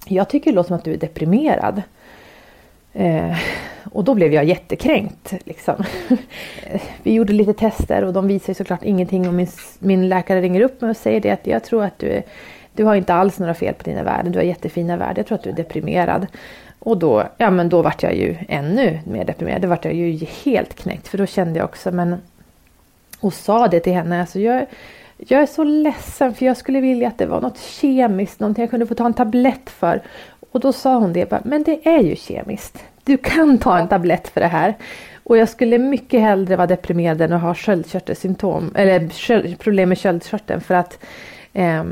jag 0.08 0.30
tycker 0.30 0.52
det 0.52 0.56
låter 0.56 0.68
som 0.68 0.78
att 0.78 0.84
du 0.84 0.94
är 0.94 0.98
deprimerad. 0.98 1.82
Eh, 2.98 3.38
och 3.92 4.04
då 4.04 4.14
blev 4.16 4.34
jag 4.34 4.46
jättekränkt. 4.46 5.34
Liksom. 5.46 5.76
Vi 7.04 7.14
gjorde 7.14 7.34
lite 7.34 7.54
tester 7.54 8.04
och 8.04 8.14
de 8.14 8.28
visade 8.28 8.56
såklart 8.56 8.84
ingenting. 8.84 9.28
Och 9.28 9.34
min, 9.34 9.48
min 9.80 10.10
läkare 10.10 10.42
ringer 10.42 10.62
upp 10.62 10.82
mig 10.82 10.90
och 10.90 10.98
säger 10.98 11.22
det 11.22 11.32
att 11.32 11.48
jag 11.48 11.64
tror 11.64 11.84
att 11.84 12.00
du, 12.00 12.22
du 12.74 12.84
har 12.84 12.96
inte 12.96 13.14
alls 13.14 13.40
några 13.40 13.54
fel 13.54 13.74
på 13.74 13.84
dina 13.84 14.04
värden. 14.04 14.32
Du 14.32 14.40
har 14.40 14.44
jättefina 14.44 14.98
värden. 14.98 15.16
Jag 15.18 15.28
tror 15.28 15.38
att 15.38 15.44
du 15.44 15.50
är 15.50 15.54
deprimerad. 15.54 16.28
Och 16.80 16.98
då, 16.98 17.24
ja, 17.38 17.52
men 17.52 17.70
då 17.70 17.82
vart 17.82 18.04
jag 18.04 18.16
ju 18.16 18.36
ännu 18.50 19.00
mer 19.06 19.26
deprimerad. 19.26 19.62
Då 19.62 19.68
vart 19.68 19.86
jag 19.86 19.94
ju 19.94 20.26
helt 20.44 20.74
knäckt. 20.74 21.08
För 21.08 21.18
då 21.18 21.26
kände 21.26 21.60
jag 21.60 21.66
också, 21.66 21.92
men... 21.92 22.16
Och 23.20 23.34
sa 23.34 23.68
det 23.68 23.80
till 23.80 23.94
henne. 23.94 24.22
Alltså 24.22 24.40
jag, 24.40 24.66
jag 25.18 25.42
är 25.42 25.46
så 25.46 25.64
ledsen 25.64 26.34
för 26.34 26.46
jag 26.46 26.58
skulle 26.58 26.82
vilja 26.82 27.08
att 27.08 27.18
det 27.18 27.26
var 27.26 27.42
något 27.42 27.60
kemiskt, 27.60 28.40
någonting 28.40 28.62
jag 28.62 28.70
kunde 28.70 28.88
få 28.88 28.96
ta 28.96 29.06
en 29.06 29.14
tablett 29.14 29.70
för. 29.70 30.02
Och 30.52 30.60
då 30.60 30.74
sa 30.74 30.98
hon 30.98 31.14
det, 31.14 31.46
men 31.46 31.64
det 31.64 31.88
är 31.88 32.00
ju 32.00 32.16
kemiskt. 32.16 32.84
Du 33.04 33.18
kan 33.18 33.58
ta 33.58 33.78
en 33.78 33.88
tablett 33.88 34.28
för 34.28 34.42
det 34.42 34.48
här. 34.48 34.76
Och 35.24 35.38
jag 35.38 35.50
skulle 35.50 35.78
mycket 35.78 36.22
hellre 36.22 36.56
vara 36.56 36.68
deprimerad 36.68 37.22
än 37.22 37.34
att 37.34 37.42
ha 37.42 37.56
sköldkörtelsymptom, 37.56 38.72
eller 38.76 39.56
problem 39.56 39.90
med 39.90 40.00
sköldkörteln 40.00 40.62
för 40.62 40.74
att 40.74 41.00
eh, 41.54 41.84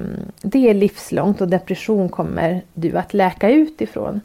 det 0.41 0.70
är 0.70 0.74
livslångt 0.74 1.41
och 1.41 1.47
depression 1.47 2.10
kommer 2.10 2.62
du 2.74 2.97
att 2.97 3.14
läka 3.14 3.49
ut 3.49 3.82
ifrån. 3.82 4.22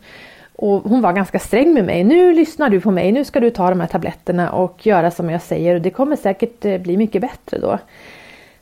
Och 0.56 0.82
hon 0.82 1.00
var 1.00 1.12
ganska 1.12 1.38
sträng 1.38 1.74
med 1.74 1.84
mig. 1.84 2.04
Nu 2.04 2.32
lyssnar 2.32 2.70
du 2.70 2.80
på 2.80 2.90
mig, 2.90 3.12
nu 3.12 3.24
ska 3.24 3.40
du 3.40 3.50
ta 3.50 3.70
de 3.70 3.80
här 3.80 3.86
tabletterna 3.86 4.52
och 4.52 4.86
göra 4.86 5.10
som 5.10 5.30
jag 5.30 5.42
säger 5.42 5.74
och 5.74 5.80
det 5.80 5.90
kommer 5.90 6.16
säkert 6.16 6.64
eh, 6.64 6.78
bli 6.78 6.96
mycket 6.96 7.22
bättre 7.22 7.58
då. 7.58 7.78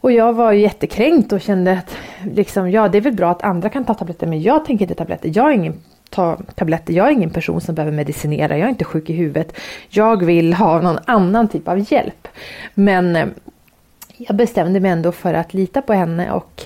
Och 0.00 0.12
jag 0.12 0.32
var 0.32 0.52
jättekränkt 0.52 1.32
och 1.32 1.40
kände 1.40 1.72
att 1.72 1.96
liksom, 2.24 2.70
ja, 2.70 2.88
det 2.88 2.98
är 2.98 3.02
väl 3.02 3.14
bra 3.14 3.30
att 3.30 3.42
andra 3.42 3.68
kan 3.68 3.84
ta 3.84 3.94
tabletter 3.94 4.26
men 4.26 4.42
jag 4.42 4.64
tänker 4.64 4.84
inte 4.84 4.94
tabletter. 4.94 5.30
Jag 5.34 5.50
är 5.50 5.54
ingen 5.54 5.74
ta 6.10 6.36
tabletter. 6.54 6.92
Jag 6.92 7.08
är 7.08 7.12
ingen 7.12 7.30
person 7.30 7.60
som 7.60 7.74
behöver 7.74 7.96
medicinera. 7.96 8.58
Jag 8.58 8.66
är 8.66 8.70
inte 8.70 8.84
sjuk 8.84 9.10
i 9.10 9.12
huvudet. 9.12 9.56
Jag 9.88 10.24
vill 10.24 10.54
ha 10.54 10.80
någon 10.80 10.98
annan 11.04 11.48
typ 11.48 11.68
av 11.68 11.92
hjälp. 11.92 12.28
Men 12.74 13.16
eh, 13.16 13.26
jag 14.16 14.36
bestämde 14.36 14.80
mig 14.80 14.90
ändå 14.90 15.12
för 15.12 15.34
att 15.34 15.54
lita 15.54 15.82
på 15.82 15.92
henne 15.92 16.32
och 16.32 16.62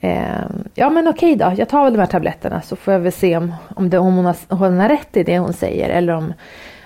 eh, 0.00 0.44
ja 0.74 0.90
men 0.90 1.08
okej 1.08 1.36
då, 1.36 1.52
jag 1.56 1.68
tar 1.68 1.84
väl 1.84 1.92
de 1.92 1.98
här 1.98 2.06
tabletterna 2.06 2.62
så 2.62 2.76
får 2.76 2.92
jag 2.92 3.00
väl 3.00 3.12
se 3.12 3.36
om, 3.36 3.54
om, 3.76 3.90
det, 3.90 3.98
om 3.98 4.16
hon, 4.16 4.24
har, 4.24 4.36
hon 4.48 4.78
har 4.78 4.88
rätt 4.88 5.16
i 5.16 5.22
det 5.22 5.38
hon 5.38 5.52
säger 5.52 5.88
eller 5.88 6.12
om, 6.12 6.32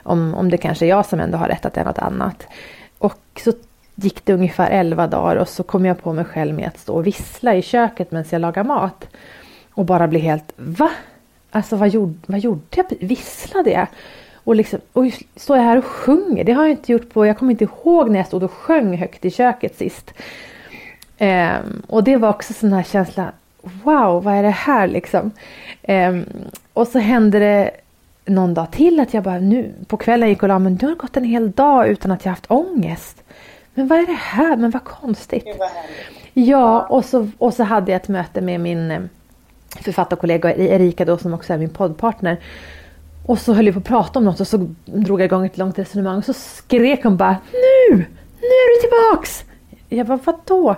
om, 0.02 0.34
om 0.34 0.50
det 0.50 0.56
kanske 0.56 0.86
är 0.86 0.88
jag 0.88 1.06
som 1.06 1.20
ändå 1.20 1.38
har 1.38 1.48
rätt 1.48 1.66
att 1.66 1.74
det 1.74 1.80
är 1.80 1.84
något 1.84 1.98
annat. 1.98 2.46
Och 2.98 3.40
så 3.44 3.52
gick 3.94 4.24
det 4.24 4.32
ungefär 4.32 4.70
11 4.70 5.06
dagar 5.06 5.36
och 5.36 5.48
så 5.48 5.62
kom 5.62 5.84
jag 5.84 6.02
på 6.02 6.12
mig 6.12 6.24
själv 6.24 6.54
med 6.54 6.68
att 6.68 6.78
stå 6.78 6.94
och 6.94 7.06
vissla 7.06 7.54
i 7.54 7.62
köket 7.62 8.10
medan 8.10 8.24
jag 8.30 8.40
lagar 8.40 8.64
mat. 8.64 9.08
Och 9.74 9.84
bara 9.84 10.08
bli 10.08 10.18
helt, 10.18 10.52
va? 10.56 10.90
Alltså 11.50 11.76
vad 11.76 11.88
gjorde, 11.88 12.14
vad 12.26 12.38
gjorde 12.38 12.60
jag? 12.70 12.86
Visslade 13.00 13.70
jag? 13.70 13.86
Och 14.34 14.54
liksom, 14.54 14.80
oj, 14.92 15.14
står 15.36 15.56
jag 15.56 15.64
här 15.64 15.78
och 15.78 15.84
sjunger? 15.84 16.44
Det 16.44 16.52
har 16.52 16.62
jag 16.62 16.70
inte 16.70 16.92
gjort 16.92 17.12
på, 17.12 17.26
jag 17.26 17.38
kommer 17.38 17.52
inte 17.52 17.64
ihåg 17.64 18.10
när 18.10 18.18
jag 18.18 18.26
stod 18.26 18.42
och 18.42 18.52
sjöng 18.52 18.96
högt 18.96 19.24
i 19.24 19.30
köket 19.30 19.78
sist. 19.78 20.14
Um, 21.18 21.82
och 21.86 22.04
det 22.04 22.16
var 22.16 22.28
också 22.28 22.52
sån 22.52 22.72
här 22.72 22.82
känsla, 22.82 23.32
wow, 23.62 24.24
vad 24.24 24.34
är 24.34 24.42
det 24.42 24.50
här 24.50 24.88
liksom? 24.88 25.30
Um, 25.88 26.24
och 26.72 26.88
så 26.88 26.98
hände 26.98 27.38
det 27.38 27.70
någon 28.24 28.54
dag 28.54 28.70
till 28.70 29.00
att 29.00 29.14
jag 29.14 29.22
bara, 29.22 29.38
nu 29.38 29.72
på 29.86 29.96
kvällen 29.96 30.28
gick 30.28 30.42
och 30.42 30.48
la 30.48 30.58
men 30.58 30.72
nu 30.72 30.86
har 30.86 30.94
det 30.94 31.00
gått 31.00 31.16
en 31.16 31.24
hel 31.24 31.50
dag 31.50 31.88
utan 31.88 32.10
att 32.10 32.24
jag 32.24 32.32
haft 32.32 32.50
ångest. 32.50 33.22
Men 33.74 33.86
vad 33.86 33.98
är 33.98 34.06
det 34.06 34.12
här? 34.12 34.56
Men 34.56 34.70
vad 34.70 34.84
konstigt. 34.84 35.44
Ja, 36.32 36.82
och 36.82 37.04
så, 37.04 37.30
och 37.38 37.54
så 37.54 37.62
hade 37.62 37.92
jag 37.92 38.02
ett 38.02 38.08
möte 38.08 38.40
med 38.40 38.60
min 38.60 39.08
författarkollega 39.80 40.54
Erika 40.54 41.04
då 41.04 41.18
som 41.18 41.34
också 41.34 41.52
är 41.52 41.58
min 41.58 41.70
poddpartner. 41.70 42.40
Och 43.26 43.38
så 43.38 43.52
höll 43.52 43.64
vi 43.64 43.72
på 43.72 43.78
att 43.78 43.84
prata 43.84 44.18
om 44.18 44.24
något 44.24 44.40
och 44.40 44.48
så 44.48 44.68
drog 44.84 45.20
jag 45.20 45.24
igång 45.24 45.46
ett 45.46 45.58
långt 45.58 45.78
resonemang 45.78 46.18
och 46.18 46.24
så 46.24 46.32
skrek 46.32 47.04
hon 47.04 47.16
bara 47.16 47.36
Nu! 47.52 47.96
Nu 48.40 48.46
är 48.46 48.74
du 48.74 48.88
tillbaks! 48.88 49.44
Jag 49.88 50.06
bara 50.06 50.18
vadå? 50.24 50.76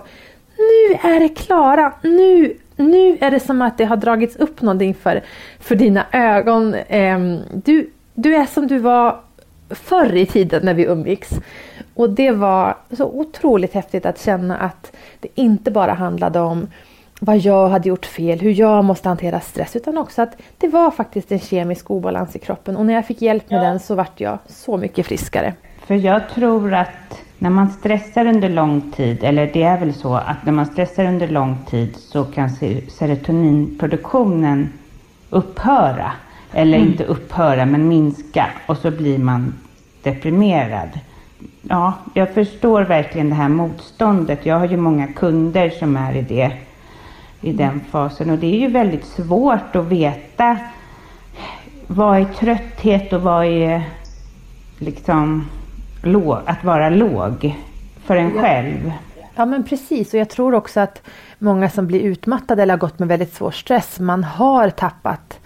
Nu 0.57 1.09
är 1.09 1.19
det 1.19 1.29
Klara! 1.29 1.93
Nu, 2.01 2.57
nu 2.75 3.17
är 3.21 3.31
det 3.31 3.39
som 3.39 3.61
att 3.61 3.77
det 3.77 3.85
har 3.85 3.97
dragits 3.97 4.35
upp 4.35 4.61
någonting 4.61 4.93
för, 4.93 5.23
för 5.59 5.75
dina 5.75 6.05
ögon. 6.11 6.75
Ehm, 6.87 7.39
du, 7.51 7.89
du 8.13 8.35
är 8.35 8.45
som 8.45 8.67
du 8.67 8.77
var 8.77 9.21
förr 9.69 10.15
i 10.15 10.25
tiden 10.25 10.65
när 10.65 10.73
vi 10.73 10.83
umgicks. 10.83 11.29
Och 11.97 12.09
det 12.09 12.31
var 12.31 12.77
så 12.91 13.05
otroligt 13.05 13.73
häftigt 13.73 14.05
att 14.05 14.21
känna 14.21 14.57
att 14.57 14.91
det 15.19 15.27
inte 15.35 15.71
bara 15.71 15.93
handlade 15.93 16.39
om 16.39 16.67
vad 17.19 17.37
jag 17.37 17.69
hade 17.69 17.89
gjort 17.89 18.05
fel, 18.05 18.39
hur 18.39 18.59
jag 18.59 18.85
måste 18.85 19.09
hantera 19.09 19.39
stress 19.39 19.75
utan 19.75 19.97
också 19.97 20.21
att 20.21 20.37
det 20.57 20.67
var 20.67 20.91
faktiskt 20.91 21.31
en 21.31 21.39
kemisk 21.39 21.91
obalans 21.91 22.35
i 22.35 22.39
kroppen 22.39 22.77
och 22.77 22.85
när 22.85 22.93
jag 22.93 23.05
fick 23.05 23.21
hjälp 23.21 23.49
med 23.49 23.59
ja. 23.59 23.63
den 23.63 23.79
så 23.79 23.95
vart 23.95 24.19
jag 24.19 24.37
så 24.47 24.77
mycket 24.77 25.05
friskare. 25.05 25.53
För 25.85 25.95
jag 25.95 26.29
tror 26.29 26.73
att 26.73 27.21
när 27.37 27.49
man 27.49 27.69
stressar 27.69 28.25
under 28.25 28.49
lång 28.49 28.91
tid, 28.91 29.23
eller 29.23 29.49
det 29.53 29.63
är 29.63 29.79
väl 29.79 29.93
så 29.93 30.15
att 30.15 30.45
när 30.45 30.53
man 30.53 30.65
stressar 30.65 31.05
under 31.05 31.27
lång 31.27 31.57
tid 31.69 31.95
så 31.97 32.23
kan 32.23 32.49
serotoninproduktionen 32.89 34.69
upphöra. 35.29 36.11
Eller 36.53 36.77
mm. 36.77 36.89
inte 36.89 37.03
upphöra 37.03 37.65
men 37.65 37.87
minska 37.87 38.47
och 38.65 38.77
så 38.77 38.91
blir 38.91 39.17
man 39.17 39.53
deprimerad. 40.03 40.89
Ja, 41.69 41.93
jag 42.13 42.33
förstår 42.33 42.81
verkligen 42.81 43.29
det 43.29 43.35
här 43.35 43.49
motståndet. 43.49 44.45
Jag 44.45 44.59
har 44.59 44.67
ju 44.67 44.77
många 44.77 45.07
kunder 45.07 45.69
som 45.69 45.97
är 45.97 46.15
i 46.15 46.21
det 46.21 46.51
i 47.41 47.53
den 47.53 47.81
fasen. 47.91 48.29
Och 48.29 48.37
det 48.37 48.55
är 48.55 48.59
ju 48.59 48.67
väldigt 48.67 49.05
svårt 49.05 49.75
att 49.75 49.85
veta 49.85 50.57
vad 51.87 52.19
är 52.19 52.25
trötthet 52.25 53.13
och 53.13 53.21
vad 53.21 53.45
är 53.45 53.83
liksom 54.79 55.49
låg, 56.03 56.37
att 56.45 56.63
vara 56.63 56.89
låg 56.89 57.55
för 58.05 58.15
en 58.15 58.31
själv. 58.31 58.91
Ja 59.35 59.45
men 59.45 59.63
precis 59.63 60.13
och 60.13 60.19
jag 60.19 60.29
tror 60.29 60.53
också 60.53 60.79
att 60.79 61.01
många 61.39 61.69
som 61.69 61.87
blir 61.87 62.01
utmattade 62.01 62.63
eller 62.63 62.73
har 62.73 62.79
gått 62.79 62.99
med 62.99 63.07
väldigt 63.07 63.33
svår 63.33 63.51
stress, 63.51 63.99
man 63.99 64.23
har 64.23 64.69
tappat 64.69 65.39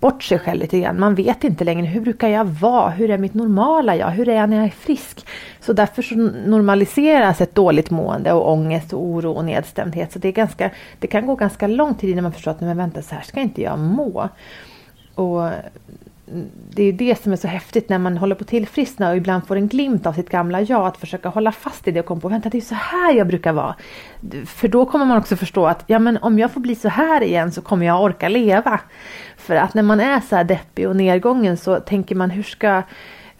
bort 0.00 0.22
sig 0.22 0.38
själv 0.38 0.60
lite 0.60 0.80
grann. 0.80 1.00
Man 1.00 1.14
vet 1.14 1.44
inte 1.44 1.64
längre 1.64 1.86
hur 1.86 2.00
brukar 2.00 2.28
jag 2.28 2.44
vara? 2.44 2.90
Hur 2.90 3.10
är 3.10 3.18
mitt 3.18 3.34
normala 3.34 3.96
jag? 3.96 4.10
Hur 4.10 4.28
är 4.28 4.36
jag 4.36 4.50
när 4.50 4.56
jag 4.56 4.66
är 4.66 4.70
frisk? 4.70 5.26
Så 5.68 5.72
därför 5.72 6.02
så 6.02 6.14
normaliseras 6.46 7.40
ett 7.40 7.54
dåligt 7.54 7.90
mående 7.90 8.32
och 8.32 8.52
ångest 8.52 8.92
och 8.92 9.02
oro 9.02 9.32
och 9.32 9.44
nedstämdhet. 9.44 10.12
Så 10.12 10.18
det, 10.18 10.28
är 10.28 10.32
ganska, 10.32 10.70
det 10.98 11.06
kan 11.06 11.26
gå 11.26 11.34
ganska 11.34 11.66
lång 11.66 11.94
tid 11.94 12.10
innan 12.10 12.22
man 12.22 12.32
förstår 12.32 12.50
att 12.50 12.60
men 12.60 12.76
vänta, 12.76 13.02
så 13.02 13.14
här 13.14 13.22
ska 13.22 13.40
inte 13.40 13.62
jag 13.62 13.78
må. 13.78 14.28
Och 15.14 15.50
det 16.70 16.82
är 16.82 16.92
det 16.92 17.22
som 17.22 17.32
är 17.32 17.36
så 17.36 17.48
häftigt 17.48 17.88
när 17.88 17.98
man 17.98 18.18
håller 18.18 18.34
på 18.34 18.42
att 18.42 18.48
tillfriskna 18.48 19.10
och 19.10 19.16
ibland 19.16 19.46
får 19.46 19.56
en 19.56 19.68
glimt 19.68 20.06
av 20.06 20.12
sitt 20.12 20.30
gamla 20.30 20.60
jag. 20.60 20.86
Att 20.86 20.96
försöka 20.96 21.28
hålla 21.28 21.52
fast 21.52 21.88
i 21.88 21.90
det 21.90 22.00
och 22.00 22.06
komma 22.06 22.20
på 22.20 22.28
vänta 22.28 22.48
det 22.48 22.58
är 22.58 22.62
så 22.62 22.74
här 22.74 23.12
jag 23.12 23.26
brukar 23.26 23.52
vara. 23.52 23.74
För 24.46 24.68
då 24.68 24.86
kommer 24.86 25.04
man 25.04 25.18
också 25.18 25.36
förstå 25.36 25.66
att 25.66 25.84
ja, 25.86 25.98
men 25.98 26.16
om 26.16 26.38
jag 26.38 26.50
får 26.50 26.60
bli 26.60 26.74
så 26.74 26.88
här 26.88 27.22
igen 27.22 27.52
så 27.52 27.60
kommer 27.60 27.86
jag 27.86 28.02
orka 28.02 28.28
leva. 28.28 28.80
För 29.36 29.54
att 29.54 29.74
när 29.74 29.82
man 29.82 30.00
är 30.00 30.20
så 30.20 30.36
här 30.36 30.44
deppig 30.44 30.88
och 30.88 30.96
nedgången 30.96 31.56
så 31.56 31.80
tänker 31.80 32.14
man 32.14 32.30
hur 32.30 32.42
ska... 32.42 32.82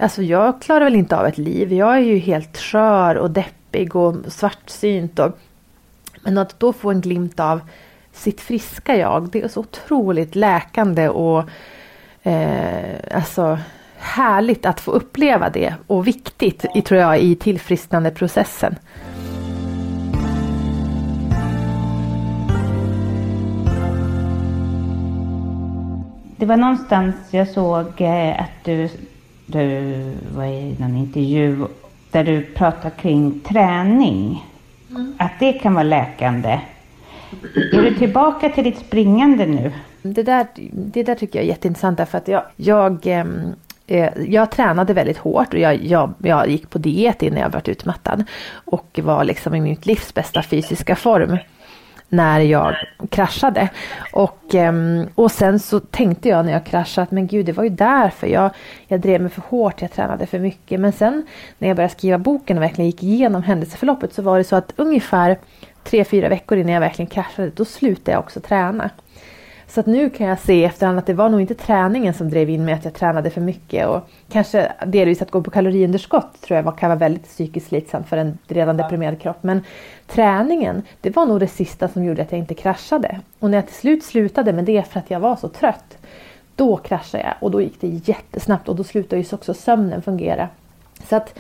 Alltså 0.01 0.22
jag 0.22 0.62
klarar 0.62 0.84
väl 0.84 0.94
inte 0.94 1.16
av 1.16 1.26
ett 1.26 1.38
liv. 1.38 1.72
Jag 1.72 1.94
är 1.94 2.01
ju 2.01 2.18
helt 2.18 2.59
skör 2.59 3.14
och 3.14 3.30
deppig 3.30 3.96
och 3.96 4.16
svartsynt. 4.28 5.18
Och, 5.18 5.38
men 6.22 6.38
att 6.38 6.61
då 6.61 6.72
få 6.72 6.90
en 6.90 7.01
glimt 7.01 7.40
av 7.40 7.61
sitt 8.12 8.40
friska 8.40 8.96
jag, 8.96 9.28
det 9.28 9.42
är 9.42 9.49
så 9.49 9.61
otroligt 9.61 10.34
läkande 10.34 11.09
och 11.09 11.44
eh, 12.22 13.16
alltså 13.16 13.59
härligt 13.96 14.66
att 14.66 14.80
få 14.80 14.90
uppleva 14.90 15.51
det 15.51 15.74
och 15.86 16.07
viktigt 16.07 16.64
i, 16.74 16.82
tror 16.82 17.01
jag 17.01 17.20
i 17.20 17.36
tillfrisknandeprocessen. 17.36 18.76
Det 26.36 26.46
var 26.46 26.57
någonstans 26.57 27.14
jag 27.30 27.49
såg 27.49 28.01
eh, 28.01 28.40
att 28.40 28.64
du, 28.64 28.88
du 29.49 29.92
var 30.34 30.44
i 30.44 30.76
någon 30.78 30.96
intervju 30.96 31.66
där 32.11 32.24
du 32.24 32.42
pratade 32.42 32.90
kring 32.90 33.40
träning. 33.40 34.44
Mm. 34.90 35.14
Att 35.18 35.32
det 35.40 35.53
kan 35.53 35.74
vara 35.74 35.84
läkande. 35.84 36.61
Är 37.72 37.82
du 37.82 37.94
tillbaka 37.94 38.49
till 38.49 38.64
ditt 38.64 38.78
springande 38.78 39.46
nu? 39.46 39.72
Det 40.03 40.22
där, 40.22 40.46
det 40.72 41.03
där 41.03 41.14
tycker 41.14 41.38
jag 41.38 41.44
är 41.44 41.49
jätteintressant 41.49 41.99
därför 41.99 42.18
att 42.18 42.28
jag, 42.28 42.42
jag, 42.57 43.07
eh, 43.86 44.09
jag 44.26 44.51
tränade 44.51 44.92
väldigt 44.94 45.18
hårt 45.18 45.55
och 45.55 45.61
jag, 45.61 45.84
jag, 45.84 46.14
jag 46.22 46.49
gick 46.49 46.70
på 46.70 46.78
diet 46.78 47.22
innan 47.22 47.40
jag 47.40 47.51
varit 47.51 47.68
utmattad. 47.68 48.24
Och 48.53 49.01
var 49.03 49.24
liksom 49.24 49.55
i 49.55 49.61
mitt 49.61 49.86
livs 49.86 50.14
bästa 50.14 50.42
fysiska 50.42 50.96
form 50.96 51.38
när 52.09 52.41
jag 52.41 52.77
kraschade. 53.11 53.69
Och, 54.13 54.55
ehm, 54.55 55.09
och 55.15 55.31
sen 55.31 55.59
så 55.59 55.81
tänkte 55.81 56.29
jag 56.29 56.45
när 56.45 56.53
jag 56.53 56.67
kraschade 56.67 57.03
att 57.03 57.11
men 57.11 57.27
gud 57.27 57.47
det 57.47 57.53
var 57.53 57.65
ju 57.65 57.71
därför 57.71 58.27
jag, 58.27 58.51
jag 58.87 59.01
drev 59.01 59.21
mig 59.21 59.31
för 59.31 59.43
hårt, 59.43 59.83
jag 59.83 59.93
tränade 59.93 60.27
för 60.27 60.39
mycket. 60.39 60.81
Men 60.81 60.93
sen 60.93 61.27
när 61.59 61.69
jag 61.69 61.77
började 61.77 61.95
skriva 61.95 62.19
boken 62.19 62.57
och 62.57 62.63
verkligen 62.63 62.91
gick 62.91 63.03
igenom 63.03 63.43
händelseförloppet 63.43 64.15
så 64.15 64.23
var 64.23 64.39
det 64.39 64.45
så 64.45 64.57
att 64.57 64.73
ungefär 64.77 65.39
tre, 65.85 66.05
fyra 66.05 66.29
veckor 66.29 66.59
innan 66.59 66.73
jag 66.73 66.81
verkligen 66.81 67.11
kraschade 67.11 67.51
då 67.55 67.65
slutade 67.65 68.11
jag 68.11 68.21
också 68.21 68.41
träna. 68.41 68.91
Så 69.69 69.81
att 69.81 69.87
nu 69.87 70.11
kan 70.11 70.27
jag 70.27 70.39
se 70.39 70.64
efterhand 70.64 70.99
att 70.99 71.07
det 71.07 71.14
var 71.14 71.29
nog 71.29 71.41
inte 71.41 71.55
träningen 71.55 72.14
som 72.14 72.31
drev 72.31 72.51
in 72.51 72.64
mig 72.64 72.75
att 72.75 72.85
jag 72.85 72.95
tränade 72.95 73.31
för 73.31 73.41
mycket 73.41 73.89
och 73.89 74.09
kanske 74.29 74.73
delvis 74.87 75.23
att 75.23 75.31
gå 75.31 75.43
på 75.43 75.51
kaloriunderskott 75.51 76.41
tror 76.41 76.61
jag 76.61 76.79
kan 76.79 76.89
vara 76.89 76.99
väldigt 76.99 77.25
psykiskt 77.25 77.69
slitsamt 77.69 78.09
för 78.09 78.16
en 78.16 78.39
redan 78.47 78.77
deprimerad 78.77 79.21
kropp. 79.21 79.43
Men 79.43 79.64
träningen, 80.07 80.83
det 81.01 81.16
var 81.16 81.27
nog 81.27 81.41
det 81.41 81.49
sista 81.49 81.89
som 81.89 82.05
gjorde 82.05 82.23
att 82.23 82.33
jag 82.33 82.39
inte 82.39 82.55
kraschade. 82.55 83.21
Och 83.39 83.51
när 83.51 83.59
jag 83.59 83.66
till 83.66 83.77
slut 83.77 84.05
slutade 84.05 84.53
med 84.53 84.64
det 84.64 84.83
för 84.83 84.99
att 84.99 85.11
jag 85.11 85.21
var 85.21 85.37
så 85.37 85.49
trött, 85.49 85.99
då 86.57 86.77
kraschade 86.77 87.25
jag 87.25 87.35
och 87.41 87.51
då 87.51 87.62
gick 87.62 87.81
det 87.81 87.89
jättesnabbt 87.89 88.69
och 88.69 88.77
då 88.77 88.85
slutade 88.85 89.23
ju 89.23 89.35
också 89.35 89.55
sömnen 89.55 90.03
fungera. 90.03 90.49
Så 91.09 91.16
att 91.16 91.39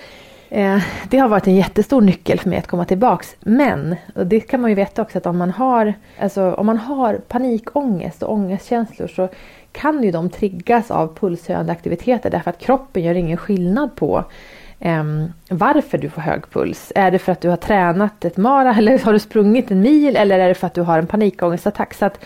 Eh, 0.50 0.82
det 1.10 1.18
har 1.18 1.28
varit 1.28 1.46
en 1.46 1.56
jättestor 1.56 2.00
nyckel 2.00 2.38
för 2.38 2.48
mig 2.48 2.58
att 2.58 2.66
komma 2.66 2.84
tillbaks. 2.84 3.36
Men, 3.40 3.96
och 4.14 4.26
det 4.26 4.40
kan 4.40 4.60
man 4.60 4.70
ju 4.70 4.74
veta 4.76 5.02
också 5.02 5.18
att 5.18 5.26
om 5.26 5.38
man 5.38 5.50
har, 5.50 5.94
alltså, 6.20 6.52
om 6.52 6.66
man 6.66 6.78
har 6.78 7.14
panikångest 7.14 8.22
och 8.22 8.32
ångestkänslor 8.32 9.08
så 9.08 9.28
kan 9.72 10.02
ju 10.02 10.10
de 10.10 10.30
triggas 10.30 10.90
av 10.90 11.14
pulshöjande 11.14 11.72
aktiviteter 11.72 12.30
därför 12.30 12.50
att 12.50 12.58
kroppen 12.58 13.02
gör 13.02 13.14
ingen 13.14 13.36
skillnad 13.36 13.96
på 13.96 14.24
um, 14.78 15.32
varför 15.50 15.98
du 15.98 16.10
får 16.10 16.20
hög 16.20 16.50
puls. 16.50 16.92
Är 16.94 17.10
det 17.10 17.18
för 17.18 17.32
att 17.32 17.40
du 17.40 17.48
har 17.48 17.56
tränat 17.56 18.24
ett 18.24 18.36
mara 18.36 18.74
eller 18.74 18.98
har 18.98 19.12
du 19.12 19.18
sprungit 19.18 19.70
en 19.70 19.80
mil 19.80 20.16
eller 20.16 20.38
är 20.38 20.48
det 20.48 20.54
för 20.54 20.66
att 20.66 20.74
du 20.74 20.82
har 20.82 20.98
en 20.98 21.06
panikångestattack? 21.06 21.94
Så 21.94 22.04
att 22.04 22.24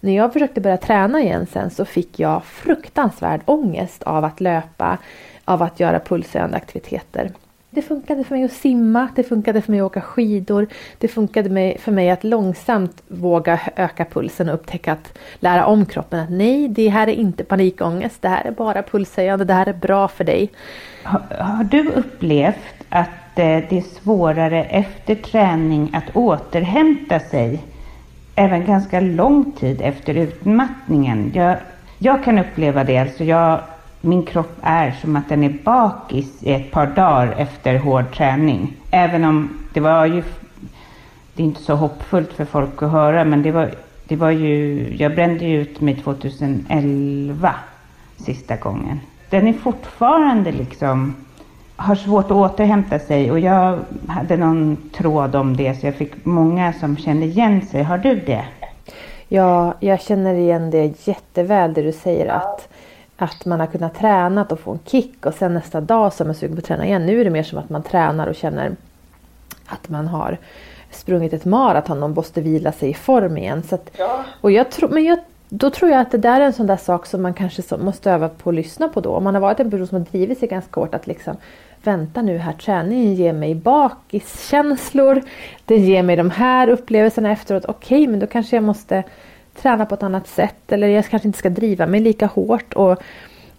när 0.00 0.16
jag 0.16 0.32
försökte 0.32 0.60
börja 0.60 0.76
träna 0.76 1.20
igen 1.20 1.46
sen 1.52 1.70
så 1.70 1.84
fick 1.84 2.20
jag 2.20 2.44
fruktansvärd 2.44 3.40
ångest 3.44 4.02
av 4.02 4.24
att 4.24 4.40
löpa, 4.40 4.98
av 5.44 5.62
att 5.62 5.80
göra 5.80 6.00
pulshöjande 6.00 6.56
aktiviteter. 6.56 7.30
Det 7.74 7.82
funkade 7.82 8.24
för 8.24 8.34
mig 8.34 8.44
att 8.44 8.52
simma, 8.52 9.08
det 9.16 9.22
funkade 9.22 9.60
för 9.60 9.72
mig 9.72 9.80
att 9.80 9.86
åka 9.86 10.00
skidor. 10.00 10.66
Det 10.98 11.08
funkade 11.08 11.76
för 11.78 11.92
mig 11.92 12.10
att 12.10 12.24
långsamt 12.24 13.02
våga 13.08 13.60
öka 13.76 14.04
pulsen 14.04 14.48
och 14.48 14.54
upptäcka 14.54 14.92
att 14.92 15.18
lära 15.40 15.66
om 15.66 15.86
kroppen 15.86 16.20
att 16.20 16.30
nej, 16.30 16.68
det 16.68 16.88
här 16.88 17.06
är 17.08 17.12
inte 17.12 17.44
panikångest. 17.44 18.22
Det 18.22 18.28
här 18.28 18.44
är 18.44 18.50
bara 18.50 18.82
pulshöjande, 18.82 19.44
det 19.44 19.54
här 19.54 19.68
är 19.68 19.72
bra 19.72 20.08
för 20.08 20.24
dig. 20.24 20.50
Har, 21.02 21.22
har 21.38 21.64
du 21.64 21.88
upplevt 21.88 22.84
att 22.88 23.38
eh, 23.38 23.62
det 23.68 23.78
är 23.78 24.02
svårare 24.02 24.64
efter 24.64 25.14
träning 25.14 25.90
att 25.94 26.16
återhämta 26.16 27.20
sig? 27.20 27.64
Även 28.34 28.64
ganska 28.64 29.00
lång 29.00 29.52
tid 29.52 29.80
efter 29.80 30.14
utmattningen. 30.14 31.32
Jag, 31.34 31.56
jag 31.98 32.24
kan 32.24 32.38
uppleva 32.38 32.84
det. 32.84 32.98
Alltså 32.98 33.24
jag 33.24 33.60
min 34.04 34.22
kropp 34.22 34.56
är 34.62 34.90
som 34.90 35.16
att 35.16 35.28
den 35.28 35.44
är 35.44 35.58
bakis 35.64 36.42
i 36.42 36.52
ett 36.52 36.70
par 36.70 36.86
dagar 36.86 37.34
efter 37.38 37.78
hård 37.78 38.14
träning. 38.14 38.76
Även 38.90 39.24
om 39.24 39.58
det 39.72 39.80
var 39.80 40.06
ju, 40.06 40.22
det 41.34 41.42
är 41.42 41.46
inte 41.46 41.62
så 41.62 41.74
hoppfullt 41.74 42.32
för 42.32 42.44
folk 42.44 42.82
att 42.82 42.90
höra, 42.90 43.24
men 43.24 43.42
det 43.42 43.52
var, 43.52 43.70
det 44.08 44.16
var 44.16 44.30
ju, 44.30 44.88
jag 44.96 45.14
brände 45.14 45.44
ju 45.44 45.60
ut 45.60 45.80
mig 45.80 45.96
2011 45.96 47.54
sista 48.16 48.56
gången. 48.56 49.00
Den 49.30 49.48
är 49.48 49.52
fortfarande 49.52 50.52
liksom, 50.52 51.14
har 51.76 51.94
svårt 51.94 52.24
att 52.24 52.30
återhämta 52.30 52.98
sig 52.98 53.30
och 53.30 53.40
jag 53.40 53.78
hade 54.08 54.36
någon 54.36 54.76
tråd 54.96 55.34
om 55.34 55.56
det 55.56 55.74
så 55.74 55.86
jag 55.86 55.94
fick 55.94 56.24
många 56.24 56.72
som 56.72 56.96
kände 56.96 57.26
igen 57.26 57.66
sig. 57.66 57.82
Har 57.82 57.98
du 57.98 58.14
det? 58.14 58.44
Ja, 59.28 59.74
jag 59.80 60.02
känner 60.02 60.34
igen 60.34 60.70
det 60.70 61.06
jätteväl 61.06 61.74
det 61.74 61.82
du 61.82 61.92
säger 61.92 62.26
att 62.26 62.68
att 63.16 63.44
man 63.44 63.60
har 63.60 63.66
kunnat 63.66 63.94
träna 63.94 64.44
och 64.44 64.60
få 64.60 64.72
en 64.72 64.78
kick 64.84 65.26
och 65.26 65.34
sen 65.34 65.54
nästa 65.54 65.80
dag 65.80 66.12
så 66.12 66.22
är 66.22 66.26
man 66.26 66.34
sugen 66.34 66.56
på 66.56 66.60
att 66.60 66.64
träna 66.64 66.86
igen. 66.86 67.06
Nu 67.06 67.20
är 67.20 67.24
det 67.24 67.30
mer 67.30 67.42
som 67.42 67.58
att 67.58 67.70
man 67.70 67.82
tränar 67.82 68.26
och 68.26 68.34
känner 68.34 68.76
att 69.66 69.88
man 69.88 70.08
har 70.08 70.38
sprungit 70.90 71.32
ett 71.32 71.44
maraton 71.44 72.02
och 72.02 72.10
måste 72.10 72.40
vila 72.40 72.72
sig 72.72 72.90
i 72.90 72.94
form 72.94 73.36
igen. 73.36 73.62
Så 73.62 73.74
att, 73.74 73.90
ja. 73.98 74.24
och 74.40 74.50
jag 74.50 74.70
tror, 74.70 74.88
men 74.88 75.04
jag, 75.04 75.18
då 75.48 75.70
tror 75.70 75.90
jag 75.90 76.00
att 76.00 76.10
det 76.10 76.18
där 76.18 76.40
är 76.40 76.44
en 76.44 76.52
sån 76.52 76.66
där 76.66 76.76
sak 76.76 77.06
som 77.06 77.22
man 77.22 77.34
kanske 77.34 77.76
måste 77.76 78.10
öva 78.10 78.28
på 78.28 78.50
att 78.50 78.56
lyssna 78.56 78.88
på 78.88 79.00
då. 79.00 79.10
Om 79.10 79.24
man 79.24 79.34
har 79.34 79.42
varit 79.42 79.60
en 79.60 79.70
person 79.70 79.86
som 79.86 79.98
har 79.98 80.04
drivit 80.04 80.38
sig 80.38 80.48
ganska 80.48 80.80
hårt 80.80 80.94
att 80.94 81.06
liksom 81.06 81.36
vänta 81.82 82.22
nu 82.22 82.38
här, 82.38 82.52
träningen 82.52 83.14
ger 83.14 83.32
mig 83.32 83.54
bakiskänslor. 83.54 85.22
Den 85.64 85.82
ger 85.82 86.02
mig 86.02 86.16
de 86.16 86.30
här 86.30 86.68
upplevelserna 86.68 87.32
efteråt. 87.32 87.64
Okej, 87.64 88.02
okay, 88.02 88.10
men 88.10 88.20
då 88.20 88.26
kanske 88.26 88.56
jag 88.56 88.62
måste 88.62 89.04
träna 89.62 89.86
på 89.86 89.94
ett 89.94 90.02
annat 90.02 90.28
sätt 90.28 90.72
eller 90.72 90.88
jag 90.88 91.06
kanske 91.06 91.28
inte 91.28 91.38
ska 91.38 91.50
driva 91.50 91.86
mig 91.86 92.00
lika 92.00 92.26
hårt. 92.26 92.74
Och 92.74 93.02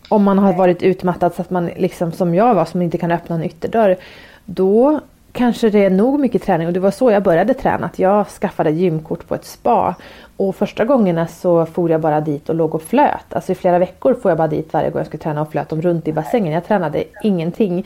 om 0.10 0.24
man 0.24 0.40
har 0.40 0.54
varit 0.54 0.84
utmattad 0.84 1.34
så 1.36 1.42
att 1.42 1.50
man 1.50 1.66
liksom 1.66 2.12
som 2.12 2.36
jag 2.36 2.56
var 2.56 2.66
som 2.66 2.82
inte 2.82 2.98
kan 2.98 3.12
öppna 3.12 3.36
en 3.36 3.44
ytterdörr. 3.44 3.98
Då 4.46 5.00
kanske 5.32 5.70
det 5.70 5.86
är 5.86 5.90
nog 5.90 6.20
mycket 6.20 6.44
träning 6.44 6.68
och 6.68 6.74
det 6.74 6.80
var 6.80 6.92
så 6.92 7.12
jag 7.12 7.24
började 7.24 7.54
träna. 7.54 7.86
Att 7.86 8.00
jag 8.00 8.28
skaffade 8.28 8.72
gymkort 8.72 9.28
på 9.28 9.36
ett 9.36 9.46
spa. 9.46 9.96
Och 10.38 10.56
första 10.56 10.86
gångerna 10.86 11.28
så 11.28 11.66
for 11.66 11.90
jag 11.90 12.02
bara 12.02 12.22
dit 12.22 12.50
och 12.50 12.56
låg 12.56 12.76
och 12.76 12.82
flöt. 12.82 13.34
Alltså 13.34 13.52
i 13.52 13.56
flera 13.56 13.80
veckor 13.80 14.14
får 14.14 14.32
jag 14.32 14.38
bara 14.38 14.48
dit 14.48 14.74
varje 14.74 14.90
gång 14.90 15.00
jag 15.00 15.08
skulle 15.08 15.24
träna 15.24 15.42
och 15.42 15.52
flöt 15.52 15.70
dem 15.70 15.82
runt 15.82 16.08
i 16.08 16.14
bassängen. 16.14 16.54
Jag 16.54 16.68
tränade 16.68 17.04
ingenting. 17.24 17.86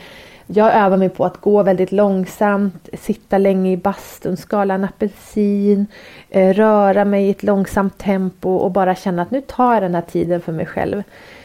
Jag 0.52 0.74
övar 0.74 0.96
mig 0.96 1.08
på 1.08 1.24
att 1.24 1.40
gå 1.40 1.62
väldigt 1.62 1.92
långsamt, 1.92 2.88
sitta 2.92 3.38
länge 3.38 3.72
i 3.72 3.76
bastun, 3.76 4.36
skala 4.36 4.74
en 4.74 4.84
apelsin, 4.84 5.86
eh, 6.30 6.54
röra 6.54 7.04
mig 7.04 7.26
i 7.26 7.30
ett 7.30 7.42
långsamt 7.42 7.98
tempo 7.98 8.50
och 8.50 8.70
bara 8.70 8.94
känna 8.94 9.22
att 9.22 9.30
nu 9.30 9.40
tar 9.40 9.74
jag 9.74 9.82
den 9.82 9.94
här 9.94 10.02
tiden 10.02 10.40
för 10.40 10.52
mig 10.52 10.66
själv. 10.66 11.02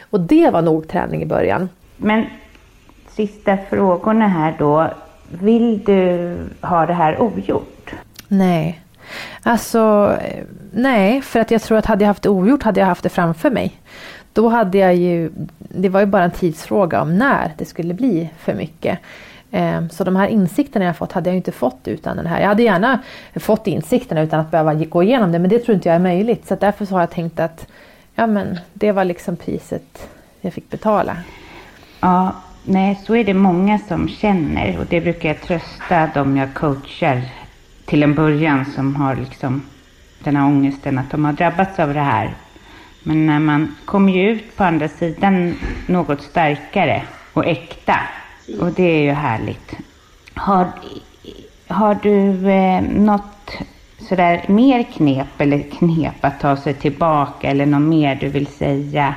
Och 0.09 0.19
det 0.19 0.49
var 0.49 0.61
nog 0.61 0.87
träning 0.87 1.21
i 1.21 1.25
början. 1.25 1.69
Men 1.97 2.25
sista 3.09 3.57
frågorna 3.69 4.27
här 4.27 4.55
då. 4.59 4.87
Vill 5.29 5.83
du 5.83 6.37
ha 6.61 6.85
det 6.85 6.93
här 6.93 7.21
ogjort? 7.21 7.93
Nej. 8.27 8.81
Alltså, 9.43 10.13
eh, 10.21 10.43
nej, 10.73 11.21
för 11.21 11.39
att 11.39 11.51
jag 11.51 11.61
tror 11.61 11.77
att 11.77 11.85
hade 11.85 12.03
jag 12.03 12.07
haft 12.07 12.23
det 12.23 12.29
ogjort 12.29 12.63
hade 12.63 12.79
jag 12.79 12.87
haft 12.87 13.03
det 13.03 13.09
framför 13.09 13.51
mig. 13.51 13.73
Då 14.35 14.49
hade 14.49 14.77
jag 14.77 14.95
ju, 14.95 15.31
det 15.57 15.89
var 15.89 15.99
ju 15.99 16.05
bara 16.05 16.23
en 16.23 16.31
tidsfråga 16.31 17.01
om 17.01 17.17
när 17.17 17.51
det 17.57 17.65
skulle 17.65 17.93
bli 17.93 18.29
för 18.37 18.53
mycket. 18.53 18.99
Ehm, 19.51 19.89
så 19.89 20.03
de 20.03 20.15
här 20.15 20.27
insikterna 20.27 20.85
jag 20.85 20.97
fått 20.97 21.11
hade 21.11 21.29
jag 21.29 21.37
inte 21.37 21.51
fått 21.51 21.87
utan 21.87 22.17
den 22.17 22.25
här. 22.25 22.41
Jag 22.41 22.47
hade 22.47 22.63
gärna 22.63 22.99
fått 23.35 23.67
insikterna 23.67 24.21
utan 24.21 24.39
att 24.39 24.51
behöva 24.51 24.73
gå 24.73 25.03
igenom 25.03 25.31
det 25.31 25.39
men 25.39 25.49
det 25.49 25.59
tror 25.59 25.75
inte 25.75 25.89
jag 25.89 25.95
är 25.95 25.99
möjligt. 25.99 26.47
Så 26.47 26.55
därför 26.55 26.85
så 26.85 26.93
har 26.93 26.99
jag 26.99 27.11
tänkt 27.11 27.39
att 27.39 27.67
ja, 28.15 28.27
men 28.27 28.59
det 28.73 28.91
var 28.91 29.05
liksom 29.05 29.35
priset 29.35 30.09
jag 30.41 30.53
fick 30.53 30.69
betala. 30.69 31.17
Ja, 31.99 32.35
nej 32.63 33.01
så 33.05 33.15
är 33.15 33.23
det 33.23 33.33
många 33.33 33.79
som 33.79 34.07
känner 34.07 34.79
och 34.79 34.85
det 34.89 35.01
brukar 35.01 35.29
jag 35.29 35.41
trösta 35.41 36.09
de 36.13 36.37
jag 36.37 36.53
coachar 36.53 37.21
till 37.85 38.03
en 38.03 38.15
början 38.15 38.65
som 38.65 38.95
har 38.95 39.15
liksom 39.15 39.61
den 40.23 40.35
här 40.35 40.45
ångesten 40.45 40.97
att 40.97 41.11
de 41.11 41.25
har 41.25 41.33
drabbats 41.33 41.79
av 41.79 41.93
det 41.93 41.99
här 41.99 42.35
men 43.07 43.25
när 43.25 43.39
man 43.39 43.75
kommer 43.85 44.13
ju 44.13 44.29
ut 44.29 44.57
på 44.57 44.63
andra 44.63 44.87
sidan 44.87 45.55
något 45.87 46.21
starkare 46.21 47.03
och 47.33 47.45
äkta. 47.45 47.99
Och 48.59 48.71
det 48.71 48.83
är 48.83 49.01
ju 49.01 49.11
härligt. 49.11 49.73
Har, 50.33 50.67
har 51.67 51.95
du 52.01 52.49
eh, 52.49 52.81
något 52.81 53.57
sådär 54.09 54.45
mer 54.47 54.83
knep 54.83 55.27
eller 55.37 55.59
knep 55.59 56.15
att 56.21 56.39
ta 56.39 56.57
sig 56.57 56.73
tillbaka 56.73 57.49
eller 57.49 57.65
något 57.65 57.81
mer 57.81 58.15
du 58.15 58.29
vill 58.29 58.47
säga 58.47 59.15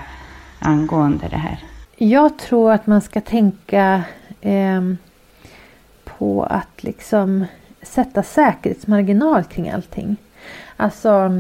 angående 0.59 1.29
det 1.29 1.37
här? 1.37 1.59
Jag 1.97 2.39
tror 2.39 2.73
att 2.73 2.87
man 2.87 3.01
ska 3.01 3.21
tänka 3.21 4.03
eh, 4.41 4.83
på 6.05 6.45
att 6.45 6.83
liksom 6.83 7.45
sätta 7.83 8.23
säkerhetsmarginal 8.23 9.45
kring 9.45 9.71
allting. 9.71 10.17
Alltså 10.77 11.31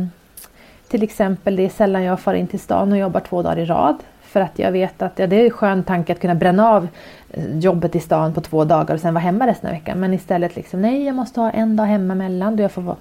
till 0.89 1.03
exempel, 1.03 1.57
det 1.57 1.65
är 1.65 1.69
sällan 1.69 2.03
jag 2.03 2.21
far 2.21 2.35
in 2.35 2.47
till 2.47 2.61
stan 2.61 2.93
och 2.93 2.99
jobbar 2.99 3.21
två 3.21 3.43
dagar 3.43 3.59
i 3.59 3.65
rad. 3.65 3.97
För 4.23 4.41
att 4.41 4.59
jag 4.59 4.73
vet 4.73 5.03
att 5.03 5.19
ja, 5.19 5.27
det 5.27 5.37
är 5.37 5.45
en 5.45 5.51
skön 5.51 5.83
tanke 5.83 6.13
att 6.13 6.21
kunna 6.21 6.35
bränna 6.35 6.69
av 6.69 6.89
eh, 7.31 7.59
jobbet 7.59 7.97
i 7.97 8.01
stan 8.01 8.35
på 8.35 8.41
två 8.41 8.65
dagar 8.65 8.95
och 8.95 9.01
sen 9.01 9.15
vara 9.15 9.23
hemma 9.23 9.47
resten 9.47 9.69
av 9.69 9.75
veckan. 9.75 10.01
Men 10.01 10.15
istället 10.15 10.57
liksom, 10.57 10.83
nej 10.83 11.05
jag 11.05 11.15
måste 11.15 11.41
ha 11.41 11.51
en 11.51 11.77
dag 11.77 11.85
hemma 11.85 12.15
mellan 12.15 12.57
då 12.57 12.63
jag 12.63 12.73
får 12.73 12.97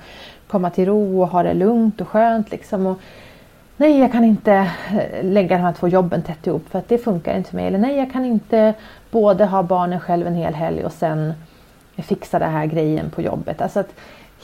komma 0.47 0.69
till 0.69 0.85
ro 0.85 1.21
och 1.21 1.27
ha 1.27 1.43
det 1.43 1.53
lugnt 1.53 2.01
och 2.01 2.07
skönt 2.07 2.51
liksom. 2.51 2.85
Och, 2.85 2.99
nej 3.77 3.99
jag 3.99 4.11
kan 4.11 4.23
inte 4.23 4.53
eh, 4.53 5.23
lägga 5.23 5.57
de 5.57 5.63
här 5.63 5.73
två 5.73 5.87
jobben 5.87 6.21
tätt 6.21 6.47
ihop 6.47 6.69
för 6.69 6.79
att 6.79 6.89
det 6.89 6.97
funkar 6.97 7.37
inte 7.37 7.49
för 7.49 7.55
mig. 7.55 7.67
Eller 7.67 7.79
nej 7.79 7.97
jag 7.97 8.11
kan 8.11 8.25
inte 8.25 8.73
både 9.11 9.45
ha 9.45 9.63
barnen 9.63 9.99
själv 9.99 10.27
en 10.27 10.35
hel 10.35 10.53
helg 10.53 10.85
och 10.85 10.93
sen 10.93 11.33
fixa 11.97 12.39
den 12.39 12.51
här 12.51 12.65
grejen 12.65 13.09
på 13.09 13.21
jobbet. 13.21 13.61
Alltså 13.61 13.79
att 13.79 13.93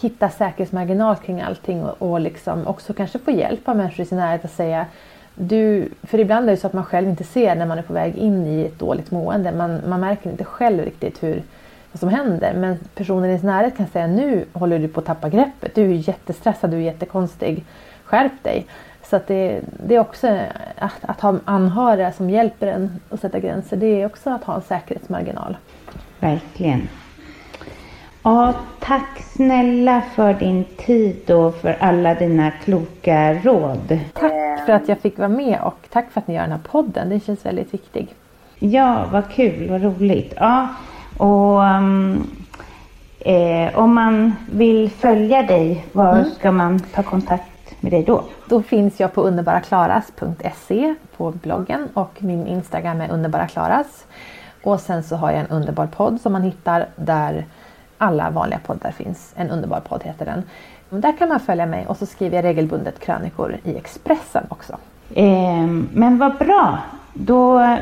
hitta 0.01 0.29
säkerhetsmarginal 0.29 1.15
kring 1.15 1.41
allting 1.41 1.83
och, 1.83 2.11
och 2.11 2.19
liksom 2.19 2.67
också 2.67 2.93
kanske 2.93 3.19
få 3.19 3.31
hjälp 3.31 3.67
av 3.67 3.77
människor 3.77 4.05
i 4.05 4.05
sin 4.05 4.17
närhet 4.17 4.45
att 4.45 4.51
säga 4.51 4.85
du, 5.35 5.89
för 6.03 6.19
ibland 6.19 6.47
är 6.47 6.51
det 6.51 6.57
så 6.57 6.67
att 6.67 6.73
man 6.73 6.85
själv 6.85 7.09
inte 7.09 7.23
ser 7.23 7.55
när 7.55 7.65
man 7.65 7.77
är 7.77 7.81
på 7.81 7.93
väg 7.93 8.15
in 8.15 8.45
i 8.45 8.61
ett 8.61 8.79
dåligt 8.79 9.11
mående. 9.11 9.51
Man, 9.51 9.81
man 9.87 9.99
märker 9.99 10.29
inte 10.29 10.43
själv 10.43 10.83
riktigt 10.83 11.23
hur, 11.23 11.43
vad 11.91 11.99
som 11.99 12.09
händer. 12.09 12.53
Men 12.53 12.79
personen 12.95 13.29
i 13.29 13.39
sin 13.39 13.49
närhet 13.49 13.77
kan 13.77 13.87
säga 13.87 14.07
nu 14.07 14.45
håller 14.53 14.79
du 14.79 14.87
på 14.87 14.99
att 14.99 15.05
tappa 15.05 15.29
greppet. 15.29 15.75
Du 15.75 15.81
är 15.81 16.09
jättestressad, 16.09 16.71
du 16.71 16.77
är 16.77 16.81
jättekonstig. 16.81 17.65
Skärp 18.03 18.43
dig. 18.43 18.65
Så 19.03 19.15
att 19.15 19.27
det, 19.27 19.61
det 19.87 19.95
är 19.95 19.99
också 19.99 20.27
att, 20.77 20.93
att 21.01 21.21
ha 21.21 21.39
anhöriga 21.45 22.11
som 22.11 22.29
hjälper 22.29 22.67
en 22.67 22.99
att 23.09 23.21
sätta 23.21 23.39
gränser. 23.39 23.77
Det 23.77 24.01
är 24.01 24.05
också 24.05 24.29
att 24.29 24.43
ha 24.43 24.55
en 24.55 24.61
säkerhetsmarginal. 24.61 25.57
Verkligen. 26.19 26.87
Ja, 28.23 28.53
tack 28.79 29.23
snälla 29.35 30.01
för 30.15 30.33
din 30.33 30.63
tid 30.77 31.31
och 31.31 31.55
för 31.55 31.77
alla 31.79 32.15
dina 32.15 32.51
kloka 32.51 33.33
råd. 33.33 33.99
Tack 34.13 34.65
för 34.65 34.73
att 34.73 34.87
jag 34.87 34.99
fick 34.99 35.17
vara 35.17 35.29
med 35.29 35.59
och 35.63 35.77
tack 35.89 36.11
för 36.11 36.21
att 36.21 36.27
ni 36.27 36.33
gör 36.33 36.41
den 36.41 36.51
här 36.51 36.59
podden. 36.71 37.09
Det 37.09 37.19
känns 37.19 37.45
väldigt 37.45 37.73
viktigt. 37.73 38.09
Ja, 38.59 39.05
vad 39.11 39.29
kul, 39.29 39.69
vad 39.69 39.83
roligt. 39.83 40.33
Ja, 40.37 40.67
och 41.17 41.59
um, 41.59 42.27
eh, 43.19 43.77
om 43.79 43.95
man 43.95 44.35
vill 44.51 44.89
följa 44.89 45.43
dig, 45.43 45.85
var 45.91 46.13
mm. 46.13 46.31
ska 46.31 46.51
man 46.51 46.79
ta 46.79 47.03
kontakt 47.03 47.81
med 47.81 47.91
dig 47.91 48.03
då? 48.03 48.23
Då 48.49 48.61
finns 48.61 48.99
jag 48.99 49.13
på 49.13 49.21
underbaraklaras.se 49.21 50.95
på 51.17 51.31
bloggen 51.31 51.87
och 51.93 52.23
min 52.23 52.47
Instagram 52.47 53.01
är 53.01 53.11
underbaraklaras. 53.11 54.05
Och 54.63 54.79
sen 54.79 55.03
så 55.03 55.15
har 55.15 55.31
jag 55.31 55.39
en 55.39 55.47
underbar 55.47 55.87
podd 55.87 56.21
som 56.21 56.33
man 56.33 56.43
hittar 56.43 56.87
där 56.95 57.45
alla 57.97 58.29
vanliga 58.29 58.59
poddar 58.59 58.91
finns. 58.91 59.33
En 59.35 59.49
underbar 59.49 59.79
podd 59.79 60.03
heter 60.03 60.25
den. 60.25 60.43
Där 61.01 61.17
kan 61.17 61.29
man 61.29 61.39
följa 61.39 61.65
mig 61.65 61.85
och 61.87 61.97
så 61.97 62.05
skriver 62.05 62.35
jag 62.35 62.45
regelbundet 62.45 62.99
krönikor 62.99 63.57
i 63.63 63.75
Expressen 63.75 64.43
också. 64.49 64.77
Eh, 65.15 65.67
men 65.93 66.17
vad 66.17 66.37
bra! 66.37 66.77
Då, 67.13 67.77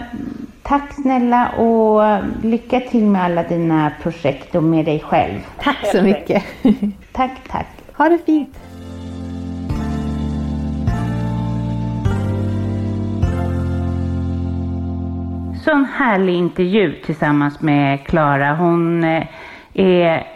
tack 0.63 0.93
snälla 0.93 1.49
och 1.49 2.23
lycka 2.43 2.79
till 2.79 3.05
med 3.05 3.23
alla 3.23 3.43
dina 3.43 3.91
projekt 4.01 4.55
och 4.55 4.63
med 4.63 4.85
dig 4.85 4.99
själv. 4.99 5.39
Tack 5.59 5.87
så 5.91 6.01
mycket! 6.01 6.43
tack, 7.11 7.31
tack! 7.47 7.67
Ha 7.93 8.09
det 8.09 8.17
fint! 8.25 8.57
Sån 15.63 15.85
härlig 15.85 16.35
intervju 16.35 16.95
tillsammans 17.05 17.61
med 17.61 18.07
Klara. 18.07 18.55
Hon 18.55 19.03
eh, 19.03 19.23
är 19.73 20.27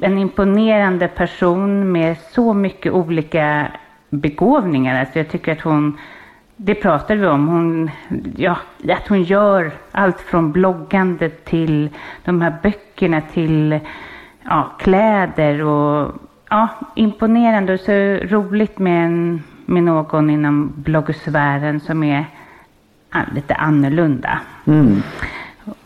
en 0.00 0.18
imponerande 0.18 1.08
person 1.08 1.92
med 1.92 2.16
så 2.18 2.54
mycket 2.54 2.92
olika 2.92 3.66
begåvningar. 4.10 5.00
Alltså 5.00 5.18
jag 5.18 5.28
tycker 5.28 5.52
att 5.52 5.60
hon, 5.60 5.98
det 6.56 6.74
pratade 6.74 7.20
vi 7.20 7.26
om, 7.26 7.48
hon, 7.48 7.90
ja, 8.36 8.56
att 8.88 9.08
hon 9.08 9.22
gör 9.22 9.72
allt 9.92 10.20
från 10.20 10.52
bloggande 10.52 11.28
till 11.28 11.88
de 12.24 12.40
här 12.40 12.54
böckerna 12.62 13.20
till 13.20 13.80
ja, 14.44 14.70
kläder 14.78 15.62
och 15.62 16.14
ja, 16.50 16.68
imponerande 16.94 17.72
och 17.72 17.80
så 17.80 17.92
roligt 18.36 18.78
med, 18.78 19.04
en, 19.04 19.42
med 19.66 19.82
någon 19.82 20.30
inom 20.30 20.72
bloggsfären 20.76 21.80
som 21.80 22.02
är 22.02 22.24
lite 23.34 23.54
annorlunda. 23.54 24.40
Mm. 24.66 25.02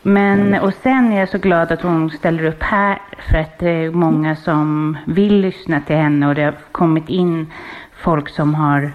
Men, 0.02 0.54
och 0.54 0.74
sen 0.82 1.12
är 1.12 1.20
jag 1.20 1.28
så 1.28 1.38
glad 1.38 1.72
att 1.72 1.82
hon 1.82 2.10
ställer 2.10 2.44
upp 2.44 2.62
här 2.62 2.98
för 3.30 3.38
att 3.38 3.58
det 3.58 3.70
är 3.70 3.90
många 3.90 4.36
som 4.36 4.96
vill 5.06 5.40
lyssna 5.40 5.80
till 5.80 5.96
henne 5.96 6.28
och 6.28 6.34
det 6.34 6.44
har 6.44 6.54
kommit 6.72 7.08
in 7.08 7.52
folk 7.96 8.28
som 8.28 8.54
har 8.54 8.92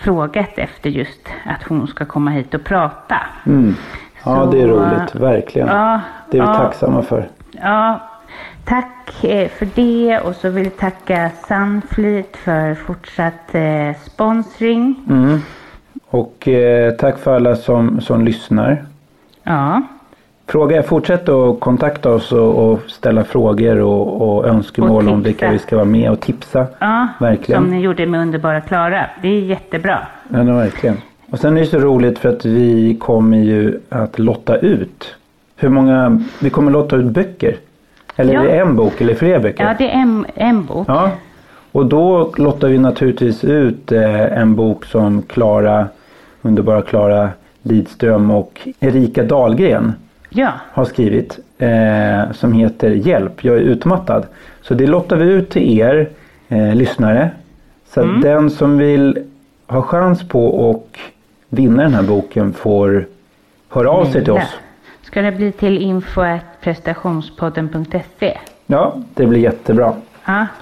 frågat 0.00 0.58
efter 0.58 0.90
just 0.90 1.28
att 1.44 1.62
hon 1.62 1.86
ska 1.86 2.04
komma 2.04 2.30
hit 2.30 2.54
och 2.54 2.64
prata. 2.64 3.16
Mm. 3.46 3.74
Ja, 4.24 4.44
så, 4.44 4.50
det 4.50 4.62
är 4.62 4.66
roligt, 4.66 5.14
verkligen. 5.14 5.68
Ja, 5.68 6.00
det 6.30 6.38
är 6.38 6.42
vi 6.42 6.48
ja, 6.48 6.54
tacksamma 6.54 7.02
för. 7.02 7.28
Ja, 7.50 8.00
tack 8.64 9.24
eh, 9.24 9.48
för 9.48 9.68
det 9.74 10.20
och 10.20 10.36
så 10.36 10.50
vill 10.50 10.64
jag 10.64 10.76
tacka 10.76 11.30
Sunfleet 11.48 12.36
för 12.36 12.74
fortsatt 12.74 13.54
eh, 13.54 13.92
sponsring. 14.04 15.04
Mm. 15.08 15.40
Och 16.10 16.48
eh, 16.48 16.92
tack 16.92 17.18
för 17.18 17.36
alla 17.36 17.56
som, 17.56 18.00
som 18.00 18.24
lyssnar. 18.24 18.84
Ja. 19.42 19.82
Fråga, 20.48 20.82
fortsätt 20.82 21.28
att 21.28 21.60
kontakta 21.60 22.10
oss 22.10 22.32
och, 22.32 22.72
och 22.72 22.80
ställa 22.86 23.24
frågor 23.24 23.78
och, 23.80 24.22
och 24.22 24.46
önskemål 24.46 25.08
och 25.08 25.12
om 25.12 25.22
vilka 25.22 25.50
vi 25.50 25.58
ska 25.58 25.76
vara 25.76 25.84
med 25.84 26.10
och 26.10 26.20
tipsa. 26.20 26.66
Ja, 26.78 27.08
verkligen. 27.20 27.62
som 27.62 27.70
ni 27.70 27.80
gjorde 27.80 28.06
med 28.06 28.20
Underbara 28.20 28.60
Klara. 28.60 29.06
Det 29.22 29.28
är 29.28 29.40
jättebra. 29.40 29.98
Ja, 30.28 30.42
verkligen. 30.42 30.96
Och 31.30 31.38
sen 31.38 31.56
är 31.56 31.60
det 31.60 31.66
så 31.66 31.78
roligt 31.78 32.18
för 32.18 32.28
att 32.28 32.44
vi 32.44 32.96
kommer 33.00 33.36
ju 33.36 33.80
att 33.88 34.18
lotta 34.18 34.56
ut. 34.56 35.14
Hur 35.56 35.68
många, 35.68 36.22
vi 36.40 36.50
kommer 36.50 36.70
lotta 36.70 36.96
ut 36.96 37.04
böcker. 37.04 37.56
Eller 38.16 38.34
ja. 38.34 38.40
är 38.40 38.46
det 38.46 38.58
en 38.58 38.76
bok 38.76 39.00
eller 39.00 39.14
flera 39.14 39.40
böcker? 39.40 39.64
Ja, 39.64 39.74
det 39.78 39.90
är 39.90 40.00
en, 40.00 40.26
en 40.34 40.64
bok. 40.64 40.88
Ja. 40.88 41.10
Och 41.72 41.86
då 41.86 42.32
lottar 42.36 42.68
vi 42.68 42.78
naturligtvis 42.78 43.44
ut 43.44 43.92
eh, 43.92 44.38
en 44.38 44.54
bok 44.54 44.84
som 44.84 45.22
Klara, 45.22 45.86
Underbara 46.42 46.82
Klara 46.82 47.30
Lidström 47.62 48.30
och 48.30 48.68
Erika 48.80 49.22
Dahlgren 49.22 49.92
ja. 50.28 50.52
har 50.72 50.84
skrivit 50.84 51.38
eh, 51.58 52.32
som 52.32 52.52
heter 52.52 52.90
Hjälp, 52.90 53.44
jag 53.44 53.56
är 53.56 53.60
utmattad. 53.60 54.26
Så 54.62 54.74
det 54.74 54.86
lottar 54.86 55.16
vi 55.16 55.24
ut 55.24 55.50
till 55.50 55.78
er 55.78 56.08
eh, 56.48 56.74
lyssnare. 56.74 57.30
Så 57.88 58.02
mm. 58.02 58.20
den 58.20 58.50
som 58.50 58.78
vill 58.78 59.18
ha 59.66 59.82
chans 59.82 60.28
på 60.28 60.46
och 60.46 60.98
vinna 61.48 61.82
den 61.82 61.94
här 61.94 62.02
boken 62.02 62.52
får 62.52 63.06
höra 63.68 63.90
av 63.90 64.04
sig 64.04 64.24
till 64.24 64.32
oss. 64.32 64.58
Ska 65.02 65.22
det 65.22 65.32
bli 65.32 65.52
till 65.52 65.78
info.prestationspodden.se? 65.78 68.38
Ja, 68.66 68.96
det 69.14 69.26
blir 69.26 69.40
jättebra. 69.40 69.94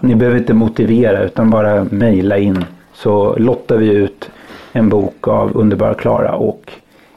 ni 0.00 0.14
behöver 0.14 0.38
inte 0.38 0.54
motivera 0.54 1.22
utan 1.22 1.50
bara 1.50 1.86
mejla 1.90 2.38
in 2.38 2.64
så 3.02 3.36
lottar 3.38 3.76
vi 3.76 3.88
ut 3.88 4.30
en 4.72 4.88
bok 4.88 5.28
av 5.28 5.56
underbara 5.56 5.94
Klara 5.94 6.34
och 6.34 6.72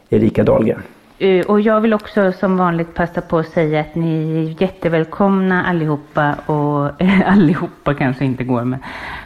Erika 0.10 0.44
Dahlgren. 0.44 0.82
Eh, 1.18 1.46
och 1.46 1.62
jag 1.62 1.82
vill 1.82 1.94
också 1.94 2.32
som 2.32 2.58
vanligt 2.58 2.94
passa 2.94 3.22
på 3.22 3.38
att 3.38 3.48
säga 3.48 3.80
att 3.80 3.96
ni 3.96 4.38
är 4.38 4.62
jättevälkomna 4.62 5.66
allihopa 5.66 6.36
och 6.46 6.92
allihopa 7.26 7.94
kanske 7.94 8.26
inte 8.26 8.44
går 8.44 8.64
men, 8.64 8.80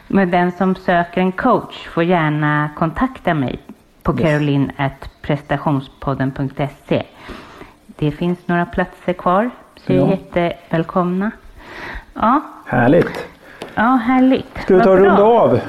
men 0.08 0.32
den 0.32 0.52
som 0.52 0.76
söker 0.76 1.22
en 1.22 1.32
coach 1.32 1.88
får 1.88 2.04
gärna 2.04 2.70
kontakta 2.76 3.34
mig 3.34 3.60
på 4.04 4.14
yes. 4.14 4.22
caroline.prestationspodden.se. 4.22 7.04
Det 7.86 8.12
finns 8.12 8.40
några 8.46 8.66
platser 8.66 9.14
kvar 9.14 9.50
så 9.76 9.94
ja. 9.94 10.06
är 10.06 10.12
jättevälkomna. 10.12 11.32
Ja. 12.14 12.42
Härligt. 12.66 13.28
Ja, 13.76 13.84
härligt. 13.84 14.58
Ska 14.62 14.76
vi 14.76 14.84
ta 14.84 14.90
och 14.90 14.98
runda 14.98 15.24
av? 15.24 15.60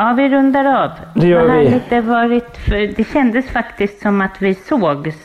Ja, 0.00 0.12
vi 0.12 0.28
rundar 0.28 0.82
av. 0.84 0.90
Det 1.14 1.26
gör 1.26 1.58
vi. 1.58 1.80
Det, 1.88 2.00
varit, 2.00 2.66
det 2.96 3.08
kändes 3.12 3.50
faktiskt 3.50 4.02
som 4.02 4.20
att 4.20 4.42
vi 4.42 4.54
sågs 4.54 5.16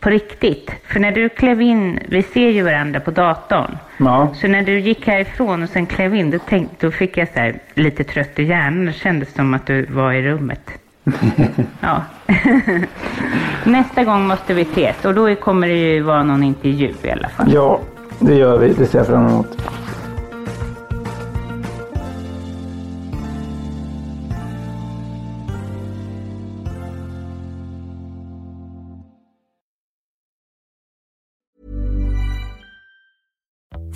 på 0.00 0.10
riktigt. 0.10 0.70
För 0.84 1.00
när 1.00 1.12
du 1.12 1.28
klev 1.28 1.62
in, 1.62 1.98
vi 2.08 2.22
ser 2.22 2.48
ju 2.48 2.62
varandra 2.62 3.00
på 3.00 3.10
datorn. 3.10 3.78
Ja. 3.96 4.28
Så 4.34 4.48
när 4.48 4.62
du 4.62 4.80
gick 4.80 5.06
härifrån 5.06 5.62
och 5.62 5.68
sen 5.68 5.86
klev 5.86 6.14
in, 6.14 6.30
då, 6.30 6.38
tänkte, 6.38 6.86
då 6.86 6.90
fick 6.90 7.16
jag 7.16 7.28
så 7.28 7.40
här, 7.40 7.58
lite 7.74 8.04
trött 8.04 8.38
i 8.38 8.42
hjärnan. 8.42 8.86
Det 8.86 8.92
kändes 8.92 9.34
som 9.34 9.54
att 9.54 9.66
du 9.66 9.86
var 9.86 10.12
i 10.12 10.22
rummet. 10.22 10.70
ja. 11.80 12.02
Nästa 13.64 14.04
gång 14.04 14.26
måste 14.26 14.54
vi 14.54 14.62
ses 14.62 15.04
och 15.04 15.14
då 15.14 15.34
kommer 15.34 15.68
det 15.68 15.94
ju 15.94 16.02
vara 16.02 16.22
någon 16.22 16.42
intervju 16.42 16.94
i 17.02 17.10
alla 17.10 17.28
fall. 17.28 17.52
Ja, 17.52 17.80
det 18.18 18.34
gör 18.34 18.58
vi. 18.58 18.72
Det 18.72 18.86
ser 18.86 18.98
jag 18.98 19.06
fram 19.06 19.26
emot. 19.26 19.56